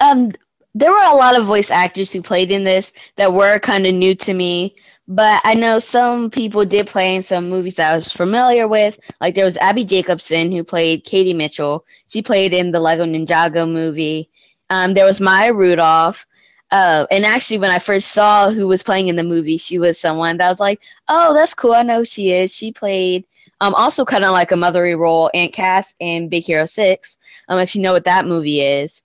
Um, 0.00 0.32
there 0.74 0.90
were 0.90 1.02
a 1.02 1.14
lot 1.14 1.38
of 1.38 1.46
voice 1.46 1.70
actors 1.70 2.12
who 2.12 2.22
played 2.22 2.50
in 2.50 2.64
this 2.64 2.92
that 3.16 3.32
were 3.32 3.58
kind 3.58 3.86
of 3.86 3.94
new 3.94 4.14
to 4.16 4.34
me, 4.34 4.76
but 5.10 5.40
I 5.44 5.54
know 5.54 5.80
some 5.80 6.30
people 6.30 6.64
did 6.64 6.86
play 6.86 7.16
in 7.16 7.22
some 7.22 7.50
movies 7.50 7.74
that 7.74 7.90
I 7.90 7.96
was 7.96 8.12
familiar 8.12 8.68
with. 8.68 8.98
Like 9.20 9.34
there 9.34 9.44
was 9.44 9.56
Abbi 9.56 9.82
Jacobson 9.82 10.52
who 10.52 10.62
played 10.62 11.04
Katie 11.04 11.34
Mitchell. 11.34 11.84
She 12.06 12.22
played 12.22 12.54
in 12.54 12.70
the 12.70 12.78
Lego 12.78 13.04
Ninjago 13.04 13.68
movie. 13.68 14.30
Um, 14.70 14.94
there 14.94 15.04
was 15.04 15.20
Maya 15.20 15.52
Rudolph. 15.52 16.24
Uh, 16.70 17.06
and 17.10 17.26
actually, 17.26 17.58
when 17.58 17.72
I 17.72 17.80
first 17.80 18.12
saw 18.12 18.50
who 18.50 18.68
was 18.68 18.84
playing 18.84 19.08
in 19.08 19.16
the 19.16 19.24
movie, 19.24 19.56
she 19.56 19.80
was 19.80 19.98
someone 19.98 20.36
that 20.36 20.48
was 20.48 20.60
like, 20.60 20.80
"Oh, 21.08 21.34
that's 21.34 21.54
cool. 21.54 21.74
I 21.74 21.82
know 21.82 21.98
who 21.98 22.04
she 22.04 22.30
is. 22.30 22.54
She 22.54 22.70
played 22.70 23.24
um, 23.60 23.74
also 23.74 24.04
kind 24.04 24.24
of 24.24 24.30
like 24.30 24.52
a 24.52 24.54
mothery 24.54 24.96
role, 24.96 25.28
Aunt 25.34 25.52
Cass 25.52 25.92
in 25.98 26.28
Big 26.28 26.44
Hero 26.44 26.66
Six. 26.66 27.18
Um, 27.48 27.58
if 27.58 27.74
you 27.74 27.82
know 27.82 27.92
what 27.92 28.04
that 28.04 28.26
movie 28.26 28.60
is." 28.60 29.02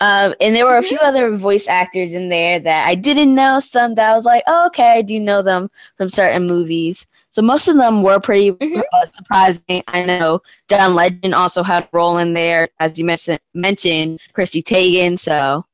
Um, 0.00 0.34
and 0.40 0.54
there 0.54 0.64
were 0.66 0.78
a 0.78 0.82
few 0.82 0.98
other 0.98 1.36
voice 1.36 1.68
actors 1.68 2.12
in 2.14 2.28
there 2.28 2.58
that 2.58 2.86
I 2.86 2.94
didn't 2.94 3.34
know. 3.34 3.58
Some 3.60 3.94
that 3.96 4.10
I 4.10 4.14
was 4.14 4.24
like, 4.24 4.42
oh, 4.46 4.66
okay, 4.68 4.92
I 4.98 5.02
do 5.02 5.20
know 5.20 5.42
them 5.42 5.70
from 5.96 6.08
certain 6.08 6.46
movies. 6.46 7.06
So 7.32 7.42
most 7.42 7.68
of 7.68 7.76
them 7.76 8.02
were 8.02 8.18
pretty 8.20 8.52
Mhm. 8.52 8.82
uh, 8.92 9.06
surprising. 9.12 9.82
I 9.88 10.04
know 10.04 10.42
John 10.68 10.94
Legend 10.94 11.34
also 11.34 11.62
had 11.62 11.84
a 11.84 11.88
role 11.92 12.18
in 12.18 12.32
there, 12.32 12.68
as 12.78 12.98
you 12.98 13.04
mentioned, 13.04 13.40
mentioned 13.54 14.20
Chrissy 14.32 14.62
Teigen. 14.62 15.18
So 15.18 15.64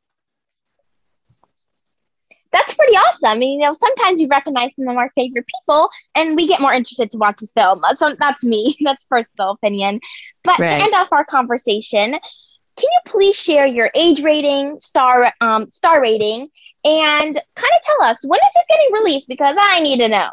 That's 2.52 2.74
pretty 2.74 2.94
awesome. 2.94 3.42
And, 3.42 3.42
you 3.52 3.58
know, 3.58 3.72
sometimes 3.74 4.18
we 4.18 4.26
recognize 4.26 4.70
some 4.76 4.88
of 4.88 4.96
our 4.96 5.10
favorite 5.14 5.46
people 5.46 5.88
and 6.14 6.36
we 6.36 6.46
get 6.46 6.60
more 6.60 6.72
interested 6.72 7.10
to 7.12 7.18
watch 7.18 7.38
the 7.40 7.48
film. 7.54 7.80
So 7.96 8.14
that's 8.18 8.44
me. 8.44 8.76
That's 8.84 9.04
personal 9.04 9.50
opinion. 9.52 10.00
But 10.44 10.58
Right. 10.58 10.68
to 10.68 10.82
end 10.82 10.94
off 10.94 11.08
our 11.12 11.24
conversation, 11.24 12.16
can 12.76 12.88
you 12.92 13.00
please 13.06 13.36
share 13.36 13.66
your 13.66 13.90
age 13.94 14.22
rating, 14.22 14.78
star 14.78 15.32
um, 15.40 15.68
star 15.70 16.00
rating, 16.00 16.48
and 16.84 17.34
kind 17.34 17.72
of 17.74 17.82
tell 17.82 18.02
us 18.02 18.24
when 18.26 18.38
is 18.38 18.52
this 18.54 18.66
getting 18.68 18.92
released? 18.92 19.28
Because 19.28 19.56
I 19.58 19.80
need 19.80 19.98
to 19.98 20.08
know. 20.08 20.28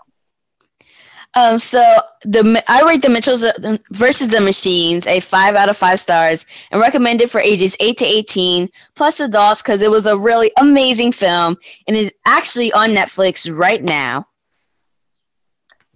Um, 1.36 1.58
so 1.58 1.82
the 2.22 2.64
I 2.68 2.84
rate 2.84 3.02
the 3.02 3.10
Mitchells 3.10 3.44
uh, 3.44 3.78
versus 3.90 4.28
the 4.28 4.40
Machines 4.40 5.08
a 5.08 5.20
five 5.20 5.56
out 5.56 5.70
of 5.70 5.76
five 5.76 6.00
stars 6.00 6.46
and 6.70 6.80
recommend 6.80 7.22
it 7.22 7.32
for 7.32 7.42
ages 7.42 7.76
eight 7.80 7.98
to 7.98 8.06
eighteen 8.06 8.70
plus 8.94 9.20
adults 9.20 9.62
because 9.62 9.82
it 9.82 9.90
was 9.90 10.06
a 10.06 10.18
really 10.18 10.52
amazing 10.58 11.12
film 11.12 11.58
and 11.88 11.98
is 11.98 12.14
actually 12.26 12.72
on 12.74 12.90
Netflix 12.90 13.52
right 13.56 13.84
now. 13.84 14.28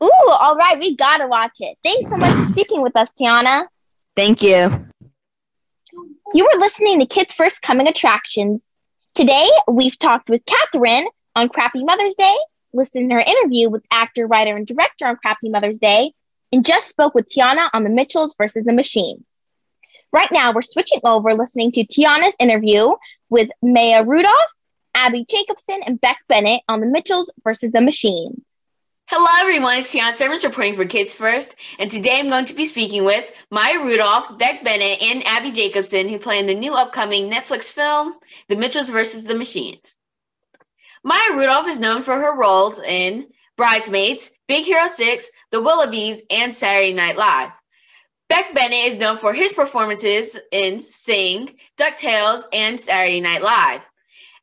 Ooh, 0.03 0.29
all 0.29 0.55
right, 0.55 0.79
we 0.79 0.95
gotta 0.95 1.27
watch 1.27 1.57
it. 1.59 1.77
Thanks 1.83 2.09
so 2.09 2.17
much 2.17 2.33
for 2.35 2.45
speaking 2.45 2.81
with 2.81 2.95
us, 2.95 3.13
Tiana. 3.13 3.67
Thank 4.15 4.41
you. 4.41 4.87
You 6.33 6.43
were 6.43 6.59
listening 6.59 6.99
to 6.99 7.05
Kids 7.05 7.33
First 7.33 7.61
Coming 7.61 7.87
Attractions. 7.87 8.75
Today, 9.15 9.47
we've 9.71 9.97
talked 9.97 10.29
with 10.29 10.45
Catherine 10.45 11.07
on 11.35 11.47
Crappy 11.47 11.85
Mother's 11.85 12.15
Day, 12.15 12.35
listened 12.73 13.09
to 13.09 13.15
her 13.15 13.21
interview 13.21 13.69
with 13.69 13.85
actor, 13.91 14.27
writer, 14.27 14.55
and 14.55 14.67
director 14.67 15.07
on 15.07 15.15
Crappy 15.15 15.49
Mother's 15.49 15.79
Day, 15.79 16.11
and 16.51 16.65
just 16.65 16.89
spoke 16.89 17.15
with 17.15 17.27
Tiana 17.27 17.69
on 17.73 17.85
the 17.85 17.89
Mitchells 17.89 18.35
versus 18.37 18.65
the 18.65 18.73
Machines. 18.73 19.23
Right 20.11 20.29
now, 20.29 20.51
we're 20.53 20.63
switching 20.63 20.99
over 21.05 21.33
listening 21.33 21.71
to 21.71 21.85
Tiana's 21.85 22.35
interview 22.39 22.89
with 23.29 23.49
Maya 23.61 24.03
Rudolph, 24.03 24.53
Abbi 24.95 25.23
Jacobson, 25.29 25.81
and 25.85 26.01
Beck 26.01 26.17
Bennett 26.27 26.61
on 26.67 26.81
the 26.81 26.87
Mitchells 26.87 27.31
versus 27.43 27.71
the 27.71 27.81
Machines. 27.81 28.43
Hello, 29.09 29.25
everyone. 29.39 29.77
It's 29.77 29.93
Tiana 29.93 30.11
Servants 30.11 30.43
reporting 30.43 30.75
for 30.75 30.83
Kids 30.83 31.13
First, 31.13 31.55
and 31.79 31.89
today 31.89 32.19
I'm 32.19 32.27
going 32.27 32.43
to 32.43 32.53
be 32.53 32.65
speaking 32.65 33.05
with 33.05 33.23
Maya 33.49 33.79
Rudolph, 33.79 34.37
Beck 34.37 34.65
Bennett, 34.65 35.01
and 35.01 35.25
Abbi 35.25 35.51
Jacobson, 35.51 36.09
who 36.09 36.19
play 36.19 36.39
in 36.39 36.45
the 36.45 36.53
new 36.53 36.73
upcoming 36.73 37.31
Netflix 37.31 37.71
film, 37.71 38.15
The 38.49 38.57
Mitchells 38.57 38.89
vs. 38.89 39.23
the 39.23 39.33
Machines. 39.33 39.95
Maya 41.05 41.37
Rudolph 41.37 41.69
is 41.69 41.79
known 41.79 42.01
for 42.01 42.19
her 42.19 42.35
roles 42.35 42.79
in 42.79 43.27
Bridesmaids, 43.55 44.29
Big 44.49 44.65
Hero 44.65 44.89
6, 44.89 45.29
The 45.51 45.61
Willoughbys, 45.61 46.23
and 46.29 46.53
Saturday 46.53 46.91
Night 46.91 47.15
Live. 47.15 47.51
Beck 48.27 48.53
Bennett 48.53 48.91
is 48.91 48.97
known 48.97 49.15
for 49.15 49.31
his 49.31 49.53
performances 49.53 50.37
in 50.51 50.81
Sing, 50.81 51.55
DuckTales, 51.77 52.41
and 52.51 52.77
Saturday 52.77 53.21
Night 53.21 53.41
Live. 53.41 53.89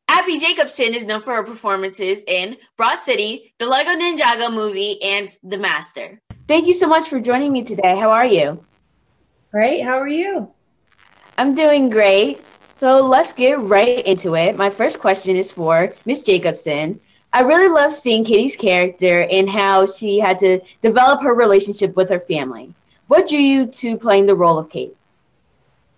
Abbi 0.08 0.38
Jacobson 0.38 0.94
is 0.94 1.06
known 1.06 1.20
for 1.20 1.34
her 1.34 1.42
performances 1.42 2.22
in 2.26 2.56
Broad 2.76 2.98
City, 2.98 3.54
the 3.58 3.66
Lego 3.66 3.90
Ninjago 3.90 4.52
movie, 4.52 5.02
and 5.02 5.34
The 5.42 5.56
Master. 5.56 6.20
Thank 6.46 6.66
you 6.66 6.74
so 6.74 6.86
much 6.86 7.08
for 7.08 7.20
joining 7.20 7.52
me 7.52 7.64
today. 7.64 7.96
How 7.96 8.10
are 8.10 8.26
you? 8.26 8.62
Great. 9.50 9.82
How 9.82 9.98
are 9.98 10.08
you? 10.08 10.50
I'm 11.38 11.54
doing 11.54 11.88
great. 11.88 12.42
So 12.76 13.00
let's 13.00 13.32
get 13.32 13.58
right 13.60 14.04
into 14.06 14.34
it. 14.34 14.56
My 14.56 14.68
first 14.68 15.00
question 15.00 15.36
is 15.36 15.52
for 15.52 15.94
Miss 16.04 16.22
Jacobson. 16.22 17.00
I 17.32 17.40
really 17.40 17.68
love 17.68 17.92
seeing 17.92 18.24
Katie's 18.24 18.56
character 18.56 19.22
and 19.30 19.48
how 19.48 19.86
she 19.86 20.18
had 20.18 20.38
to 20.40 20.60
develop 20.82 21.22
her 21.22 21.34
relationship 21.34 21.96
with 21.96 22.10
her 22.10 22.20
family. 22.20 22.74
What 23.08 23.28
drew 23.28 23.38
you 23.38 23.66
to 23.66 23.96
playing 23.96 24.26
the 24.26 24.34
role 24.34 24.58
of 24.58 24.70
Kate? 24.70 24.96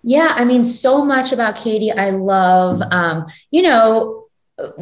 Yeah, 0.03 0.33
I 0.35 0.45
mean, 0.45 0.63
so 0.63 1.03
much 1.03 1.31
about 1.31 1.57
Katie. 1.57 1.91
I 1.91 2.11
love, 2.11 2.81
um, 2.91 3.25
you 3.51 3.61
know, 3.61 4.27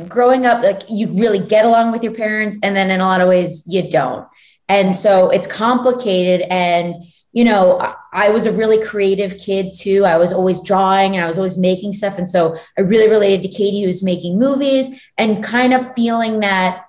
growing 0.07 0.45
up, 0.45 0.63
like 0.63 0.83
you 0.89 1.13
really 1.13 1.39
get 1.39 1.65
along 1.65 1.91
with 1.91 2.03
your 2.03 2.13
parents, 2.13 2.57
and 2.63 2.75
then 2.75 2.91
in 2.91 3.01
a 3.01 3.05
lot 3.05 3.21
of 3.21 3.27
ways, 3.27 3.63
you 3.67 3.89
don't. 3.89 4.27
And 4.69 4.95
so 4.95 5.29
it's 5.29 5.47
complicated. 5.47 6.47
And, 6.49 6.95
you 7.33 7.43
know, 7.43 7.79
I, 7.79 7.95
I 8.13 8.29
was 8.29 8.45
a 8.45 8.51
really 8.51 8.83
creative 8.83 9.37
kid 9.37 9.73
too. 9.73 10.05
I 10.05 10.17
was 10.17 10.31
always 10.31 10.61
drawing 10.61 11.15
and 11.15 11.23
I 11.23 11.27
was 11.27 11.37
always 11.37 11.57
making 11.57 11.93
stuff. 11.93 12.17
And 12.17 12.29
so 12.29 12.55
I 12.77 12.81
really 12.81 13.09
related 13.09 13.43
to 13.43 13.55
Katie, 13.55 13.83
who's 13.83 14.01
making 14.01 14.39
movies 14.39 15.09
and 15.17 15.43
kind 15.43 15.73
of 15.73 15.93
feeling 15.93 16.39
that 16.39 16.84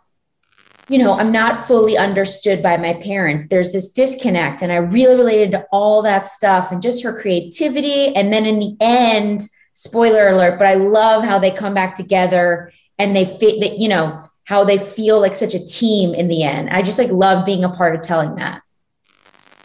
you 0.89 0.99
know, 0.99 1.15
I'm 1.15 1.33
not 1.33 1.67
fully 1.67 1.99
understood 1.99 2.63
by 2.63 2.77
my 2.77 2.95
parents. 2.95 3.49
There's 3.49 3.73
this 3.73 3.91
disconnect. 3.91 4.63
And 4.63 4.71
I 4.71 4.77
really 4.77 5.17
related 5.17 5.51
to 5.53 5.67
all 5.73 6.03
that 6.03 6.27
stuff 6.27 6.71
and 6.71 6.81
just 6.81 7.03
her 7.03 7.21
creativity. 7.21 8.15
And 8.15 8.33
then 8.33 8.47
in 8.47 8.61
the 8.61 8.77
end, 8.81 9.49
spoiler 9.73 10.29
alert, 10.29 10.59
but 10.59 10.69
I 10.69 10.75
love 10.75 11.25
how 11.25 11.39
they 11.39 11.51
come 11.51 11.75
back 11.75 11.97
together 11.97 12.73
and 12.99 13.15
they 13.17 13.25
fit 13.25 13.61
that, 13.61 13.79
you 13.79 13.89
know, 13.89 14.21
how 14.45 14.63
they 14.63 14.79
feel 14.79 15.21
like 15.21 15.35
such 15.35 15.55
a 15.55 15.67
team 15.67 16.15
in 16.15 16.29
the 16.29 16.45
end. 16.45 16.71
I 16.71 16.83
just 16.83 16.99
like 16.99 17.11
love 17.11 17.45
being 17.45 17.65
a 17.65 17.69
part 17.69 17.97
of 17.97 18.03
telling 18.03 18.37
that. 18.37 18.63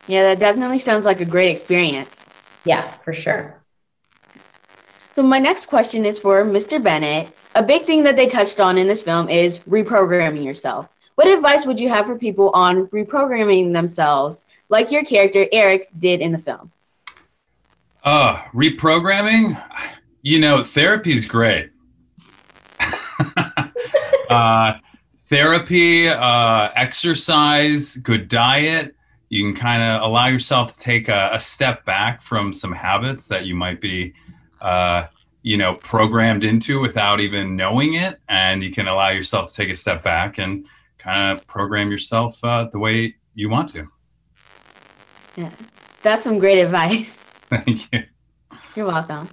Yeah, 0.07 0.23
that 0.23 0.39
definitely 0.39 0.79
sounds 0.79 1.05
like 1.05 1.21
a 1.21 1.25
great 1.25 1.51
experience. 1.51 2.25
Yeah, 2.65 2.91
for 3.03 3.13
sure. 3.13 3.61
So 5.13 5.21
my 5.21 5.37
next 5.37 5.67
question 5.67 6.03
is 6.03 6.17
for 6.17 6.43
Mr. 6.43 6.81
Bennett. 6.81 7.31
A 7.53 7.61
big 7.61 7.85
thing 7.85 8.03
that 8.03 8.15
they 8.15 8.27
touched 8.27 8.59
on 8.59 8.77
in 8.77 8.87
this 8.87 9.03
film 9.03 9.29
is 9.29 9.59
reprogramming 9.59 10.43
yourself. 10.43 10.89
What 11.21 11.29
advice 11.29 11.67
would 11.67 11.79
you 11.79 11.87
have 11.87 12.07
for 12.07 12.17
people 12.17 12.49
on 12.55 12.87
reprogramming 12.87 13.73
themselves, 13.73 14.43
like 14.69 14.89
your 14.89 15.05
character 15.05 15.45
Eric 15.51 15.87
did 15.99 16.19
in 16.19 16.31
the 16.31 16.39
film? 16.39 16.71
Uh, 18.03 18.37
reprogramming, 18.55 19.63
you 20.23 20.39
know, 20.39 20.63
therapy 20.63 21.11
is 21.11 21.27
great. 21.27 21.69
uh, 24.31 24.73
therapy, 25.29 26.09
uh, 26.09 26.69
exercise, 26.75 27.97
good 27.97 28.27
diet. 28.27 28.95
You 29.29 29.43
can 29.43 29.53
kind 29.53 29.83
of 29.83 30.01
allow 30.01 30.25
yourself 30.25 30.73
to 30.73 30.79
take 30.79 31.07
a, 31.07 31.29
a, 31.33 31.39
step 31.39 31.85
back 31.85 32.23
from 32.23 32.51
some 32.51 32.71
habits 32.71 33.27
that 33.27 33.45
you 33.45 33.53
might 33.53 33.79
be, 33.79 34.15
uh, 34.59 35.05
you 35.43 35.57
know, 35.57 35.75
programmed 35.75 36.45
into 36.45 36.79
without 36.81 37.19
even 37.19 37.55
knowing 37.55 37.93
it. 37.93 38.19
And 38.27 38.63
you 38.63 38.71
can 38.71 38.87
allow 38.87 39.09
yourself 39.09 39.49
to 39.49 39.53
take 39.53 39.69
a 39.69 39.75
step 39.75 40.01
back 40.01 40.39
and 40.39 40.65
kind 41.01 41.37
of 41.37 41.45
program 41.47 41.91
yourself 41.91 42.43
uh, 42.43 42.67
the 42.71 42.79
way 42.79 43.15
you 43.33 43.49
want 43.49 43.69
to. 43.69 43.87
Yeah, 45.35 45.51
that's 46.03 46.23
some 46.23 46.37
great 46.37 46.61
advice. 46.61 47.17
Thank 47.49 47.91
you. 47.91 48.03
You're 48.75 48.87
welcome. 48.87 49.29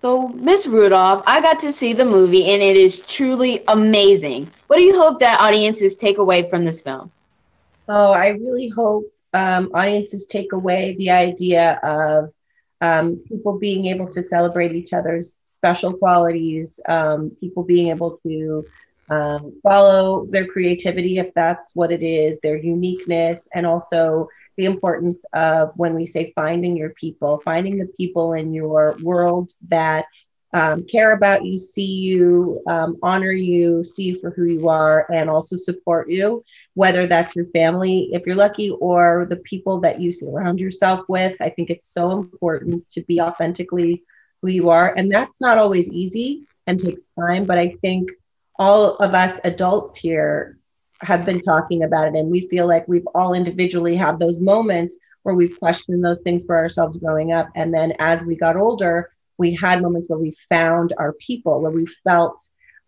So, 0.00 0.28
Miss 0.28 0.66
Rudolph, 0.66 1.22
I 1.26 1.40
got 1.40 1.60
to 1.60 1.72
see 1.72 1.92
the 1.92 2.04
movie 2.04 2.50
and 2.50 2.60
it 2.60 2.76
is 2.76 3.00
truly 3.00 3.62
amazing. 3.68 4.50
What 4.66 4.76
do 4.76 4.82
you 4.82 4.98
hope 4.98 5.20
that 5.20 5.40
audiences 5.40 5.94
take 5.94 6.18
away 6.18 6.48
from 6.50 6.64
this 6.64 6.80
film? 6.80 7.12
Oh, 7.88 8.10
I 8.10 8.28
really 8.28 8.68
hope 8.68 9.04
um, 9.32 9.70
audiences 9.74 10.26
take 10.26 10.52
away 10.52 10.96
the 10.98 11.10
idea 11.10 11.78
of 11.82 12.32
um, 12.80 13.22
people 13.28 13.58
being 13.58 13.86
able 13.86 14.08
to 14.08 14.22
celebrate 14.22 14.72
each 14.72 14.92
other's 14.92 15.38
special 15.44 15.92
qualities, 15.92 16.80
um, 16.88 17.30
people 17.38 17.62
being 17.62 17.90
able 17.90 18.18
to 18.26 18.64
um, 19.10 19.60
follow 19.62 20.26
their 20.26 20.46
creativity 20.46 21.18
if 21.18 21.32
that's 21.34 21.74
what 21.74 21.92
it 21.92 22.02
is, 22.02 22.38
their 22.40 22.56
uniqueness, 22.56 23.48
and 23.54 23.66
also 23.66 24.28
the 24.56 24.64
importance 24.66 25.24
of 25.32 25.72
when 25.76 25.94
we 25.94 26.06
say 26.06 26.32
finding 26.34 26.76
your 26.76 26.90
people, 26.90 27.40
finding 27.44 27.78
the 27.78 27.86
people 27.96 28.34
in 28.34 28.52
your 28.52 28.96
world 29.02 29.52
that 29.68 30.04
um, 30.54 30.84
care 30.84 31.12
about 31.12 31.44
you, 31.44 31.58
see 31.58 31.86
you, 31.86 32.62
um, 32.66 32.98
honor 33.02 33.32
you, 33.32 33.82
see 33.84 34.04
you 34.04 34.20
for 34.20 34.30
who 34.30 34.44
you 34.44 34.68
are, 34.68 35.10
and 35.10 35.30
also 35.30 35.56
support 35.56 36.10
you, 36.10 36.44
whether 36.74 37.06
that's 37.06 37.34
your 37.34 37.46
family, 37.46 38.10
if 38.12 38.26
you're 38.26 38.36
lucky, 38.36 38.70
or 38.70 39.26
the 39.30 39.36
people 39.36 39.80
that 39.80 40.00
you 40.00 40.12
surround 40.12 40.60
yourself 40.60 41.00
with. 41.08 41.34
I 41.40 41.48
think 41.48 41.70
it's 41.70 41.92
so 41.92 42.12
important 42.12 42.90
to 42.92 43.00
be 43.02 43.20
authentically 43.20 44.02
who 44.42 44.48
you 44.48 44.68
are. 44.68 44.92
And 44.94 45.10
that's 45.10 45.40
not 45.40 45.56
always 45.56 45.88
easy 45.88 46.44
and 46.66 46.78
takes 46.78 47.08
time, 47.18 47.44
but 47.44 47.58
I 47.58 47.76
think 47.80 48.10
all 48.56 48.96
of 48.96 49.14
us 49.14 49.40
adults 49.44 49.98
here 49.98 50.58
have 51.00 51.24
been 51.24 51.42
talking 51.42 51.82
about 51.82 52.08
it 52.08 52.14
and 52.14 52.30
we 52.30 52.40
feel 52.48 52.66
like 52.66 52.86
we've 52.86 53.08
all 53.14 53.34
individually 53.34 53.96
had 53.96 54.18
those 54.18 54.40
moments 54.40 54.96
where 55.24 55.34
we've 55.34 55.58
questioned 55.58 56.04
those 56.04 56.20
things 56.20 56.44
for 56.44 56.56
ourselves 56.56 56.96
growing 56.96 57.32
up. 57.32 57.48
And 57.54 57.72
then 57.74 57.92
as 57.98 58.24
we 58.24 58.36
got 58.36 58.56
older 58.56 59.10
we 59.38 59.54
had 59.54 59.82
moments 59.82 60.08
where 60.08 60.18
we 60.18 60.32
found 60.48 60.94
our 60.98 61.14
people 61.14 61.60
where 61.60 61.72
we 61.72 61.86
felt 61.86 62.40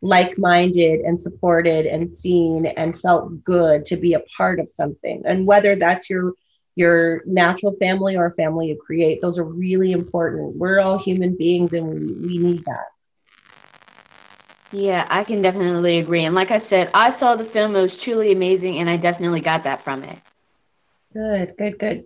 like-minded 0.03 1.00
and 1.00 1.18
supported 1.18 1.87
and 1.87 2.16
seen 2.16 2.66
and 2.66 3.00
felt 3.00 3.42
good 3.42 3.87
to 3.87 3.96
be 3.96 4.12
a 4.12 4.22
part 4.37 4.61
of 4.61 4.68
something. 4.70 5.22
And 5.24 5.46
whether 5.46 5.74
that's 5.74 6.09
your 6.09 6.35
your 6.77 7.22
natural 7.24 7.74
family 7.79 8.16
or 8.16 8.27
a 8.27 8.33
family 8.33 8.66
you 8.68 8.77
create 8.77 9.20
those 9.20 9.38
are 9.38 9.44
really 9.44 9.92
important. 9.92 10.57
We're 10.57 10.81
all 10.81 10.98
human 10.98 11.37
beings 11.37 11.72
and 11.72 11.87
we, 11.88 12.12
we 12.29 12.38
need 12.38 12.64
that 12.64 12.93
Yeah, 14.74 15.06
I 15.08 15.24
can 15.24 15.40
definitely 15.40 16.00
agree. 16.00 16.24
And 16.24 16.34
like 16.34 16.50
I 16.50 16.58
said, 16.58 16.90
I 16.92 17.10
saw 17.10 17.34
the 17.37 17.44
film, 17.46 17.76
it 17.76 17.80
was 17.82 17.96
truly 17.96 18.32
amazing, 18.32 18.78
and 18.78 18.90
I 18.90 18.96
definitely 18.98 19.40
got 19.40 19.62
that 19.62 19.82
from 19.82 20.04
it. 20.04 20.18
good 21.12 21.56
good 21.58 21.78
good 21.78 22.04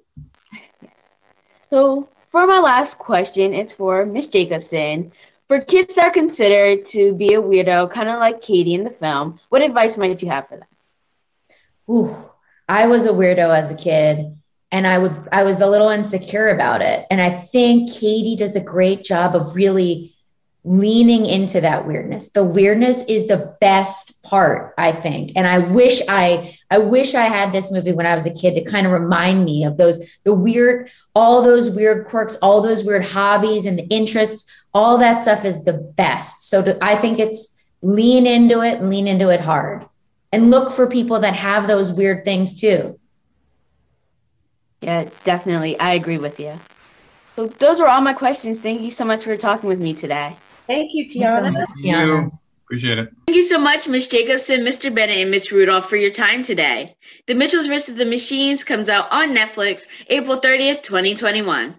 So, 1.71 2.09
for 2.29 2.47
my 2.47 2.59
last 2.61 2.99
question, 2.99 3.55
it's 3.55 3.73
for 3.73 4.05
Miss 4.05 4.27
Jacobson. 4.27 5.13
For 5.49 5.61
kids 5.61 5.95
that 5.95 6.07
are 6.07 6.11
considered 6.11 6.85
to 6.87 7.15
be 7.15 7.35
a 7.35 7.43
weirdo, 7.43 7.91
kind 7.91 8.09
of 8.09 8.19
like 8.19 8.43
Katie 8.43 8.75
in 8.75 8.85
the 8.85 8.91
film, 8.91 9.41
what 9.49 9.63
advice 9.63 9.97
might 9.97 10.23
you 10.23 10.29
have 10.29 10.49
for 10.49 10.57
them? 10.57 10.69
Ooh, 11.91 12.17
I 12.69 12.87
was 12.87 13.07
a 13.07 13.11
weirdo 13.11 13.57
as 13.57 13.71
a 13.71 13.77
kid 13.77 14.37
and 14.71 14.87
I 14.87 14.99
would 14.99 15.29
I 15.33 15.45
was 15.45 15.61
a 15.61 15.67
little 15.67 15.89
insecure 15.89 16.49
about 16.49 16.83
it. 16.83 17.07
And 17.11 17.21
I 17.21 17.31
think 17.31 17.93
Katie 17.93 18.37
does 18.37 18.57
a 18.57 18.61
great 18.61 19.05
job 19.05 19.35
of 19.35 19.55
really 19.55 20.15
leaning 20.69 21.25
into 21.25 21.63
that 21.63 21.87
weirdness. 21.87 22.29
The 22.29 22.45
weirdness 22.45 23.03
is 23.09 23.27
the 23.27 23.57
best 23.59 24.23
part, 24.23 24.75
I 24.77 24.93
think. 24.93 25.33
And 25.35 25.47
I 25.47 25.59
wish 25.59 26.03
I 26.09 26.55
I 26.71 26.77
wish 26.77 27.15
I 27.15 27.25
had 27.25 27.53
this 27.53 27.73
movie 27.73 27.93
when 27.93 28.05
I 28.05 28.15
was 28.15 28.27
a 28.27 28.35
kid 28.35 28.55
to 28.55 28.71
kind 28.71 28.87
of 28.87 28.93
remind 28.93 29.47
me 29.47 29.65
of 29.65 29.79
those 29.79 30.19
the 30.25 30.35
weird 30.35 30.91
all 31.15 31.43
those 31.43 31.71
weird 31.71 32.07
quirks, 32.09 32.37
all 32.43 32.61
those 32.61 32.85
weird 32.85 33.03
hobbies 33.03 33.65
and 33.65 33.79
the 33.79 33.87
interests, 33.87 34.45
all 34.75 34.99
that 34.99 35.15
stuff 35.15 35.47
is 35.47 35.65
the 35.65 35.73
best. 35.73 36.43
So 36.43 36.63
to, 36.63 36.85
I 36.85 36.97
think 36.97 37.19
it's 37.19 37.59
lean 37.81 38.27
into 38.27 38.61
it, 38.61 38.83
lean 38.83 39.09
into 39.09 39.31
it 39.31 39.41
hard. 39.41 39.87
And 40.33 40.51
look 40.51 40.75
for 40.75 40.87
people 40.87 41.21
that 41.21 41.33
have 41.33 41.67
those 41.67 41.91
weird 41.91 42.27
things 42.27 42.61
too. 42.61 43.01
Yeah, 44.83 45.09
definitely. 45.25 45.81
I 45.81 45.95
agree 45.95 46.19
with 46.19 46.39
you. 46.39 46.59
So, 47.37 47.47
those 47.47 47.81
were 47.81 47.89
all 47.89 48.03
my 48.03 48.13
questions. 48.13 48.61
Thank 48.61 48.83
you 48.83 48.91
so 48.91 49.07
much 49.07 49.25
for 49.25 49.37
talking 49.39 49.69
with 49.69 49.81
me 49.81 49.95
today. 49.95 50.37
Thank 50.69 50.91
you 50.95 51.09
Tiana. 51.09 51.51
tiana 51.51 51.67
Thank 51.67 52.33
you. 52.33 52.39
Appreciate 52.69 52.99
it. 52.99 53.09
Thank 53.27 53.37
you 53.37 53.45
so 53.45 53.59
much, 53.59 53.89
Miss 53.89 54.09
Jacobson, 54.09 54.61
Mr. 54.61 54.95
Bennett, 54.95 55.17
and 55.17 55.31
Miss 55.31 55.51
Rudolph, 55.51 55.89
for 55.89 55.97
your 55.97 56.11
time 56.11 56.43
today. 56.43 56.99
The 57.27 57.35
Mitchells 57.35 57.67
vs. 57.67 57.97
the 57.97 58.05
Machines 58.05 58.63
comes 58.63 58.91
out 58.91 59.11
on 59.11 59.31
Netflix 59.31 59.87
April 60.09 60.39
30th, 60.39 60.83
2021. 60.83 61.75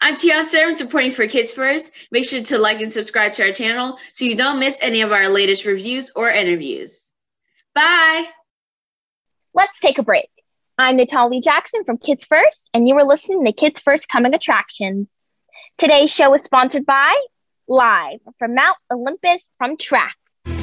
I'm 0.00 0.14
Tiana 0.14 0.44
Servant 0.44 0.78
reporting 0.78 1.10
for 1.10 1.26
Kids 1.26 1.50
First. 1.50 1.90
Make 2.12 2.26
sure 2.26 2.40
to 2.44 2.58
like 2.58 2.80
and 2.80 2.92
subscribe 2.92 3.34
to 3.34 3.42
our 3.42 3.52
channel 3.52 3.98
so 4.12 4.24
you 4.24 4.36
don't 4.36 4.60
miss 4.60 4.78
any 4.80 5.00
of 5.02 5.10
our 5.10 5.28
latest 5.28 5.64
reviews 5.64 6.12
or 6.14 6.30
interviews. 6.30 7.10
Bye! 7.74 8.26
Let's 9.52 9.80
take 9.80 9.98
a 9.98 10.04
break. 10.04 10.28
I'm 10.78 10.96
Natalie 10.96 11.40
Jackson 11.40 11.82
from 11.82 11.98
Kids 11.98 12.24
First, 12.24 12.70
and 12.72 12.86
you 12.86 12.96
are 12.98 13.04
listening 13.04 13.44
to 13.44 13.52
Kids 13.52 13.80
First 13.80 14.08
Coming 14.08 14.32
Attractions. 14.32 15.10
Today's 15.76 16.12
show 16.12 16.32
is 16.34 16.44
sponsored 16.44 16.86
by 16.86 17.20
Live 17.66 18.20
from 18.38 18.54
Mount 18.54 18.76
Olympus 18.92 19.48
from 19.56 19.78
Track. 19.78 20.14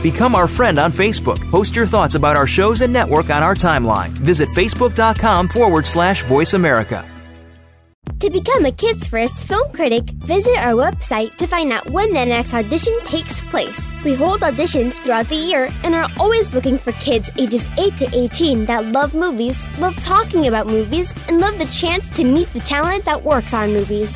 Become 0.04 0.36
our 0.36 0.48
friend 0.48 0.78
on 0.78 0.92
Facebook. 0.92 1.40
Post 1.50 1.76
your 1.76 1.88
thoughts 1.88 2.14
about 2.14 2.38
our 2.38 2.46
shows 2.46 2.82
and 2.82 2.94
network 2.94 3.32
on 3.32 3.42
our 3.42 3.56
timeline. 3.56 4.10
Visit 4.10 4.48
facebook.com 4.50 5.48
forward 5.48 5.88
slash 5.88 6.24
voice 6.26 6.54
America. 6.54 7.08
To 8.20 8.30
become 8.30 8.66
a 8.66 8.72
Kids 8.72 9.08
First 9.08 9.48
film 9.48 9.72
critic, 9.74 10.04
visit 10.12 10.56
our 10.58 10.74
website 10.74 11.36
to 11.38 11.48
find 11.48 11.72
out 11.72 11.90
when 11.90 12.14
the 12.14 12.24
next 12.24 12.54
audition 12.54 12.96
takes 13.06 13.42
place. 13.50 13.82
We 14.06 14.14
hold 14.14 14.42
auditions 14.42 14.94
throughout 14.94 15.28
the 15.28 15.36
year 15.36 15.70
and 15.82 15.96
are 15.96 16.10
always 16.20 16.54
looking 16.54 16.78
for 16.78 16.92
kids 16.94 17.32
ages 17.40 17.68
8 17.80 17.98
to 17.98 18.10
18 18.14 18.66
that 18.66 18.86
love 18.86 19.16
movies, 19.16 19.66
love 19.80 19.96
talking 19.98 20.46
about 20.46 20.68
movies, 20.68 21.16
and 21.28 21.40
love 21.40 21.58
the 21.58 21.66
chance 21.66 22.08
to 22.16 22.24
meet 22.24 22.48
the 22.54 22.60
talent 22.60 23.06
that 23.06 23.24
works 23.24 23.56
on 23.56 23.74
movies. 23.74 24.16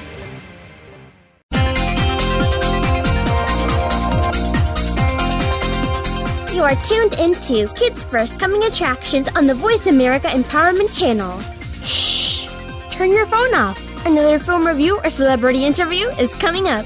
Are 6.71 6.83
tuned 6.85 7.15
into 7.15 7.67
Kids 7.73 8.05
First 8.05 8.39
Coming 8.39 8.63
Attractions 8.63 9.27
on 9.35 9.45
the 9.45 9.53
Voice 9.53 9.87
America 9.87 10.27
Empowerment 10.27 10.97
Channel. 10.97 11.37
Shh! 11.83 12.47
Turn 12.89 13.09
your 13.11 13.25
phone 13.25 13.53
off. 13.53 14.05
Another 14.05 14.39
film 14.39 14.65
review 14.65 14.97
or 15.03 15.09
celebrity 15.09 15.65
interview 15.65 16.07
is 16.11 16.33
coming 16.35 16.69
up. 16.69 16.85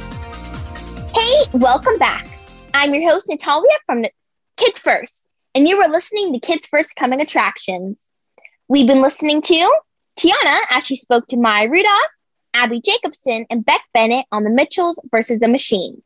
Hey, 1.13 1.43
welcome 1.53 1.99
back. 1.99 2.25
I'm 2.73 2.95
your 2.95 3.07
host, 3.07 3.29
Natalia 3.29 3.77
from 3.85 4.01
the 4.01 4.09
Kids 4.57 4.79
First, 4.79 5.27
and 5.53 5.67
you 5.67 5.79
are 5.79 5.87
listening 5.87 6.33
to 6.33 6.39
Kids 6.39 6.65
First 6.65 6.95
Coming 6.95 7.21
Attractions. 7.21 8.09
We've 8.67 8.87
been 8.87 9.03
listening 9.03 9.39
to 9.43 9.71
Tiana 10.17 10.61
as 10.71 10.83
she 10.83 10.95
spoke 10.95 11.27
to 11.27 11.37
Maya 11.37 11.69
Rudolph, 11.69 11.93
Abbi 12.55 12.79
Jacobson, 12.83 13.45
and 13.51 13.63
Beck 13.63 13.83
Bennett 13.93 14.25
on 14.31 14.45
the 14.45 14.49
Mitchells 14.49 14.99
versus 15.11 15.39
the 15.39 15.47
Machines. 15.47 16.01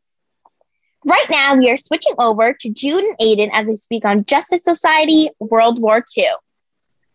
Right 1.09 1.25
now, 1.31 1.55
we 1.55 1.71
are 1.71 1.75
switching 1.75 2.13
over 2.19 2.53
to 2.53 2.69
Jude 2.69 3.03
and 3.03 3.17
Aiden 3.17 3.49
as 3.51 3.67
they 3.67 3.73
speak 3.73 4.05
on 4.05 4.25
Justice 4.25 4.63
Society 4.63 5.31
World 5.39 5.81
War 5.81 6.05
II. 6.15 6.27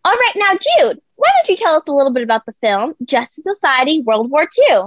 All 0.04 0.12
right, 0.12 0.32
now, 0.34 0.50
Jude, 0.50 1.00
why 1.14 1.28
don't 1.36 1.48
you 1.48 1.54
tell 1.54 1.76
us 1.76 1.84
a 1.86 1.92
little 1.92 2.12
bit 2.12 2.24
about 2.24 2.44
the 2.44 2.54
film 2.54 2.94
Justice 3.04 3.44
Society 3.44 4.02
World 4.04 4.32
War 4.32 4.48
II? 4.68 4.86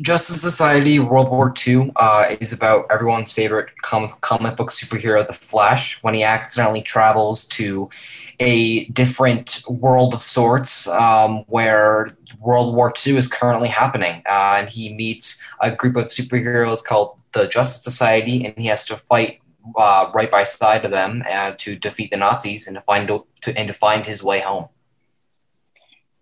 Justice 0.00 0.40
Society 0.40 1.00
World 1.00 1.28
War 1.28 1.52
II 1.66 1.90
uh, 1.96 2.36
is 2.40 2.52
about 2.52 2.86
everyone's 2.88 3.32
favorite 3.32 3.76
comic, 3.82 4.20
comic 4.20 4.56
book 4.56 4.70
superhero, 4.70 5.26
The 5.26 5.32
Flash, 5.32 6.00
when 6.04 6.14
he 6.14 6.22
accidentally 6.22 6.82
travels 6.82 7.48
to 7.48 7.90
a 8.38 8.84
different 8.84 9.64
world 9.68 10.14
of 10.14 10.22
sorts 10.22 10.86
um, 10.86 11.38
where 11.48 12.06
World 12.38 12.76
War 12.76 12.94
II 13.04 13.16
is 13.16 13.26
currently 13.26 13.68
happening. 13.68 14.22
Uh, 14.24 14.58
and 14.58 14.68
he 14.68 14.94
meets 14.94 15.44
a 15.60 15.74
group 15.74 15.96
of 15.96 16.04
superheroes 16.04 16.84
called 16.84 17.19
the 17.32 17.46
Justice 17.46 17.84
Society, 17.84 18.44
and 18.44 18.56
he 18.56 18.66
has 18.66 18.84
to 18.86 18.96
fight 18.96 19.40
uh, 19.76 20.10
right 20.14 20.30
by 20.30 20.42
side 20.44 20.84
of 20.84 20.90
them 20.90 21.22
uh, 21.30 21.52
to 21.58 21.76
defeat 21.76 22.10
the 22.10 22.16
Nazis 22.16 22.66
and 22.66 22.76
to 22.76 22.80
find 22.82 23.08
to, 23.08 23.58
and 23.58 23.68
to 23.68 23.74
find 23.74 24.06
his 24.06 24.22
way 24.22 24.40
home. 24.40 24.68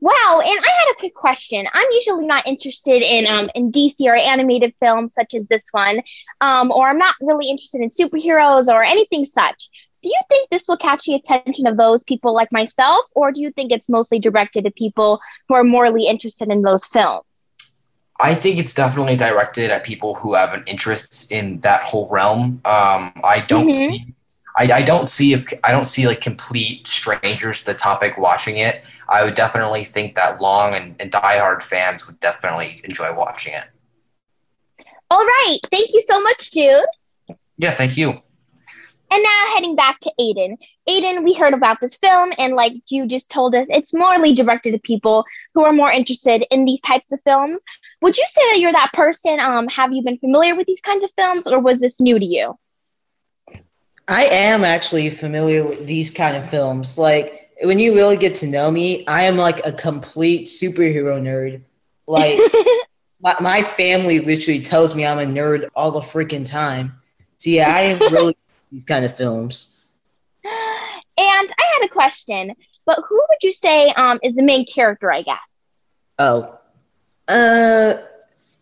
Wow, 0.00 0.40
and 0.44 0.60
I 0.60 0.68
had 0.68 0.92
a 0.92 0.98
quick 0.98 1.14
question. 1.14 1.66
I'm 1.72 1.88
usually 1.90 2.26
not 2.26 2.46
interested 2.46 3.02
in 3.02 3.26
um, 3.26 3.50
in 3.54 3.72
DC 3.72 4.00
or 4.06 4.14
animated 4.14 4.74
films 4.80 5.12
such 5.12 5.34
as 5.34 5.46
this 5.48 5.64
one, 5.72 6.02
um, 6.40 6.70
or 6.70 6.88
I'm 6.88 6.98
not 6.98 7.16
really 7.20 7.48
interested 7.48 7.80
in 7.80 7.88
superheroes 7.88 8.72
or 8.72 8.84
anything 8.84 9.24
such. 9.24 9.68
Do 10.00 10.08
you 10.08 10.20
think 10.28 10.50
this 10.50 10.68
will 10.68 10.76
catch 10.76 11.06
the 11.06 11.14
attention 11.14 11.66
of 11.66 11.76
those 11.76 12.04
people 12.04 12.32
like 12.32 12.52
myself, 12.52 13.06
or 13.16 13.32
do 13.32 13.40
you 13.40 13.50
think 13.50 13.72
it's 13.72 13.88
mostly 13.88 14.20
directed 14.20 14.64
to 14.64 14.70
people 14.70 15.20
who 15.48 15.56
are 15.56 15.64
morally 15.64 16.06
interested 16.06 16.48
in 16.48 16.62
those 16.62 16.86
films? 16.86 17.24
I 18.20 18.34
think 18.34 18.58
it's 18.58 18.74
definitely 18.74 19.16
directed 19.16 19.70
at 19.70 19.84
people 19.84 20.14
who 20.16 20.34
have 20.34 20.52
an 20.52 20.64
interest 20.66 21.30
in 21.30 21.60
that 21.60 21.82
whole 21.82 22.08
realm. 22.08 22.60
Um, 22.64 23.12
I 23.22 23.44
don't 23.46 23.68
Mhm. 23.68 23.72
see 23.72 24.14
I, 24.56 24.78
I 24.78 24.82
don't 24.82 25.08
see 25.08 25.32
if 25.32 25.46
I 25.62 25.70
don't 25.70 25.84
see 25.84 26.08
like 26.08 26.20
complete 26.20 26.88
strangers 26.88 27.60
to 27.60 27.66
the 27.66 27.74
topic 27.74 28.18
watching 28.18 28.56
it. 28.56 28.82
I 29.08 29.22
would 29.22 29.34
definitely 29.34 29.84
think 29.84 30.16
that 30.16 30.40
long 30.40 30.74
and, 30.74 30.96
and 31.00 31.12
diehard 31.12 31.62
fans 31.62 32.08
would 32.08 32.18
definitely 32.18 32.80
enjoy 32.82 33.14
watching 33.14 33.54
it. 33.54 33.64
All 35.12 35.24
right. 35.24 35.58
Thank 35.70 35.94
you 35.94 36.02
so 36.02 36.20
much, 36.20 36.50
Jude. 36.50 36.84
Yeah, 37.56 37.74
thank 37.74 37.96
you. 37.96 38.20
And 39.10 39.22
now 39.22 39.44
heading 39.54 39.76
back 39.76 40.00
to 40.00 40.12
Aiden. 40.20 40.56
Aiden, 40.88 41.22
we 41.24 41.32
heard 41.34 41.54
about 41.54 41.80
this 41.80 41.96
film, 41.96 42.32
and 42.38 42.54
like 42.54 42.72
you 42.88 43.06
just 43.06 43.30
told 43.30 43.54
us, 43.54 43.68
it's 43.70 43.94
morely 43.94 44.34
directed 44.34 44.72
to 44.72 44.78
people 44.80 45.24
who 45.54 45.64
are 45.64 45.72
more 45.72 45.90
interested 45.90 46.44
in 46.50 46.64
these 46.64 46.80
types 46.80 47.12
of 47.12 47.20
films. 47.22 47.62
Would 48.00 48.16
you 48.16 48.24
say 48.28 48.42
that 48.50 48.60
you're 48.60 48.72
that 48.72 48.92
person? 48.92 49.40
Um, 49.40 49.66
have 49.68 49.92
you 49.92 50.02
been 50.02 50.18
familiar 50.18 50.54
with 50.54 50.66
these 50.66 50.80
kinds 50.80 51.04
of 51.04 51.10
films, 51.12 51.46
or 51.46 51.58
was 51.60 51.80
this 51.80 52.00
new 52.00 52.18
to 52.18 52.24
you? 52.24 52.56
I 54.06 54.24
am 54.24 54.64
actually 54.64 55.10
familiar 55.10 55.66
with 55.66 55.86
these 55.86 56.10
kind 56.10 56.36
of 56.36 56.48
films. 56.48 56.96
Like 56.96 57.50
when 57.62 57.78
you 57.78 57.94
really 57.94 58.16
get 58.16 58.34
to 58.36 58.46
know 58.46 58.70
me, 58.70 59.06
I 59.06 59.24
am 59.24 59.36
like 59.36 59.64
a 59.66 59.72
complete 59.72 60.46
superhero 60.46 61.20
nerd. 61.20 61.62
Like 62.06 62.40
my, 63.20 63.36
my 63.40 63.62
family 63.62 64.20
literally 64.20 64.60
tells 64.60 64.94
me 64.94 65.04
I'm 65.04 65.18
a 65.18 65.24
nerd 65.24 65.68
all 65.74 65.90
the 65.90 66.00
freaking 66.00 66.46
time. 66.46 66.94
So 67.36 67.50
yeah, 67.50 67.74
I 67.74 67.80
am 67.82 67.98
really 68.12 68.34
these 68.72 68.84
kind 68.84 69.04
of 69.04 69.16
films. 69.16 69.90
And 70.44 71.52
I 71.58 71.64
had 71.74 71.84
a 71.84 71.88
question, 71.88 72.54
but 72.86 73.00
who 73.08 73.16
would 73.16 73.42
you 73.42 73.52
say 73.52 73.88
um, 73.88 74.18
is 74.22 74.34
the 74.34 74.42
main 74.42 74.64
character? 74.64 75.12
I 75.12 75.22
guess. 75.22 75.36
Oh, 76.18 76.57
uh, 77.28 77.94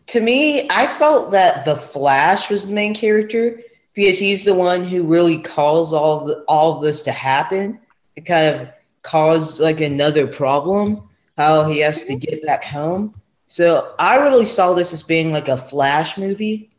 to 0.07 0.19
me, 0.21 0.69
I 0.69 0.87
felt 0.87 1.31
that 1.31 1.65
the 1.65 1.75
Flash 1.75 2.49
was 2.49 2.65
the 2.65 2.73
main 2.73 2.93
character 2.93 3.61
because 3.93 4.19
he's 4.19 4.45
the 4.45 4.55
one 4.55 4.83
who 4.83 5.03
really 5.03 5.39
caused 5.39 5.93
all 5.93 6.25
the, 6.25 6.43
all 6.47 6.79
this 6.79 7.03
to 7.03 7.11
happen. 7.11 7.79
It 8.15 8.25
kind 8.25 8.55
of 8.55 8.69
caused 9.01 9.59
like 9.59 9.81
another 9.81 10.27
problem, 10.27 11.09
how 11.37 11.69
he 11.69 11.79
has 11.79 12.03
to 12.05 12.15
get 12.15 12.45
back 12.45 12.63
home. 12.63 13.19
So 13.47 13.93
I 13.97 14.17
really 14.17 14.45
saw 14.45 14.73
this 14.73 14.93
as 14.93 15.03
being 15.03 15.31
like 15.31 15.47
a 15.47 15.57
Flash 15.57 16.17
movie. 16.17 16.69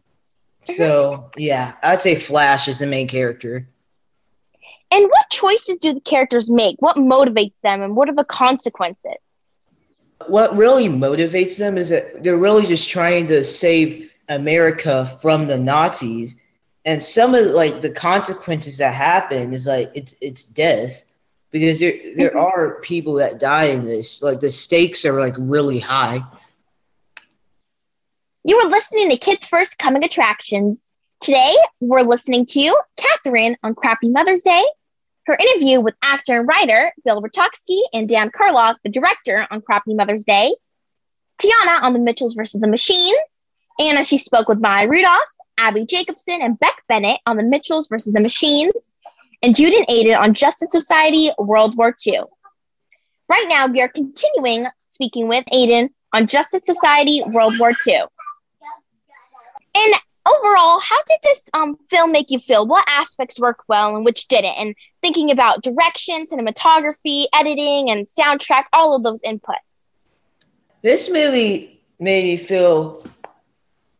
So 0.64 1.30
yeah, 1.36 1.74
I'd 1.82 2.02
say 2.02 2.14
Flash 2.14 2.68
is 2.68 2.78
the 2.78 2.86
main 2.86 3.08
character. 3.08 3.66
And 4.90 5.04
what 5.04 5.30
choices 5.30 5.78
do 5.78 5.92
the 5.92 6.00
characters 6.00 6.50
make? 6.50 6.76
What 6.80 6.96
motivates 6.96 7.60
them, 7.60 7.82
and 7.82 7.94
what 7.94 8.08
are 8.08 8.14
the 8.14 8.24
consequences? 8.24 9.16
What 10.26 10.56
really 10.56 10.88
motivates 10.88 11.58
them 11.58 11.78
is 11.78 11.88
that 11.90 12.22
they're 12.22 12.36
really 12.36 12.66
just 12.66 12.90
trying 12.90 13.28
to 13.28 13.44
save 13.44 14.10
America 14.28 15.06
from 15.06 15.46
the 15.46 15.58
Nazis. 15.58 16.36
And 16.84 17.02
some 17.02 17.34
of 17.34 17.46
like 17.46 17.82
the 17.82 17.90
consequences 17.90 18.78
that 18.78 18.94
happen 18.94 19.52
is 19.52 19.66
like 19.66 19.90
it's 19.94 20.14
it's 20.20 20.44
death 20.44 21.04
because 21.50 21.80
there 21.80 21.94
there 22.16 22.30
mm-hmm. 22.30 22.38
are 22.38 22.80
people 22.80 23.14
that 23.14 23.38
die 23.38 23.64
in 23.64 23.84
this. 23.84 24.22
Like 24.22 24.40
the 24.40 24.50
stakes 24.50 25.04
are 25.04 25.20
like 25.20 25.34
really 25.38 25.78
high. 25.78 26.22
You 28.44 28.56
are 28.56 28.70
listening 28.70 29.10
to 29.10 29.18
Kids 29.18 29.46
First 29.46 29.78
Coming 29.78 30.04
Attractions. 30.04 30.90
Today, 31.20 31.52
we're 31.80 32.02
listening 32.02 32.46
to 32.46 32.74
Catherine 32.96 33.56
on 33.62 33.74
Crappy 33.74 34.08
Mother's 34.08 34.42
Day, 34.42 34.62
her 35.28 35.36
interview 35.38 35.80
with 35.80 35.94
actor 36.02 36.40
and 36.40 36.48
writer 36.48 36.92
Bill 37.04 37.22
Rutkowski 37.22 37.80
and 37.92 38.08
Dan 38.08 38.30
Karlok, 38.30 38.76
the 38.82 38.90
director 38.90 39.46
on 39.50 39.60
Crappy 39.62 39.94
Mother's 39.94 40.24
Day, 40.24 40.56
Tiana 41.40 41.82
on 41.82 41.92
The 41.92 41.98
Mitchells 41.98 42.34
versus 42.34 42.60
the 42.60 42.66
Machines, 42.66 43.42
Anna, 43.78 44.02
she 44.02 44.18
spoke 44.18 44.48
with 44.48 44.58
Maya 44.58 44.88
Rudolph, 44.88 45.20
Abbi 45.58 45.84
Jacobson, 45.84 46.40
and 46.42 46.58
Beck 46.58 46.82
Bennett 46.88 47.20
on 47.26 47.36
The 47.36 47.44
Mitchells 47.44 47.86
versus 47.88 48.12
the 48.12 48.20
Machines, 48.20 48.92
and 49.42 49.54
Jude 49.54 49.72
and 49.72 49.86
Aiden 49.86 50.18
on 50.18 50.34
Justice 50.34 50.72
Society 50.72 51.30
World 51.38 51.76
War 51.76 51.94
II. 52.06 52.22
Right 53.28 53.46
now, 53.48 53.68
we 53.68 53.80
are 53.82 53.88
continuing 53.88 54.66
speaking 54.88 55.28
with 55.28 55.44
Aiden 55.52 55.90
on 56.12 56.26
Justice 56.26 56.64
Society 56.64 57.22
World 57.26 57.58
War 57.58 57.70
II. 57.86 58.02
And 59.74 59.94
overall, 60.28 60.80
how 60.80 60.96
did 61.06 61.18
this 61.22 61.48
um, 61.54 61.76
film 61.90 62.12
make 62.12 62.30
you 62.30 62.38
feel? 62.38 62.66
What 62.66 62.84
aspects 62.88 63.38
worked 63.38 63.68
well 63.68 63.96
and 63.96 64.04
which 64.04 64.28
didn't? 64.28 64.54
And 64.58 64.74
thinking 65.00 65.30
about 65.30 65.62
direction, 65.62 66.24
cinematography, 66.24 67.26
editing, 67.32 67.90
and 67.90 68.06
soundtrack, 68.06 68.64
all 68.72 68.94
of 68.94 69.02
those 69.02 69.22
inputs. 69.22 69.90
This 70.82 71.10
movie 71.10 71.80
made 71.98 72.24
me 72.24 72.36
feel. 72.36 73.04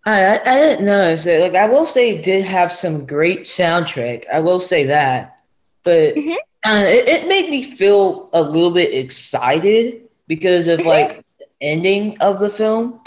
I, 0.07 0.39
I, 0.39 0.55
didn't 0.55 0.87
know. 0.87 1.17
So, 1.17 1.39
like 1.39 1.55
I 1.55 1.67
will 1.67 1.85
say, 1.87 2.11
it 2.11 2.23
did 2.25 2.45
have 2.45 2.73
some 2.73 3.05
great 3.05 3.43
soundtrack. 3.43 4.25
I 4.33 4.41
will 4.41 4.61
say 4.61 4.85
that, 4.85 5.41
but 5.83 6.15
Mhm. 6.15 6.37
uh, 6.65 6.85
it, 6.87 7.09
it 7.09 7.29
made 7.29 7.51
me 7.51 7.63
feel 7.63 8.31
a 8.33 8.41
little 8.41 8.71
bit 8.71 8.95
excited 8.95 10.09
because 10.27 10.67
of 10.67 10.81
like 10.87 11.23
the 11.39 11.47
ending 11.61 12.17
of 12.21 12.39
the 12.39 12.49
film. 12.49 13.01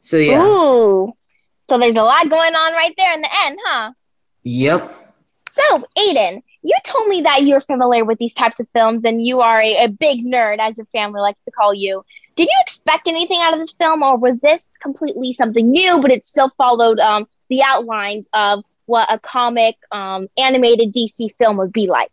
So 0.00 0.18
yeah. 0.18 0.44
Ooh. 0.44 1.14
So 1.68 1.78
there's 1.78 1.96
a 1.96 2.02
lot 2.02 2.28
going 2.28 2.54
on 2.54 2.72
right 2.72 2.94
there 2.96 3.14
in 3.14 3.22
the 3.22 3.30
end, 3.46 3.58
huh? 3.64 3.92
Yep. 4.42 5.04
So, 5.48 5.62
Aiden, 5.96 6.42
you 6.62 6.74
told 6.84 7.08
me 7.08 7.22
that 7.22 7.42
you're 7.44 7.60
familiar 7.60 8.04
with 8.04 8.18
these 8.18 8.34
types 8.34 8.58
of 8.58 8.66
films 8.74 9.04
and 9.04 9.24
you 9.24 9.40
are 9.40 9.60
a, 9.60 9.84
a 9.84 9.88
big 9.88 10.24
nerd, 10.24 10.58
as 10.58 10.76
your 10.76 10.86
family 10.86 11.20
likes 11.20 11.44
to 11.44 11.50
call 11.50 11.72
you. 11.72 12.04
Did 12.36 12.48
you 12.48 12.56
expect 12.60 13.06
anything 13.06 13.40
out 13.40 13.52
of 13.52 13.60
this 13.60 13.72
film, 13.72 14.02
or 14.02 14.16
was 14.16 14.40
this 14.40 14.76
completely 14.78 15.32
something 15.32 15.70
new, 15.70 16.00
but 16.00 16.10
it 16.10 16.26
still 16.26 16.50
followed 16.58 16.98
um, 16.98 17.28
the 17.48 17.62
outlines 17.62 18.28
of 18.32 18.64
what 18.86 19.06
a 19.12 19.18
comic 19.18 19.76
um, 19.92 20.28
animated 20.36 20.92
DC 20.92 21.30
film 21.38 21.56
would 21.58 21.72
be 21.72 21.86
like? 21.86 22.10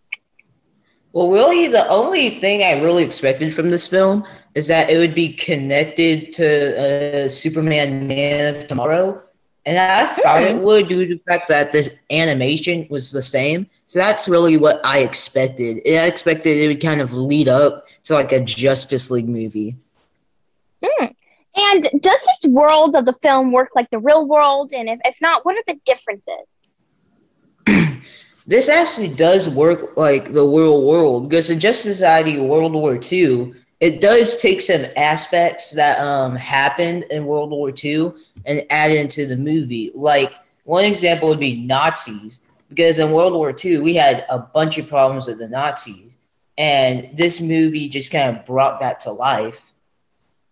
Well, 1.14 1.32
really, 1.32 1.68
the 1.68 1.88
only 1.90 2.30
thing 2.30 2.64
I 2.64 2.80
really 2.80 3.04
expected 3.04 3.54
from 3.54 3.70
this 3.70 3.88
film 3.88 4.26
is 4.56 4.68
that 4.68 4.90
it 4.90 4.98
would 4.98 5.16
be 5.16 5.34
connected 5.34 6.32
to 6.34 7.26
uh, 7.26 7.30
Superman 7.30 8.08
Man 8.08 8.56
of 8.56 8.68
Tomorrow. 8.68 9.22
And 9.66 9.78
I 9.78 10.08
thought 10.08 10.44
it 10.44 10.58
would 10.58 10.88
due 10.88 11.06
to 11.06 11.16
the 11.16 11.22
fact 11.22 11.48
that 11.50 11.72
this 11.72 11.92
animation 12.10 12.88
was 12.90 13.12
the 13.12 13.22
same. 13.22 13.68
So 13.86 14.00
that's 14.00 14.28
really 14.28 14.58
what 14.58 14.82
I 14.84 15.00
expected. 15.00 15.82
I 15.86 16.08
expected 16.08 16.58
it 16.58 16.68
would 16.68 16.82
kind 16.82 17.02
of 17.02 17.14
lead 17.14 17.48
up 17.48 17.86
to 18.06 18.14
like 18.16 18.32
a 18.32 18.40
Justice 18.40 19.12
League 19.12 19.30
movie. 19.30 19.76
Hmm. 20.84 21.08
And 21.56 21.84
does 22.02 22.20
this 22.26 22.52
world 22.52 22.96
of 22.96 23.06
the 23.06 23.14
film 23.14 23.52
work 23.52 23.70
like 23.76 23.90
the 23.92 24.00
real 24.00 24.28
world? 24.28 24.74
And 24.74 24.90
if, 24.90 25.00
if 25.06 25.22
not, 25.22 25.46
what 25.46 25.56
are 25.56 25.64
the 25.68 25.80
differences? 25.86 26.48
This 28.48 28.70
actually 28.70 29.10
does 29.10 29.48
work 29.48 29.96
like 29.96 30.32
the 30.32 30.44
real 30.44 30.86
world 30.86 31.30
because 31.30 31.50
in 31.50 31.60
Justice 31.60 31.98
Society 31.98 32.40
World 32.40 32.74
War 32.74 33.00
II, 33.00 33.54
it 33.82 34.00
does 34.00 34.38
take 34.38 34.62
some 34.62 34.86
aspects 34.96 35.72
that 35.72 36.00
um, 36.00 36.36
happened 36.36 37.06
in 37.10 37.26
World 37.26 37.50
War 37.50 37.74
II 37.84 38.12
and 38.46 38.64
add 38.70 38.92
into 38.92 39.26
the 39.26 39.36
movie. 39.36 39.92
Like 39.96 40.34
one 40.64 40.86
example 40.86 41.30
would 41.30 41.40
be 41.40 41.66
Nazis, 41.66 42.42
because 42.70 43.00
in 43.00 43.12
World 43.12 43.34
War 43.34 43.54
II 43.64 43.82
we 43.82 43.96
had 43.96 44.26
a 44.30 44.38
bunch 44.38 44.78
of 44.78 44.88
problems 44.88 45.28
with 45.28 45.40
the 45.40 45.50
Nazis, 45.50 46.16
and 46.58 47.10
this 47.18 47.42
movie 47.42 47.90
just 47.90 48.12
kind 48.12 48.38
of 48.38 48.46
brought 48.46 48.80
that 48.80 49.00
to 49.02 49.12
life. 49.12 49.62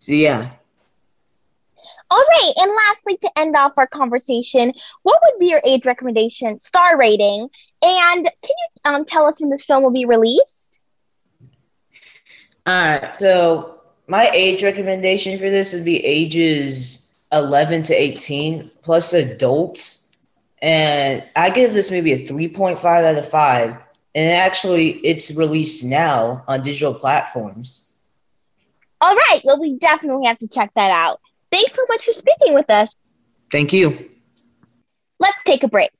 So 0.00 0.12
yeah, 0.12 0.50
All 2.10 2.18
right. 2.18 2.52
And 2.56 2.72
lastly, 2.88 3.16
to 3.18 3.30
end 3.36 3.54
off 3.54 3.72
our 3.78 3.86
conversation, 3.86 4.72
what 5.02 5.20
would 5.22 5.38
be 5.38 5.46
your 5.46 5.62
age 5.64 5.86
recommendation, 5.86 6.58
star 6.58 6.98
rating? 6.98 7.48
And 7.82 8.24
can 8.24 8.32
you 8.58 8.68
um, 8.84 9.04
tell 9.04 9.26
us 9.26 9.40
when 9.40 9.50
this 9.50 9.64
film 9.64 9.84
will 9.84 9.92
be 9.92 10.04
released? 10.04 10.69
All 12.70 12.76
right. 12.76 13.12
So 13.18 13.80
my 14.06 14.30
age 14.32 14.62
recommendation 14.62 15.36
for 15.38 15.50
this 15.50 15.72
would 15.72 15.84
be 15.84 16.04
ages 16.04 17.16
11 17.32 17.82
to 17.84 17.94
18 17.94 18.70
plus 18.82 19.12
adults. 19.12 20.08
And 20.62 21.24
I 21.34 21.50
give 21.50 21.72
this 21.72 21.90
maybe 21.90 22.12
a 22.12 22.28
3.5 22.28 22.84
out 22.84 23.16
of 23.16 23.28
5. 23.28 23.76
And 24.14 24.32
actually, 24.32 24.90
it's 24.98 25.34
released 25.34 25.84
now 25.84 26.44
on 26.46 26.62
digital 26.62 26.94
platforms. 26.94 27.90
All 29.00 29.16
right. 29.16 29.40
Well, 29.44 29.60
we 29.60 29.76
definitely 29.78 30.28
have 30.28 30.38
to 30.38 30.48
check 30.48 30.70
that 30.76 30.92
out. 30.92 31.20
Thanks 31.50 31.74
so 31.74 31.82
much 31.88 32.04
for 32.04 32.12
speaking 32.12 32.54
with 32.54 32.70
us. 32.70 32.94
Thank 33.50 33.72
you. 33.72 34.10
Let's 35.18 35.42
take 35.42 35.64
a 35.64 35.68
break. 35.68 35.90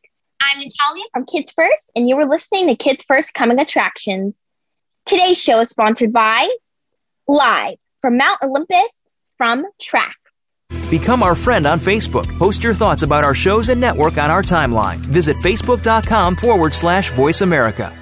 I'm 0.41 0.59
Natalia 0.59 1.05
from 1.13 1.27
Kids 1.27 1.51
First, 1.51 1.91
and 1.97 2.09
you 2.09 2.17
were 2.17 2.27
listening 2.27 2.69
to 2.69 2.77
Kids 2.77 3.05
First 3.05 3.35
Coming 3.35 3.59
Attractions. 3.59 4.47
Today's 5.07 5.43
show 5.43 5.61
is 5.61 5.69
sponsored 5.71 6.13
by 6.13 6.49
Live 7.27 7.77
from 8.01 8.17
Mount 8.17 8.39
Olympus 8.45 9.03
from 9.37 9.65
Track. 9.81 10.17
Become 10.89 11.23
our 11.23 11.35
friend 11.35 11.67
on 11.67 11.81
Facebook. 11.81 12.27
Post 12.39 12.63
your 12.63 12.75
thoughts 12.75 13.03
about 13.03 13.25
our 13.25 13.35
shows 13.35 13.69
and 13.69 13.81
network 13.81 14.19
on 14.19 14.31
our 14.31 14.43
timeline. 14.43 14.99
Visit 14.99 15.37
facebook.com 15.39 16.37
forward 16.37 16.75
slash 16.75 17.13
voice 17.13 17.41
America. 17.41 17.97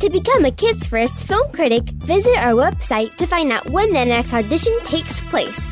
To 0.00 0.10
become 0.10 0.44
a 0.44 0.50
Kids 0.50 0.86
First 0.86 1.26
film 1.26 1.50
critic, 1.52 1.84
visit 1.84 2.36
our 2.38 2.52
website 2.52 3.16
to 3.16 3.26
find 3.26 3.52
out 3.52 3.68
when 3.70 3.92
the 3.92 4.04
next 4.04 4.34
audition 4.34 4.76
takes 4.84 5.20
place. 5.22 5.71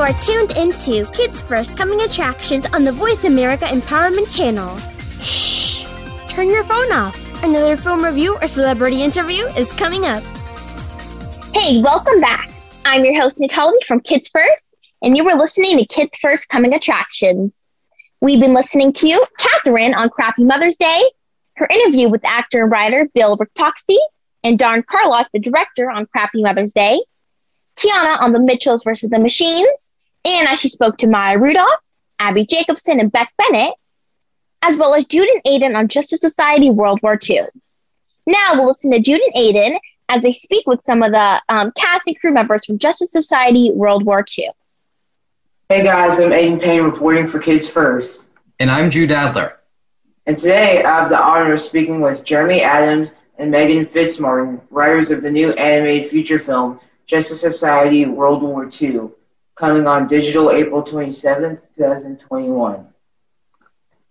You 0.00 0.06
are 0.06 0.22
tuned 0.22 0.52
into 0.52 1.04
Kids 1.12 1.42
First 1.42 1.76
Coming 1.76 2.00
Attractions 2.00 2.64
on 2.72 2.84
the 2.84 2.90
Voice 2.90 3.24
America 3.24 3.66
Empowerment 3.66 4.34
Channel. 4.34 4.78
Shh! 5.20 5.84
Turn 6.26 6.48
your 6.48 6.64
phone 6.64 6.90
off. 6.90 7.44
Another 7.44 7.76
film 7.76 8.02
review 8.02 8.34
or 8.40 8.48
celebrity 8.48 9.02
interview 9.02 9.44
is 9.58 9.70
coming 9.74 10.06
up. 10.06 10.22
Hey, 11.52 11.82
welcome 11.82 12.18
back. 12.18 12.50
I'm 12.86 13.04
your 13.04 13.20
host, 13.20 13.40
Natalie 13.40 13.76
from 13.86 14.00
Kids 14.00 14.30
First, 14.30 14.74
and 15.02 15.18
you 15.18 15.22
were 15.22 15.34
listening 15.34 15.76
to 15.76 15.84
Kids 15.84 16.16
First 16.16 16.48
Coming 16.48 16.72
Attractions. 16.72 17.62
We've 18.22 18.40
been 18.40 18.54
listening 18.54 18.94
to 18.94 19.26
Catherine 19.38 19.92
on 19.92 20.08
Crappy 20.08 20.44
Mother's 20.44 20.76
Day, 20.76 21.02
her 21.56 21.68
interview 21.70 22.08
with 22.08 22.24
actor 22.24 22.62
and 22.62 22.72
writer 22.72 23.06
Bill 23.12 23.36
Ritoksy, 23.36 23.98
and 24.44 24.58
Dan 24.58 24.82
Karlok, 24.82 25.26
the 25.34 25.40
director 25.40 25.90
on 25.90 26.06
Crappy 26.06 26.42
Mother's 26.42 26.72
Day, 26.72 27.02
Tiana 27.78 28.20
on 28.20 28.32
the 28.32 28.40
Mitchells 28.40 28.82
versus 28.82 29.10
the 29.10 29.18
Machines, 29.18 29.89
and 30.24 30.48
as 30.48 30.60
she 30.60 30.68
spoke 30.68 30.98
to 30.98 31.06
Maya 31.06 31.38
Rudolph, 31.38 31.80
Abbi 32.18 32.44
Jacobson, 32.44 33.00
and 33.00 33.10
Beck 33.10 33.32
Bennett, 33.38 33.74
as 34.62 34.76
well 34.76 34.94
as 34.94 35.04
Jude 35.06 35.28
and 35.28 35.42
Aiden 35.44 35.76
on 35.76 35.88
Justice 35.88 36.20
Society 36.20 36.70
World 36.70 37.00
War 37.02 37.18
II. 37.28 37.42
Now 38.26 38.54
we'll 38.54 38.66
listen 38.66 38.90
to 38.92 39.00
Jude 39.00 39.20
and 39.20 39.34
Aiden 39.34 39.78
as 40.08 40.22
they 40.22 40.32
speak 40.32 40.66
with 40.66 40.82
some 40.82 41.02
of 41.02 41.12
the 41.12 41.42
um, 41.48 41.72
cast 41.72 42.06
and 42.06 42.18
crew 42.20 42.32
members 42.32 42.66
from 42.66 42.78
Justice 42.78 43.12
Society 43.12 43.70
World 43.72 44.04
War 44.04 44.24
II. 44.38 44.50
Hey 45.68 45.84
guys, 45.84 46.18
I'm 46.18 46.30
Aiden 46.30 46.60
Payne 46.60 46.82
reporting 46.82 47.26
for 47.26 47.38
Kids 47.38 47.68
First. 47.68 48.22
And 48.58 48.70
I'm 48.70 48.90
Jude 48.90 49.12
Adler. 49.12 49.60
And 50.26 50.36
today 50.36 50.84
I 50.84 51.00
have 51.00 51.08
the 51.08 51.18
honor 51.18 51.54
of 51.54 51.60
speaking 51.60 52.00
with 52.00 52.24
Jeremy 52.24 52.60
Adams 52.60 53.12
and 53.38 53.50
Megan 53.50 53.86
Fitzmartin, 53.86 54.60
writers 54.70 55.10
of 55.10 55.22
the 55.22 55.30
new 55.30 55.52
animated 55.52 56.10
feature 56.10 56.38
film 56.38 56.78
Justice 57.06 57.40
Society 57.40 58.04
World 58.04 58.42
War 58.42 58.68
II, 58.80 59.10
coming 59.60 59.86
on 59.86 60.08
digital 60.08 60.50
April 60.50 60.82
27th, 60.82 61.68
2021. 61.76 62.86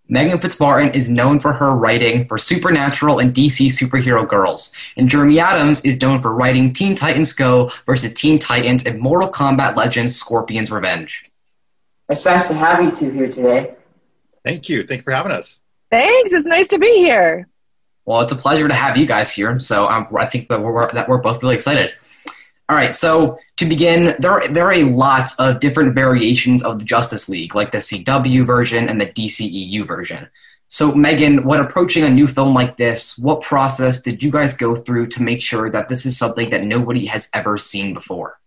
Megan 0.08 0.38
Fitzmartin 0.38 0.95
is 0.95 1.10
known 1.10 1.39
for 1.39 1.52
her 1.52 1.72
writing 1.72 2.28
for 2.28 2.38
Supernatural 2.38 3.20
and 3.20 3.34
DC 3.34 3.68
Superhero 3.68 4.28
Girls, 4.28 4.74
and 4.95 5.10
Jeremy 5.10 5.39
Adams 5.39 5.84
is 5.84 6.00
known 6.02 6.22
for 6.22 6.34
writing 6.34 6.72
Teen 6.72 6.93
Titans 6.95 7.34
Go 7.34 7.72
versus 7.88 8.14
Teen 8.14 8.38
Titans 8.38 8.86
and 8.86 9.00
Mortal 9.00 9.30
Kombat 9.30 9.76
Legends 9.76 10.16
Scorpion's 10.16 10.72
Revenge. 10.72 11.32
It's 12.10 12.26
nice 12.26 12.47
to 12.47 12.54
have 12.54 12.84
you 12.84 12.91
two 12.91 13.10
here 13.10 13.30
today. 13.30 13.74
Thank 14.43 14.70
you. 14.70 14.84
Thank 14.84 15.00
you 15.00 15.04
for 15.04 15.12
having 15.12 15.32
us. 15.32 15.60
Thanks. 15.91 16.32
It's 16.32 16.45
nice 16.45 16.68
to 16.70 16.80
be 16.80 16.97
here. 16.97 17.47
Well, 18.06 18.22
it's 18.22 18.34
a 18.34 18.36
pleasure 18.36 18.68
to 18.68 18.74
have 18.74 18.97
you 18.97 19.06
guys 19.06 19.32
here. 19.32 19.60
So 19.60 19.88
um, 19.88 20.08
I 20.18 20.26
think 20.26 20.47
that 20.50 20.62
we're, 20.62 20.91
that 20.91 21.10
we're 21.10 21.18
both 21.18 21.41
really 21.41 21.56
excited. 21.56 21.93
All 22.70 22.76
right, 22.76 22.93
so 22.93 23.39
to 23.60 23.66
begin, 23.66 24.16
there 24.20 24.41
there 24.49 24.68
are 24.68 24.74
a 24.74 24.86
lot 24.86 25.32
of 25.38 25.60
different 25.60 25.93
variations 25.93 26.64
of 26.64 26.80
the 26.80 26.86
Justice 26.86 27.28
League, 27.28 27.55
like 27.55 27.72
the 27.72 27.80
CW 27.80 28.45
version 28.45 28.88
and 28.88 29.01
the 29.01 29.05
DCEU 29.05 29.86
version. 29.86 30.30
So, 30.70 30.95
Megan, 30.95 31.43
when 31.43 31.60
approaching 31.60 32.03
a 32.03 32.10
new 32.10 32.26
film 32.26 32.53
like 32.53 32.78
this, 32.78 33.18
what 33.18 33.41
process 33.41 34.01
did 34.01 34.24
you 34.24 34.32
guys 34.32 34.53
go 34.53 34.78
through 34.78 35.07
to 35.07 35.24
make 35.24 35.41
sure 35.41 35.70
that 35.72 35.89
this 35.89 36.05
is 36.05 36.18
something 36.18 36.49
that 36.51 36.64
nobody 36.64 37.05
has 37.07 37.30
ever 37.34 37.57
seen 37.57 37.93
before? 37.93 38.39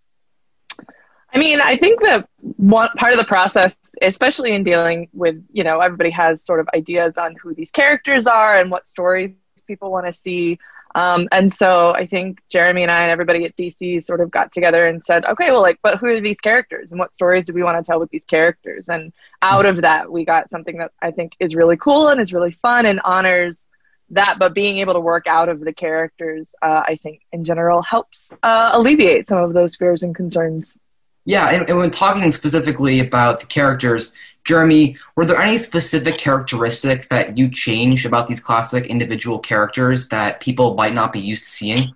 I 1.35 1.39
mean, 1.39 1.61
I 1.61 1.77
think 1.77 2.01
that 2.01 2.27
one 2.57 2.89
part 2.97 3.13
of 3.13 3.19
the 3.19 3.27
process, 3.27 3.77
especially 4.01 4.53
in 4.53 4.65
dealing 4.65 5.11
with, 5.13 5.45
you 5.53 5.63
know, 5.63 5.81
everybody 5.81 6.11
has 6.11 6.43
sort 6.43 6.61
of 6.61 6.69
ideas 6.75 7.19
on 7.19 7.37
who 7.37 7.55
these 7.55 7.71
characters 7.71 8.27
are 8.27 8.57
and 8.57 8.71
what 8.71 8.89
stories 8.89 9.35
people 9.67 9.91
want 9.91 10.07
to 10.07 10.13
see. 10.13 10.59
Um, 10.95 11.29
and 11.33 11.53
so 11.53 11.95
I 11.95 12.07
think 12.07 12.43
Jeremy 12.49 12.83
and 12.83 12.91
I 12.91 13.03
and 13.03 13.11
everybody 13.11 13.45
at 13.45 13.57
DC 13.57 14.03
sort 14.03 14.21
of 14.21 14.31
got 14.31 14.53
together 14.53 14.87
and 14.87 15.05
said, 15.05 15.27
okay, 15.29 15.51
well, 15.51 15.63
like, 15.63 15.79
but 15.83 15.99
who 15.99 16.07
are 16.07 16.21
these 16.21 16.37
characters 16.37 16.93
and 16.93 16.99
what 16.99 17.15
stories 17.15 17.47
do 17.47 17.53
we 17.53 17.63
want 17.63 17.83
to 17.83 17.91
tell 17.91 17.99
with 17.99 18.11
these 18.11 18.25
characters? 18.25 18.89
And 18.89 19.13
out 19.41 19.67
of 19.67 19.83
that, 19.83 20.11
we 20.11 20.25
got 20.25 20.51
something 20.51 20.79
that 20.79 20.93
I 21.01 21.11
think 21.11 21.33
is 21.41 21.55
really 21.55 21.77
cool 21.77 22.09
and 22.09 22.21
is 22.21 22.33
really 22.33 22.53
fun 22.53 22.87
and 22.87 23.01
honors 23.05 23.69
that. 24.11 24.37
But 24.39 24.55
being 24.55 24.79
able 24.79 24.95
to 24.95 25.01
work 25.01 25.27
out 25.27 25.49
of 25.49 25.61
the 25.61 25.73
characters, 25.73 26.55
uh, 26.61 26.83
I 26.87 26.97
think 26.97 27.23
in 27.33 27.45
general 27.45 27.83
helps 27.83 28.37
uh, 28.43 28.71
alleviate 28.75 29.29
some 29.29 29.39
of 29.39 29.55
those 29.55 29.77
fears 29.77 30.03
and 30.03 30.15
concerns. 30.15 30.77
Yeah, 31.25 31.49
and, 31.51 31.69
and 31.69 31.79
when 31.79 31.91
talking 31.91 32.31
specifically 32.33 32.99
about 32.99 33.41
the 33.41 33.47
characters, 33.47 34.15
Jeremy, 34.45 34.97
were 35.17 35.25
there 35.25 35.41
any 35.41 35.59
specific 35.59 36.19
characteristics 36.19 37.09
that 37.09 37.39
you 37.39 37.49
changed 37.49 38.07
about 38.07 38.27
these 38.27 38.41
classic 38.41 38.87
individual 38.87 39.39
characters 39.39 40.09
that 40.09 40.41
people 40.41 40.75
might 40.75 40.95
not 40.95 41.13
be 41.13 41.21
used 41.21 41.45
to 41.45 41.49
seeing? 41.49 41.95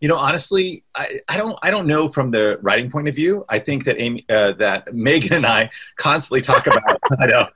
You 0.00 0.08
know, 0.08 0.16
honestly, 0.16 0.84
I, 0.94 1.20
I 1.28 1.36
don't 1.36 1.58
I 1.62 1.70
don't 1.70 1.86
know 1.86 2.08
from 2.08 2.30
the 2.30 2.58
writing 2.62 2.90
point 2.90 3.08
of 3.08 3.14
view. 3.14 3.44
I 3.48 3.58
think 3.58 3.84
that 3.84 4.00
Amy 4.00 4.24
uh, 4.28 4.52
that 4.52 4.94
Megan 4.94 5.32
and 5.34 5.46
I 5.46 5.70
constantly 5.96 6.40
talk 6.40 6.66
about. 6.66 7.00
I 7.18 7.26
know 7.26 7.48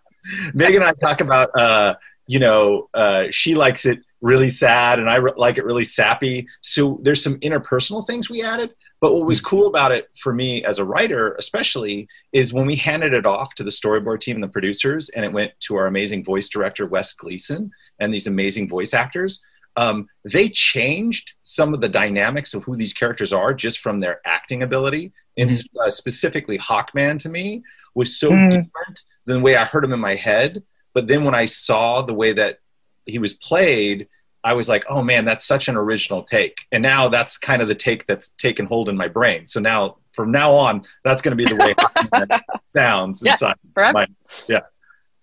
Megan 0.55 0.83
and 0.83 0.85
I 0.85 0.93
talk 0.93 1.21
about. 1.21 1.51
Uh, 1.55 1.95
you 2.27 2.39
know, 2.39 2.89
uh, 2.95 3.27
she 3.31 3.55
likes 3.55 3.85
it 3.85 4.01
really 4.21 4.51
sad, 4.51 4.99
and 4.99 5.11
I 5.11 5.17
re- 5.17 5.33
like 5.37 5.59
it 5.59 5.65
really 5.65 5.85
sappy. 5.85 6.49
So 6.63 6.99
there's 7.03 7.23
some 7.23 7.39
interpersonal 7.41 8.07
things 8.07 8.31
we 8.31 8.43
added. 8.43 8.71
But 9.03 9.13
what 9.15 9.27
was 9.27 9.41
cool 9.41 9.67
about 9.67 9.91
it 9.91 10.09
for 10.17 10.33
me 10.33 10.63
as 10.65 10.79
a 10.79 10.85
writer, 10.85 11.35
especially, 11.35 12.07
is 12.33 12.53
when 12.53 12.67
we 12.67 12.77
handed 12.77 13.13
it 13.13 13.27
off 13.27 13.55
to 13.57 13.65
the 13.65 13.71
storyboard 13.71 14.21
team 14.21 14.37
and 14.37 14.43
the 14.45 14.49
producers, 14.49 15.09
and 15.11 15.25
it 15.25 15.33
went 15.33 15.53
to 15.67 15.75
our 15.77 15.87
amazing 15.89 16.23
voice 16.25 16.49
director, 16.49 16.87
Wes 16.87 17.13
Gleason, 17.13 17.73
and 17.99 18.15
these 18.15 18.29
amazing 18.29 18.69
voice 18.69 18.95
actors. 18.95 19.43
Um, 19.77 20.07
they 20.25 20.49
changed 20.49 21.35
some 21.43 21.75
of 21.75 21.81
the 21.81 21.89
dynamics 21.89 22.55
of 22.55 22.63
who 22.63 22.77
these 22.77 22.93
characters 22.95 23.33
are 23.33 23.53
just 23.53 23.81
from 23.81 23.99
their 23.99 24.21
acting 24.25 24.63
ability. 24.63 25.13
And 25.37 25.51
Mm-hmm. 25.51 25.79
uh, 25.81 25.91
specifically, 25.91 26.59
Hawkman 26.59 27.19
to 27.23 27.29
me 27.29 27.63
was 27.97 28.17
so 28.17 28.31
Mm. 28.31 28.51
different 28.51 28.97
than 29.27 29.39
the 29.39 29.43
way 29.43 29.57
I 29.57 29.65
heard 29.65 29.85
him 29.85 29.93
in 29.93 30.01
my 30.01 30.15
head. 30.15 30.63
But 30.95 31.09
then 31.09 31.25
when 31.25 31.35
I 31.35 31.47
saw 31.47 32.03
the 32.03 32.15
way 32.15 32.33
that 32.35 32.59
he 33.07 33.19
was 33.19 33.35
played, 33.35 34.09
I 34.45 34.55
was 34.55 34.69
like, 34.69 34.85
oh 34.89 35.03
man, 35.03 35.25
that's 35.25 35.45
such 35.45 35.69
an 35.69 35.77
original 35.77 36.23
take. 36.23 36.59
And 36.73 36.83
now 36.83 37.09
that's 37.09 37.39
kind 37.39 37.63
of 37.63 37.69
the 37.69 37.75
take 37.75 38.07
that's 38.07 38.29
taken 38.31 38.67
hold 38.67 38.89
in 38.89 38.97
my 38.97 39.09
brain. 39.09 39.47
So 39.47 39.61
now, 39.61 39.99
from 40.15 40.31
now 40.33 40.53
on, 40.53 40.85
that's 41.05 41.23
going 41.23 41.37
to 41.37 41.43
be 41.43 41.49
the 41.49 41.57
way 41.57 41.75
it 42.35 42.43
sounds 42.67 43.23
Yeah, 43.25 43.33
inside. 43.33 43.55
forever. 43.73 43.93
My, 43.93 44.07
yeah. 44.49 44.61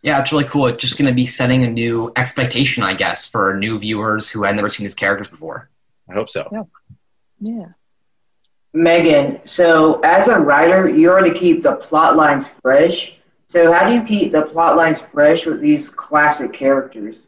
Yeah, 0.01 0.21
it's 0.21 0.31
really 0.31 0.45
cool. 0.45 0.67
It's 0.67 0.81
just 0.81 0.97
going 0.97 1.09
to 1.09 1.13
be 1.13 1.25
setting 1.25 1.63
a 1.63 1.69
new 1.69 2.11
expectation, 2.15 2.83
I 2.83 2.93
guess, 2.93 3.27
for 3.27 3.55
new 3.57 3.77
viewers 3.77 4.29
who 4.29 4.43
had 4.43 4.55
never 4.55 4.69
seen 4.69 4.85
these 4.85 4.95
characters 4.95 5.27
before. 5.27 5.69
I 6.09 6.13
hope 6.13 6.29
so. 6.29 6.47
Yeah. 6.51 6.63
Yeah. 7.41 7.65
Megan, 8.73 9.41
so 9.45 9.99
as 10.01 10.27
a 10.27 10.39
writer, 10.39 10.87
you 10.89 11.11
are 11.11 11.21
to 11.21 11.33
keep 11.33 11.63
the 11.63 11.75
plot 11.75 12.15
lines 12.15 12.45
fresh. 12.61 13.15
So, 13.47 13.73
how 13.73 13.87
do 13.87 13.93
you 13.93 14.03
keep 14.03 14.31
the 14.31 14.43
plot 14.43 14.77
lines 14.77 15.01
fresh 15.01 15.45
with 15.45 15.59
these 15.59 15.89
classic 15.89 16.53
characters? 16.53 17.27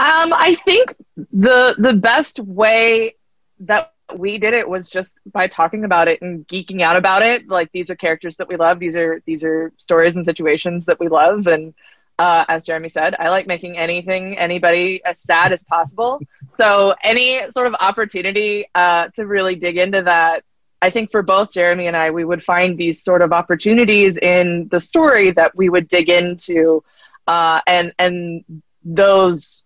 Um, 0.00 0.32
I 0.32 0.54
think 0.54 0.94
the 1.30 1.74
the 1.76 1.92
best 1.92 2.40
way 2.40 3.16
that 3.60 3.92
we 4.16 4.38
did 4.38 4.54
it 4.54 4.66
was 4.66 4.88
just 4.88 5.20
by 5.30 5.46
talking 5.46 5.84
about 5.84 6.08
it 6.08 6.22
and 6.22 6.48
geeking 6.48 6.80
out 6.80 6.96
about 6.96 7.20
it. 7.20 7.46
Like 7.48 7.70
these 7.72 7.90
are 7.90 7.96
characters 7.96 8.38
that 8.38 8.48
we 8.48 8.56
love. 8.56 8.78
These 8.78 8.96
are 8.96 9.22
these 9.26 9.44
are 9.44 9.72
stories 9.76 10.16
and 10.16 10.24
situations 10.24 10.86
that 10.86 10.98
we 10.98 11.08
love. 11.08 11.46
And 11.48 11.74
uh, 12.18 12.46
as 12.48 12.64
Jeremy 12.64 12.88
said, 12.88 13.14
I 13.18 13.28
like 13.28 13.46
making 13.46 13.76
anything 13.76 14.38
anybody 14.38 15.04
as 15.04 15.20
sad 15.20 15.52
as 15.52 15.62
possible. 15.64 16.20
So 16.48 16.94
any 17.04 17.50
sort 17.50 17.66
of 17.66 17.74
opportunity 17.78 18.68
uh, 18.74 19.08
to 19.16 19.26
really 19.26 19.56
dig 19.56 19.76
into 19.76 20.00
that, 20.04 20.44
I 20.80 20.88
think 20.88 21.10
for 21.10 21.20
both 21.20 21.52
Jeremy 21.52 21.88
and 21.88 21.96
I, 21.96 22.10
we 22.10 22.24
would 22.24 22.42
find 22.42 22.78
these 22.78 23.04
sort 23.04 23.20
of 23.20 23.34
opportunities 23.34 24.16
in 24.16 24.68
the 24.68 24.80
story 24.80 25.32
that 25.32 25.54
we 25.54 25.68
would 25.68 25.88
dig 25.88 26.08
into, 26.08 26.84
uh, 27.26 27.60
and 27.66 27.92
and 27.98 28.44
those 28.82 29.62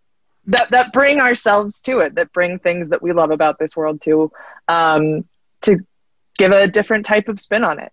that 0.46 0.70
that 0.70 0.92
bring 0.92 1.20
ourselves 1.20 1.82
to 1.82 1.98
it, 2.00 2.16
that 2.16 2.32
bring 2.32 2.58
things 2.58 2.90
that 2.90 3.02
we 3.02 3.12
love 3.12 3.30
about 3.30 3.58
this 3.58 3.76
world 3.76 4.00
to, 4.02 4.30
um, 4.68 5.24
to 5.62 5.78
give 6.38 6.52
a 6.52 6.68
different 6.68 7.06
type 7.06 7.28
of 7.28 7.40
spin 7.40 7.64
on 7.64 7.78
it. 7.78 7.92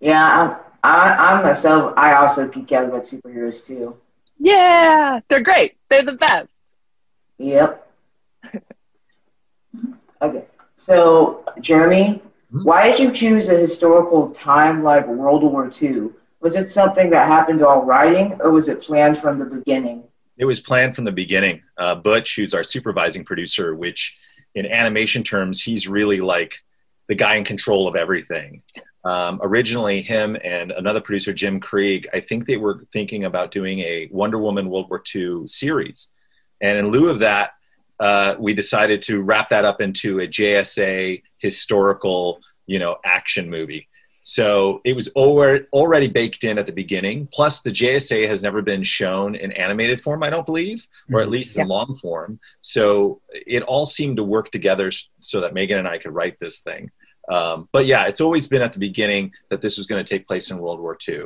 Yeah, 0.00 0.58
I, 0.82 0.88
I, 0.88 1.34
I 1.38 1.42
myself, 1.42 1.94
I 1.96 2.14
also 2.14 2.48
geek 2.48 2.72
out 2.72 2.84
about 2.84 3.04
superheroes 3.04 3.64
too. 3.64 3.96
Yeah, 4.38 5.20
they're 5.28 5.42
great. 5.42 5.76
They're 5.88 6.02
the 6.02 6.14
best. 6.14 6.54
Yep. 7.38 7.90
okay, 10.22 10.44
so 10.76 11.44
Jeremy, 11.60 12.22
why 12.50 12.90
did 12.90 12.98
you 12.98 13.12
choose 13.12 13.48
a 13.48 13.56
historical 13.56 14.30
time 14.30 14.82
like 14.82 15.06
World 15.06 15.42
War 15.42 15.70
II? 15.80 16.10
Was 16.40 16.56
it 16.56 16.68
something 16.68 17.08
that 17.10 17.28
happened 17.28 17.60
while 17.60 17.82
writing, 17.82 18.36
or 18.40 18.50
was 18.50 18.68
it 18.68 18.82
planned 18.82 19.18
from 19.18 19.38
the 19.38 19.44
beginning? 19.44 20.02
It 20.36 20.44
was 20.44 20.60
planned 20.60 20.94
from 20.94 21.04
the 21.04 21.12
beginning. 21.12 21.62
Uh, 21.76 21.94
Butch, 21.94 22.36
who's 22.36 22.54
our 22.54 22.64
supervising 22.64 23.24
producer, 23.24 23.74
which 23.74 24.16
in 24.54 24.66
animation 24.66 25.22
terms, 25.22 25.62
he's 25.62 25.88
really 25.88 26.20
like 26.20 26.60
the 27.08 27.14
guy 27.14 27.36
in 27.36 27.44
control 27.44 27.88
of 27.88 27.96
everything. 27.96 28.62
Um, 29.04 29.40
originally, 29.42 30.00
him 30.00 30.36
and 30.44 30.70
another 30.70 31.00
producer, 31.00 31.32
Jim 31.32 31.60
Krieg, 31.60 32.08
I 32.14 32.20
think 32.20 32.46
they 32.46 32.56
were 32.56 32.86
thinking 32.92 33.24
about 33.24 33.50
doing 33.50 33.80
a 33.80 34.08
Wonder 34.12 34.38
Woman 34.38 34.70
World 34.70 34.88
War 34.88 35.02
II 35.14 35.46
series. 35.46 36.08
And 36.60 36.78
in 36.78 36.88
lieu 36.88 37.10
of 37.10 37.18
that, 37.20 37.52
uh, 37.98 38.36
we 38.38 38.54
decided 38.54 39.02
to 39.02 39.20
wrap 39.20 39.50
that 39.50 39.64
up 39.64 39.80
into 39.80 40.20
a 40.20 40.28
JSA 40.28 41.22
historical, 41.38 42.40
you 42.66 42.78
know, 42.78 42.96
action 43.04 43.50
movie. 43.50 43.88
So 44.24 44.80
it 44.84 44.94
was 44.94 45.08
already 45.08 46.08
baked 46.08 46.44
in 46.44 46.58
at 46.58 46.66
the 46.66 46.72
beginning. 46.72 47.28
Plus, 47.32 47.60
the 47.60 47.70
JSA 47.70 48.28
has 48.28 48.40
never 48.40 48.62
been 48.62 48.82
shown 48.84 49.34
in 49.34 49.50
animated 49.52 50.00
form, 50.00 50.22
I 50.22 50.30
don't 50.30 50.46
believe, 50.46 50.86
or 51.12 51.20
at 51.20 51.28
least 51.28 51.56
in 51.56 51.66
long 51.66 51.98
form. 52.00 52.38
So 52.60 53.20
it 53.32 53.62
all 53.64 53.86
seemed 53.86 54.18
to 54.18 54.24
work 54.24 54.50
together 54.50 54.92
so 55.20 55.40
that 55.40 55.54
Megan 55.54 55.78
and 55.78 55.88
I 55.88 55.98
could 55.98 56.12
write 56.12 56.38
this 56.38 56.60
thing. 56.60 56.90
Um, 57.28 57.68
but 57.72 57.86
yeah, 57.86 58.06
it's 58.06 58.20
always 58.20 58.46
been 58.46 58.62
at 58.62 58.72
the 58.72 58.78
beginning 58.78 59.32
that 59.48 59.60
this 59.60 59.76
was 59.76 59.86
going 59.86 60.04
to 60.04 60.08
take 60.08 60.26
place 60.26 60.50
in 60.50 60.58
World 60.58 60.80
War 60.80 60.96
II. 61.08 61.24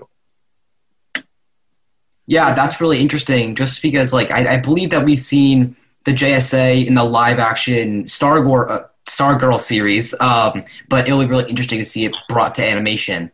Yeah, 2.26 2.54
that's 2.54 2.80
really 2.80 3.00
interesting. 3.00 3.54
Just 3.54 3.82
because, 3.82 4.12
like, 4.12 4.30
I, 4.30 4.54
I 4.54 4.56
believe 4.56 4.90
that 4.90 5.04
we've 5.04 5.18
seen 5.18 5.76
the 6.04 6.12
JSA 6.12 6.86
in 6.86 6.94
the 6.94 7.04
live 7.04 7.38
action 7.38 8.06
Star 8.06 8.42
Wars. 8.42 8.70
Uh, 8.70 8.86
Stargirl 9.06 9.58
series, 9.58 10.18
um, 10.20 10.64
but 10.88 11.06
it'll 11.06 11.20
be 11.20 11.26
really 11.26 11.48
interesting 11.48 11.78
to 11.78 11.84
see 11.84 12.04
it 12.04 12.14
brought 12.28 12.54
to 12.56 12.64
animation. 12.64 13.30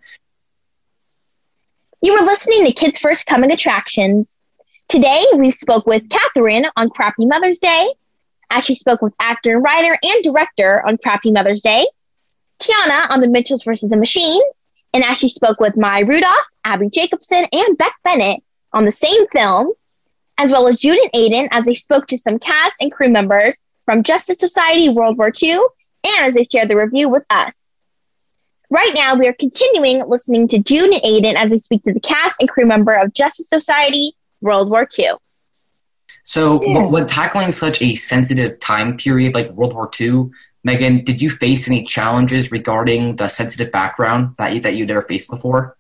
You 2.02 2.12
were 2.14 2.26
listening 2.26 2.64
to 2.66 2.72
Kids 2.72 3.00
First 3.00 3.26
Coming 3.26 3.50
Attractions. 3.50 4.40
Today, 4.88 5.24
we 5.36 5.50
spoke 5.50 5.86
with 5.86 6.08
Catherine 6.10 6.66
on 6.76 6.90
Crappy 6.90 7.26
Mother's 7.26 7.58
Day, 7.58 7.88
as 8.50 8.64
she 8.64 8.74
spoke 8.74 9.00
with 9.00 9.14
actor, 9.18 9.58
writer, 9.58 9.98
and 10.02 10.22
director 10.22 10.86
on 10.86 10.98
Crappy 10.98 11.32
Mother's 11.32 11.62
Day, 11.62 11.86
Tiana 12.58 13.10
on 13.10 13.20
The 13.20 13.28
Mitchells 13.28 13.64
versus 13.64 13.88
the 13.88 13.96
Machines, 13.96 14.66
and 14.92 15.02
as 15.02 15.18
she 15.18 15.28
spoke 15.28 15.58
with 15.58 15.76
Maya 15.76 16.04
Rudolph, 16.04 16.46
Abbi 16.64 16.88
Jacobson, 16.88 17.46
and 17.50 17.78
Beck 17.78 17.94
Bennett 18.04 18.42
on 18.72 18.84
the 18.84 18.90
same 18.90 19.26
film, 19.28 19.72
as 20.36 20.52
well 20.52 20.68
as 20.68 20.76
Jude 20.76 20.98
and 20.98 21.12
Aiden 21.12 21.48
as 21.50 21.64
they 21.64 21.74
spoke 21.74 22.06
to 22.08 22.18
some 22.18 22.38
cast 22.38 22.76
and 22.80 22.92
crew 22.92 23.08
members 23.08 23.58
from 23.84 24.02
Justice 24.02 24.38
Society 24.38 24.88
World 24.88 25.18
War 25.18 25.32
II, 25.42 25.60
and 26.04 26.26
as 26.26 26.34
they 26.34 26.42
share 26.42 26.66
the 26.66 26.76
review 26.76 27.08
with 27.08 27.24
us. 27.30 27.76
Right 28.70 28.92
now, 28.94 29.14
we 29.16 29.28
are 29.28 29.34
continuing 29.34 30.02
listening 30.08 30.48
to 30.48 30.58
June 30.58 30.92
and 30.92 31.02
Aiden 31.02 31.34
as 31.34 31.50
they 31.50 31.58
speak 31.58 31.82
to 31.82 31.92
the 31.92 32.00
cast 32.00 32.40
and 32.40 32.48
crew 32.48 32.64
member 32.64 32.94
of 32.94 33.12
Justice 33.12 33.48
Society 33.48 34.14
World 34.40 34.70
War 34.70 34.88
II. 34.98 35.10
So, 36.22 36.62
yeah. 36.62 36.86
when 36.86 37.06
tackling 37.06 37.52
such 37.52 37.82
a 37.82 37.94
sensitive 37.94 38.58
time 38.60 38.96
period 38.96 39.34
like 39.34 39.50
World 39.50 39.74
War 39.74 39.90
II, 40.00 40.30
Megan, 40.64 41.04
did 41.04 41.20
you 41.20 41.28
face 41.28 41.68
any 41.68 41.84
challenges 41.84 42.52
regarding 42.52 43.16
the 43.16 43.28
sensitive 43.28 43.72
background 43.72 44.34
that 44.38 44.54
you, 44.54 44.60
that 44.60 44.76
you'd 44.76 44.88
never 44.88 45.02
faced 45.02 45.28
before? 45.28 45.76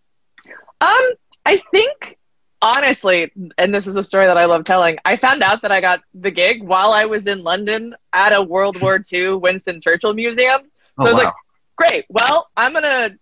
Um, 0.80 1.10
I 1.46 1.58
think 1.70 2.18
honestly, 2.62 3.32
and 3.58 3.74
this 3.74 3.88
is 3.88 3.96
a 3.96 4.02
story 4.02 4.26
that 4.26 4.38
I 4.38 4.44
love 4.44 4.64
telling, 4.64 4.98
I 5.04 5.16
found 5.16 5.42
out 5.42 5.62
that 5.62 5.72
I 5.72 5.80
got 5.80 6.00
the 6.14 6.30
gig 6.30 6.62
while 6.62 6.92
I 6.92 7.06
was 7.06 7.26
in 7.26 7.42
London 7.42 7.94
at 8.12 8.32
a 8.32 8.42
World 8.42 8.80
War 8.80 9.02
II 9.12 9.34
Winston 9.34 9.80
Churchill 9.80 10.14
museum. 10.14 10.60
So 11.00 11.06
oh, 11.06 11.06
I 11.06 11.12
was 11.12 11.18
wow. 11.18 11.24
like, 11.24 11.34
great, 11.76 12.06
well, 12.08 12.48
I'm 12.56 12.72
going 12.72 12.84
to 12.84 13.18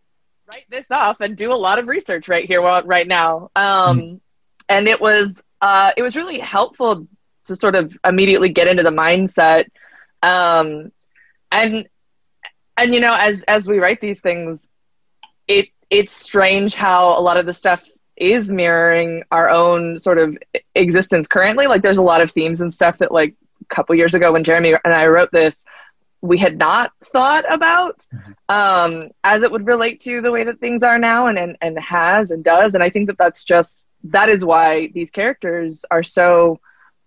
write 0.47 0.67
this 0.69 0.91
off 0.91 1.21
and 1.21 1.37
do 1.37 1.53
a 1.53 1.57
lot 1.57 1.79
of 1.79 1.89
research 1.89 2.29
right 2.29 2.45
here 2.45 2.61
right 2.61 3.09
now. 3.09 3.51
Um, 3.57 3.99
mm. 3.99 4.21
And 4.69 4.87
it 4.87 5.01
was, 5.01 5.43
uh, 5.61 5.93
it 5.97 6.03
was 6.03 6.17
really 6.17 6.39
helpful 6.39 7.09
to 7.45 7.57
sort 7.57 7.75
of 7.75 7.97
immediately 8.05 8.51
get 8.51 8.69
into 8.69 8.83
the 8.83 8.91
mindset. 8.91 9.67
Um, 10.23 10.93
and, 11.51 11.89
and, 12.77 12.95
you 12.95 13.01
know, 13.01 13.17
as, 13.19 13.43
as 13.45 13.67
we 13.67 13.79
write 13.79 14.01
these 14.01 14.21
things, 14.21 14.69
it, 15.49 15.69
it's 15.89 16.13
strange 16.13 16.75
how 16.75 17.19
a 17.19 17.23
lot 17.23 17.39
of 17.39 17.47
the 17.47 17.55
stuff 17.55 17.89
is 18.21 18.53
mirroring 18.53 19.25
our 19.31 19.51
own 19.51 19.99
sort 19.99 20.19
of 20.19 20.39
existence 20.75 21.27
currently. 21.27 21.67
Like 21.67 21.83
there's 21.83 21.99
a 21.99 22.03
lot 22.03 22.21
of 22.21 22.31
themes 22.31 22.61
and 22.61 22.73
stuff 22.73 22.99
that 22.99 23.11
like 23.11 23.35
a 23.63 23.75
couple 23.75 23.95
years 23.95 24.15
ago 24.15 24.33
when 24.33 24.45
Jeremy 24.45 24.75
and 24.85 24.95
I 24.95 25.07
wrote 25.07 25.33
this, 25.33 25.65
we 26.21 26.37
had 26.37 26.59
not 26.59 26.93
thought 27.03 27.45
about 27.51 28.05
mm-hmm. 28.15 28.33
um, 28.49 29.11
as 29.25 29.43
it 29.43 29.51
would 29.51 29.67
relate 29.67 30.01
to 30.01 30.21
the 30.21 30.31
way 30.31 30.45
that 30.45 30.61
things 30.61 30.83
are 30.83 30.99
now 30.99 31.27
and, 31.27 31.39
and, 31.39 31.57
and 31.63 31.81
has 31.81 32.31
and 32.31 32.45
does. 32.45 32.75
And 32.75 32.85
I 32.85 32.91
think 32.91 33.09
that 33.09 33.19
that's 33.19 33.43
just, 33.43 33.85
that 34.05 34.29
is 34.29 34.45
why 34.45 34.89
these 34.89 35.11
characters 35.11 35.85
are 35.91 36.03
so 36.03 36.61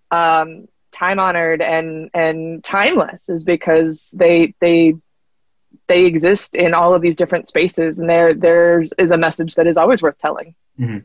um, 0.09 0.67
time 0.91 1.19
honored 1.19 1.61
and, 1.61 2.09
and 2.13 2.63
timeless 2.63 3.29
is 3.29 3.43
because 3.43 4.09
they, 4.13 4.55
they, 4.59 4.95
they 5.87 6.05
exist 6.05 6.55
in 6.55 6.73
all 6.73 6.93
of 6.93 7.01
these 7.01 7.15
different 7.15 7.47
spaces 7.47 7.99
and 7.99 8.09
there, 8.09 8.33
there 8.33 8.85
is 8.97 9.11
a 9.11 9.17
message 9.17 9.55
that 9.55 9.67
is 9.67 9.77
always 9.77 10.01
worth 10.01 10.17
telling. 10.17 10.55
Mm-hmm. 10.79 10.99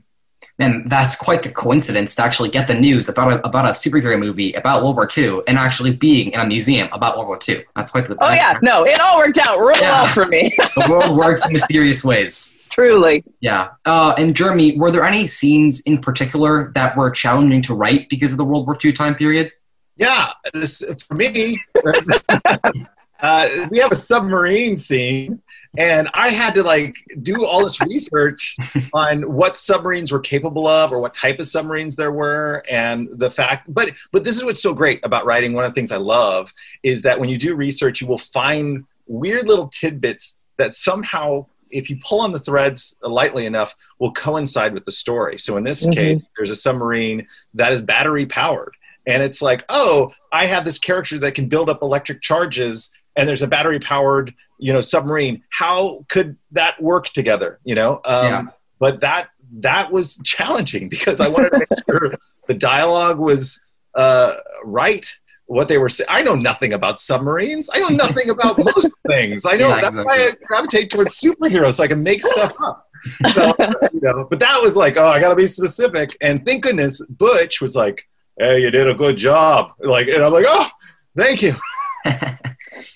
And 0.60 0.90
that's 0.90 1.14
quite 1.14 1.42
the 1.42 1.50
coincidence 1.50 2.14
to 2.16 2.22
actually 2.22 2.48
get 2.48 2.66
the 2.66 2.74
news 2.74 3.08
about 3.08 3.32
a, 3.32 3.46
about 3.46 3.64
a 3.64 3.70
superhero 3.70 4.18
movie 4.18 4.52
about 4.54 4.82
World 4.82 4.96
War 4.96 5.08
II 5.16 5.40
and 5.46 5.56
actually 5.56 5.92
being 5.92 6.32
in 6.32 6.40
a 6.40 6.46
museum 6.46 6.88
about 6.92 7.16
World 7.16 7.28
War 7.28 7.38
II. 7.48 7.64
That's 7.76 7.90
quite 7.92 8.08
the. 8.08 8.16
Oh 8.20 8.32
yeah, 8.32 8.58
no, 8.60 8.84
it 8.84 8.98
all 9.00 9.18
worked 9.18 9.38
out 9.38 9.58
real 9.58 9.76
yeah. 9.80 10.02
well 10.02 10.06
for 10.08 10.26
me. 10.26 10.50
the 10.58 10.88
world 10.90 11.16
works 11.16 11.46
in 11.46 11.52
mysterious 11.52 12.04
ways. 12.04 12.68
Truly. 12.72 13.24
Yeah. 13.40 13.70
Uh, 13.84 14.14
and 14.18 14.34
Jeremy, 14.34 14.76
were 14.76 14.90
there 14.90 15.04
any 15.04 15.26
scenes 15.26 15.80
in 15.80 15.98
particular 16.00 16.72
that 16.74 16.96
were 16.96 17.10
challenging 17.10 17.62
to 17.62 17.74
write 17.74 18.08
because 18.08 18.32
of 18.32 18.38
the 18.38 18.44
World 18.44 18.66
War 18.66 18.76
II 18.82 18.92
time 18.92 19.14
period? 19.14 19.52
Yeah, 19.96 20.28
this, 20.54 20.82
for 21.08 21.14
me, 21.14 21.60
uh, 23.20 23.68
we 23.70 23.78
have 23.78 23.92
a 23.92 23.96
submarine 23.96 24.78
scene 24.78 25.42
and 25.76 26.08
I 26.14 26.30
had 26.30 26.54
to 26.54 26.62
like 26.62 26.96
do 27.20 27.44
all 27.44 27.62
this 27.62 27.80
research 27.80 28.56
on 28.94 29.22
what 29.32 29.56
submarines 29.56 30.10
were 30.10 30.20
capable 30.20 30.66
of 30.66 30.92
or 30.92 31.00
what 31.00 31.12
type 31.14 31.38
of 31.38 31.46
submarines 31.46 31.96
there 31.96 32.12
were 32.12 32.62
and 32.70 33.08
the 33.12 33.30
fact 33.30 33.72
but 33.72 33.92
but 34.12 34.24
this 34.24 34.36
is 34.36 34.44
what's 34.44 34.62
so 34.62 34.72
great 34.72 35.00
about 35.04 35.26
writing 35.26 35.52
one 35.52 35.64
of 35.64 35.70
the 35.72 35.74
things 35.74 35.92
I 35.92 35.98
love 35.98 36.52
is 36.82 37.02
that 37.02 37.18
when 37.20 37.28
you 37.28 37.38
do 37.38 37.54
research 37.54 38.00
you 38.00 38.06
will 38.06 38.18
find 38.18 38.84
weird 39.06 39.46
little 39.46 39.68
tidbits 39.68 40.36
that 40.56 40.74
somehow 40.74 41.46
if 41.70 41.90
you 41.90 41.98
pull 42.02 42.20
on 42.20 42.32
the 42.32 42.40
threads 42.40 42.96
lightly 43.02 43.44
enough 43.44 43.76
will 43.98 44.12
coincide 44.12 44.72
with 44.72 44.84
the 44.86 44.92
story 44.92 45.38
so 45.38 45.56
in 45.56 45.64
this 45.64 45.82
mm-hmm. 45.82 45.92
case 45.92 46.30
there's 46.36 46.50
a 46.50 46.56
submarine 46.56 47.26
that 47.54 47.72
is 47.72 47.82
battery 47.82 48.24
powered 48.24 48.74
and 49.06 49.22
it's 49.22 49.42
like 49.42 49.64
oh 49.68 50.12
i 50.32 50.46
have 50.46 50.64
this 50.64 50.78
character 50.78 51.18
that 51.18 51.34
can 51.34 51.46
build 51.46 51.68
up 51.68 51.82
electric 51.82 52.22
charges 52.22 52.90
and 53.18 53.28
there's 53.28 53.42
a 53.42 53.46
battery 53.46 53.78
powered 53.78 54.32
you 54.58 54.72
know 54.72 54.80
submarine 54.80 55.42
how 55.50 56.04
could 56.08 56.36
that 56.52 56.80
work 56.80 57.06
together 57.06 57.58
you 57.64 57.74
know 57.74 58.00
um, 58.04 58.24
yeah. 58.32 58.46
but 58.78 59.00
that 59.00 59.28
that 59.52 59.92
was 59.92 60.16
challenging 60.24 60.88
because 60.88 61.20
i 61.20 61.28
wanted 61.28 61.50
to 61.50 61.58
make 61.58 61.68
sure 61.90 62.14
the 62.46 62.54
dialogue 62.54 63.18
was 63.18 63.60
uh, 63.94 64.36
right 64.64 65.18
what 65.46 65.68
they 65.68 65.78
were 65.78 65.88
saying 65.88 66.06
i 66.10 66.22
know 66.22 66.34
nothing 66.34 66.72
about 66.72 66.98
submarines 67.00 67.68
i 67.74 67.80
know 67.80 67.88
nothing 67.88 68.30
about 68.30 68.58
most 68.74 68.90
things 69.06 69.44
i 69.44 69.56
know 69.56 69.68
yeah, 69.68 69.80
that's 69.80 69.88
exactly. 69.88 70.04
why 70.04 70.28
i 70.28 70.32
gravitate 70.46 70.90
towards 70.90 71.18
superheroes 71.20 71.74
so 71.74 71.84
i 71.84 71.88
can 71.88 72.02
make 72.02 72.22
stuff 72.22 72.54
up 72.62 72.84
So, 73.32 73.54
you 73.92 74.00
know, 74.00 74.26
but 74.28 74.40
that 74.40 74.60
was 74.60 74.74
like, 74.74 74.96
oh, 74.96 75.06
I 75.06 75.20
got 75.20 75.30
to 75.30 75.36
be 75.36 75.46
specific. 75.46 76.16
And 76.20 76.44
thank 76.44 76.64
goodness 76.64 77.00
Butch 77.06 77.60
was 77.60 77.76
like, 77.76 78.08
hey, 78.38 78.60
you 78.60 78.72
did 78.72 78.88
a 78.88 78.94
good 78.94 79.16
job. 79.16 79.70
Like, 79.78 80.08
and 80.08 80.22
I'm 80.22 80.32
like, 80.32 80.46
oh, 80.48 80.68
thank 81.16 81.42
you. 81.42 81.54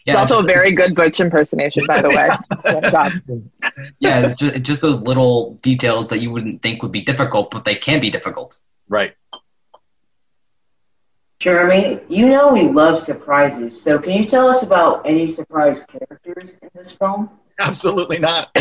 It's 0.07 0.17
also 0.17 0.41
a 0.41 0.45
very 0.45 0.73
good 0.73 0.95
Butch 0.95 1.21
impersonation, 1.21 1.85
by 1.87 2.01
the 2.01 2.09
way. 2.09 2.29
Yeah, 3.99 4.35
ju- 4.35 4.59
just 4.59 4.83
those 4.83 5.01
little 5.01 5.55
details 5.63 6.09
that 6.09 6.19
you 6.19 6.31
wouldn't 6.31 6.63
think 6.63 6.83
would 6.83 6.93
be 6.93 7.01
difficult, 7.01 7.51
but 7.51 7.65
they 7.65 7.75
can 7.75 8.01
be 8.01 8.11
difficult. 8.11 8.59
Right. 8.89 9.15
Jeremy, 11.39 12.01
you 12.09 12.29
know 12.29 12.53
we 12.53 12.69
love 12.69 12.99
surprises, 12.99 13.81
so 13.81 13.99
can 13.99 14.13
you 14.13 14.27
tell 14.27 14.49
us 14.49 14.63
about 14.63 15.07
any 15.07 15.29
surprise 15.29 15.85
characters 15.85 16.57
in 16.63 16.69
this 16.75 16.93
film? 16.93 17.31
Absolutely 17.59 18.19
not. 18.19 18.51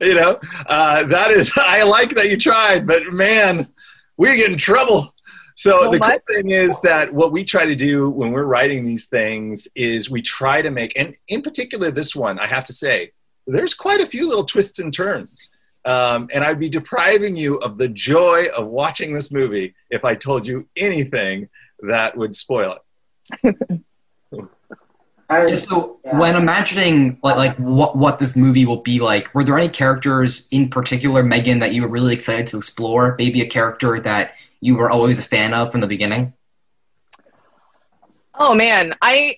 you 0.00 0.14
know, 0.14 0.38
uh, 0.66 1.04
that 1.04 1.30
is, 1.30 1.52
I 1.56 1.82
like 1.82 2.14
that 2.14 2.30
you 2.30 2.36
tried, 2.36 2.86
but 2.86 3.12
man, 3.12 3.68
we 4.16 4.36
get 4.36 4.50
in 4.50 4.58
trouble. 4.58 5.11
So 5.54 5.82
Well, 5.82 5.90
the 5.90 5.98
my- 5.98 6.10
good 6.12 6.22
thing 6.36 6.50
is 6.50 6.80
that 6.80 7.12
what 7.12 7.32
we 7.32 7.44
try 7.44 7.66
to 7.66 7.74
do 7.76 8.08
when 8.10 8.32
we're 8.32 8.44
writing 8.46 8.84
these 8.84 9.06
things 9.06 9.68
is 9.74 10.10
we 10.10 10.22
try 10.22 10.62
to 10.62 10.70
make, 10.70 10.98
and 10.98 11.14
in 11.28 11.42
particular 11.42 11.90
this 11.90 12.16
one, 12.16 12.38
I 12.38 12.46
have 12.46 12.64
to 12.64 12.72
say, 12.72 13.12
there's 13.46 13.74
quite 13.74 14.00
a 14.00 14.06
few 14.06 14.26
little 14.28 14.44
twists 14.44 14.78
and 14.78 14.92
turns. 14.94 15.50
Um, 15.84 16.28
and 16.32 16.44
I'd 16.44 16.60
be 16.60 16.68
depriving 16.68 17.34
you 17.34 17.56
of 17.56 17.76
the 17.76 17.88
joy 17.88 18.46
of 18.56 18.68
watching 18.68 19.12
this 19.12 19.32
movie 19.32 19.74
if 19.90 20.04
I 20.04 20.14
told 20.14 20.46
you 20.46 20.68
anything 20.76 21.48
that 21.80 22.16
would 22.16 22.34
spoil 22.36 22.78
it. 23.42 23.80
Yeah, 25.30 25.56
so 25.56 25.98
when 26.02 26.36
imagining 26.36 27.18
like 27.22 27.36
like 27.36 27.56
what 27.56 27.96
what 27.96 28.18
this 28.18 28.36
movie 28.36 28.66
will 28.66 28.82
be 28.82 29.00
like, 29.00 29.34
were 29.34 29.42
there 29.42 29.56
any 29.56 29.70
characters 29.70 30.46
in 30.50 30.68
particular, 30.68 31.22
Megan, 31.22 31.58
that 31.60 31.72
you 31.72 31.80
were 31.80 31.88
really 31.88 32.12
excited 32.12 32.46
to 32.48 32.58
explore? 32.58 33.14
Maybe 33.18 33.40
a 33.40 33.46
character 33.46 33.98
that 34.00 34.34
you 34.62 34.76
were 34.76 34.88
always 34.88 35.18
a 35.18 35.22
fan 35.22 35.52
of 35.52 35.72
from 35.72 35.80
the 35.82 35.86
beginning. 35.86 36.32
Oh 38.32 38.54
man, 38.54 38.94
I 39.02 39.36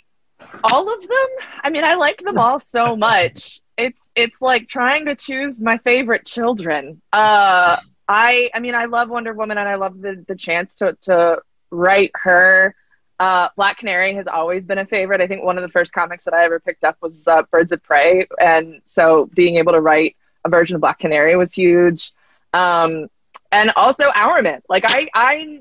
all 0.63 0.95
of 0.95 1.01
them. 1.01 1.27
I 1.63 1.71
mean, 1.71 1.83
I 1.83 1.95
like 1.95 2.19
them 2.19 2.39
all 2.39 2.61
so 2.61 2.95
much. 2.95 3.61
It's 3.77 4.11
it's 4.15 4.41
like 4.41 4.69
trying 4.69 5.07
to 5.07 5.17
choose 5.17 5.61
my 5.61 5.79
favorite 5.79 6.27
children. 6.27 7.01
Uh, 7.13 7.79
I 8.07 8.51
I 8.55 8.61
mean, 8.61 8.75
I 8.75 8.85
love 8.85 9.09
Wonder 9.09 9.33
Woman, 9.33 9.57
and 9.59 9.69
I 9.69 9.77
love 9.77 10.01
the 10.01 10.23
the 10.29 10.37
chance 10.37 10.75
to 10.77 10.97
to 11.03 11.39
write 11.71 12.13
her. 12.15 12.77
Uh, 13.19 13.49
Black 13.57 13.79
Canary 13.79 14.15
has 14.15 14.27
always 14.27 14.67
been 14.67 14.79
a 14.79 14.85
favorite. 14.85 15.23
I 15.23 15.27
think 15.27 15.43
one 15.43 15.57
of 15.57 15.63
the 15.63 15.71
first 15.71 15.93
comics 15.93 16.25
that 16.25 16.35
I 16.35 16.45
ever 16.45 16.61
picked 16.61 16.85
up 16.85 16.99
was 17.01 17.27
uh, 17.27 17.43
Birds 17.51 17.73
of 17.73 17.83
Prey, 17.83 18.27
and 18.39 18.83
so 18.85 19.31
being 19.35 19.57
able 19.57 19.73
to 19.73 19.81
write 19.81 20.17
a 20.45 20.51
version 20.51 20.75
of 20.75 20.83
Black 20.83 20.99
Canary 20.99 21.35
was 21.37 21.53
huge. 21.53 22.13
Um, 22.53 23.09
and 23.55 23.73
also 23.77 24.11
Hourman. 24.15 24.63
Like 24.69 24.85
I 24.87 25.09
I 25.15 25.61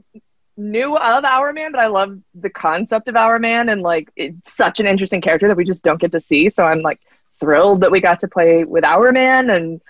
knew 0.57 0.97
of 0.97 1.23
Hourman, 1.23 1.71
but 1.71 1.79
I 1.79 1.87
love 1.87 2.19
the 2.33 2.49
concept 2.49 3.07
of 3.07 3.15
Hourman 3.15 3.69
and 3.69 3.81
like 3.81 4.09
it's 4.15 4.53
such 4.53 4.79
an 4.79 4.87
interesting 4.87 5.21
character 5.21 5.47
that 5.47 5.57
we 5.57 5.63
just 5.63 5.83
don't 5.83 6.01
get 6.01 6.11
to 6.13 6.19
see. 6.19 6.49
So 6.49 6.63
I'm 6.63 6.81
like 6.81 6.99
thrilled 7.39 7.81
that 7.81 7.91
we 7.91 8.01
got 8.01 8.19
to 8.21 8.27
play 8.27 8.63
with 8.63 8.83
Hourman 8.83 9.49
and 9.55 9.81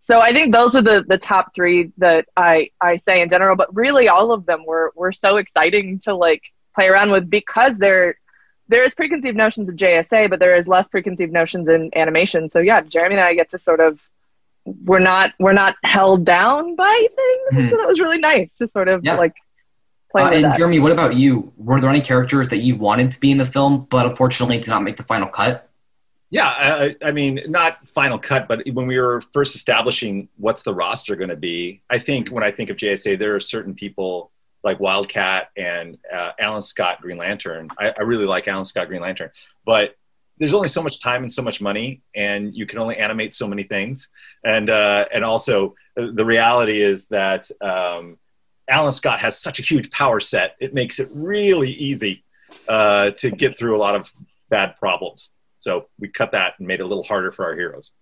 so 0.00 0.20
I 0.20 0.32
think 0.32 0.52
those 0.52 0.74
are 0.74 0.82
the 0.82 1.04
the 1.06 1.18
top 1.18 1.54
three 1.54 1.92
that 1.98 2.26
I 2.36 2.70
I 2.80 2.96
say 2.96 3.22
in 3.22 3.30
general, 3.30 3.54
but 3.54 3.74
really 3.74 4.08
all 4.08 4.32
of 4.32 4.46
them 4.46 4.64
were 4.66 4.92
were 4.96 5.12
so 5.12 5.36
exciting 5.36 6.00
to 6.00 6.14
like 6.14 6.42
play 6.74 6.88
around 6.88 7.12
with 7.12 7.30
because 7.30 7.76
they're 7.78 8.16
there 8.66 8.82
is 8.82 8.94
preconceived 8.94 9.36
notions 9.36 9.68
of 9.68 9.76
JSA, 9.76 10.28
but 10.28 10.40
there 10.40 10.56
is 10.56 10.66
less 10.66 10.88
preconceived 10.88 11.32
notions 11.32 11.68
in 11.68 11.90
animation. 11.94 12.48
So 12.48 12.58
yeah, 12.58 12.80
Jeremy 12.80 13.14
and 13.16 13.24
I 13.24 13.34
get 13.34 13.50
to 13.50 13.58
sort 13.58 13.78
of 13.78 14.00
we're 14.64 14.98
not 15.00 15.32
we're 15.40 15.52
not 15.52 15.74
held 15.84 16.24
down 16.24 16.76
by 16.76 17.06
things. 17.16 17.64
Mhm. 17.66 17.70
So 17.70 17.76
that 17.78 17.86
was 17.88 18.00
really 18.00 18.18
nice 18.18 18.52
to 18.58 18.68
sort 18.68 18.88
of 18.88 19.04
Yeah. 19.04 19.14
like 19.16 19.34
play 20.10 20.22
Uh, 20.22 20.26
with 20.28 20.34
and 20.36 20.44
that. 20.44 20.56
Jeremy, 20.58 20.78
what 20.78 20.92
about 20.92 21.14
you? 21.16 21.52
Were 21.56 21.80
there 21.80 21.90
any 21.90 22.00
characters 22.00 22.48
that 22.50 22.58
you 22.58 22.76
wanted 22.76 23.10
to 23.10 23.20
be 23.20 23.30
in 23.30 23.38
the 23.38 23.46
film, 23.46 23.86
but 23.90 24.06
unfortunately 24.06 24.58
did 24.58 24.68
not 24.68 24.82
make 24.82 24.96
the 24.96 25.02
final 25.02 25.28
cut? 25.28 25.68
Yeah, 26.30 26.46
I, 26.46 26.96
I 27.04 27.12
mean, 27.12 27.40
not 27.48 27.86
final 27.88 28.18
cut, 28.18 28.48
but 28.48 28.62
when 28.72 28.86
we 28.86 28.98
were 28.98 29.20
first 29.34 29.54
establishing 29.54 30.28
what's 30.38 30.62
the 30.62 30.74
roster 30.74 31.14
going 31.14 31.28
to 31.28 31.36
be, 31.36 31.82
I 31.90 31.98
think 31.98 32.30
when 32.30 32.42
I 32.42 32.50
think 32.50 32.70
of 32.70 32.78
JSA, 32.78 33.18
there 33.18 33.34
are 33.34 33.40
certain 33.40 33.74
people 33.74 34.30
like 34.64 34.80
Wildcat 34.80 35.50
and 35.58 35.98
uh, 36.10 36.30
Alan 36.38 36.62
Scott 36.62 37.02
Green 37.02 37.18
Lantern. 37.18 37.68
I, 37.78 37.92
I 37.98 38.02
really 38.04 38.24
like 38.24 38.48
Alan 38.48 38.64
Scott 38.64 38.88
Green 38.88 39.02
Lantern, 39.02 39.30
but 39.66 39.94
there's 40.38 40.54
only 40.54 40.68
so 40.68 40.82
much 40.82 41.00
time 41.00 41.22
and 41.22 41.32
so 41.32 41.42
much 41.42 41.60
money, 41.60 42.02
and 42.14 42.54
you 42.54 42.66
can 42.66 42.78
only 42.78 42.96
animate 42.96 43.32
so 43.34 43.46
many 43.46 43.62
things. 43.62 44.08
And 44.44 44.70
uh, 44.70 45.06
and 45.12 45.24
also 45.24 45.74
uh, 45.96 46.08
the 46.14 46.24
reality 46.24 46.80
is 46.80 47.06
that 47.08 47.50
um, 47.60 48.18
Alan 48.68 48.92
Scott 48.92 49.20
has 49.20 49.38
such 49.38 49.58
a 49.58 49.62
huge 49.62 49.90
power 49.90 50.20
set; 50.20 50.56
it 50.60 50.74
makes 50.74 50.98
it 50.98 51.08
really 51.12 51.70
easy 51.70 52.24
uh, 52.68 53.10
to 53.12 53.30
get 53.30 53.58
through 53.58 53.76
a 53.76 53.80
lot 53.80 53.94
of 53.94 54.10
bad 54.48 54.76
problems. 54.78 55.30
So 55.58 55.88
we 55.98 56.08
cut 56.08 56.32
that 56.32 56.54
and 56.58 56.66
made 56.66 56.80
it 56.80 56.82
a 56.82 56.86
little 56.86 57.04
harder 57.04 57.30
for 57.30 57.44
our 57.44 57.54
heroes. 57.54 57.92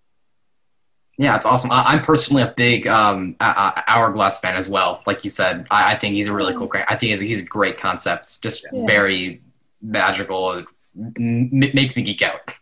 Yeah, 1.17 1.35
it's 1.35 1.45
awesome. 1.45 1.71
I, 1.71 1.83
I'm 1.87 2.01
personally 2.01 2.41
a 2.41 2.53
big 2.57 2.87
um, 2.87 3.35
Hourglass 3.39 4.39
fan 4.39 4.55
as 4.55 4.67
well. 4.69 5.03
Like 5.05 5.23
you 5.23 5.29
said, 5.29 5.67
I, 5.69 5.93
I 5.93 5.97
think 5.99 6.15
he's 6.15 6.27
a 6.27 6.33
really 6.33 6.55
cool 6.55 6.65
guy. 6.67 6.83
I 6.87 6.95
think 6.95 7.11
he's, 7.11 7.19
he's 7.19 7.41
a 7.41 7.45
great 7.45 7.77
concept. 7.77 8.41
Just 8.41 8.65
Yeah. 8.71 8.87
very 8.87 9.41
magical. 9.81 10.65
It 10.97 11.13
m- 11.17 11.49
makes 11.73 11.95
me 11.95 12.01
geek 12.03 12.21
out. 12.21 12.55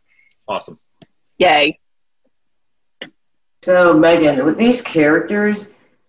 Awesome. 0.48 0.80
Yay. 1.38 1.80
So, 3.62 3.94
Megan, 3.94 4.46
with 4.46 4.58
these 4.58 4.82
characters, 4.82 5.66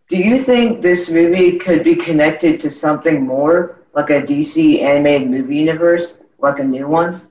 do 0.08 0.16
you 0.16 0.40
think 0.40 0.82
this 0.82 1.10
movie 1.10 1.58
could 1.58 1.84
be 1.84 1.94
connected 1.94 2.60
to 2.60 2.70
something 2.70 3.26
more, 3.26 3.80
like 3.94 4.10
a 4.10 4.22
DC 4.22 4.82
animated 4.82 5.30
movie 5.30 5.56
universe, 5.56 6.20
like 6.38 6.58
a 6.58 6.64
new 6.64 6.88
one? 6.88 7.22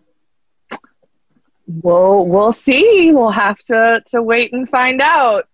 We'll 1.68 2.26
we'll 2.26 2.52
see. 2.52 3.12
We'll 3.12 3.30
have 3.30 3.60
to 3.66 4.02
to 4.08 4.22
wait 4.24 4.54
and 4.54 4.68
find 4.68 5.02
out. 5.02 5.48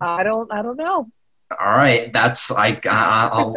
I 0.00 0.22
don't 0.22 0.52
I 0.52 0.62
don't 0.62 0.76
know. 0.76 1.08
All 1.60 1.76
right, 1.76 2.12
that's 2.12 2.50
I. 2.50 2.72
Uh, 2.72 2.90
I'll, 2.90 3.54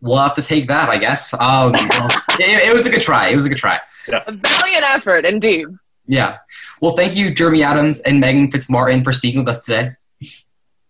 we'll 0.00 0.18
have 0.18 0.34
to 0.34 0.42
take 0.42 0.68
that, 0.68 0.88
I 0.88 0.98
guess. 0.98 1.32
Um, 1.34 1.72
well, 1.72 2.08
it, 2.40 2.68
it 2.68 2.74
was 2.74 2.86
a 2.86 2.90
good 2.90 3.02
try. 3.02 3.28
It 3.28 3.34
was 3.34 3.46
a 3.46 3.48
good 3.48 3.58
try. 3.58 3.80
A 4.08 4.32
valiant 4.32 4.84
effort, 4.94 5.24
indeed. 5.24 5.66
Yeah. 6.06 6.38
Well, 6.80 6.96
thank 6.96 7.16
you, 7.16 7.32
Jeremy 7.32 7.62
Adams 7.62 8.00
and 8.02 8.20
Megan 8.20 8.50
Fitzmartin, 8.50 9.04
for 9.04 9.12
speaking 9.12 9.40
with 9.40 9.48
us 9.48 9.64
today. 9.64 9.92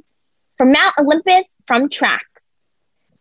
from 0.58 0.72
Mount 0.72 0.94
Olympus 1.00 1.58
from 1.68 1.90
Tracks. 1.90 2.52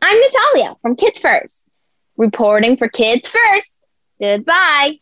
I'm 0.01 0.19
Natalia 0.19 0.77
from 0.83 0.97
Kids 0.97 1.21
First, 1.21 1.73
reporting 2.17 2.77
for 2.77 2.89
Kids 2.89 3.29
First. 3.31 3.87
Goodbye. 4.21 5.02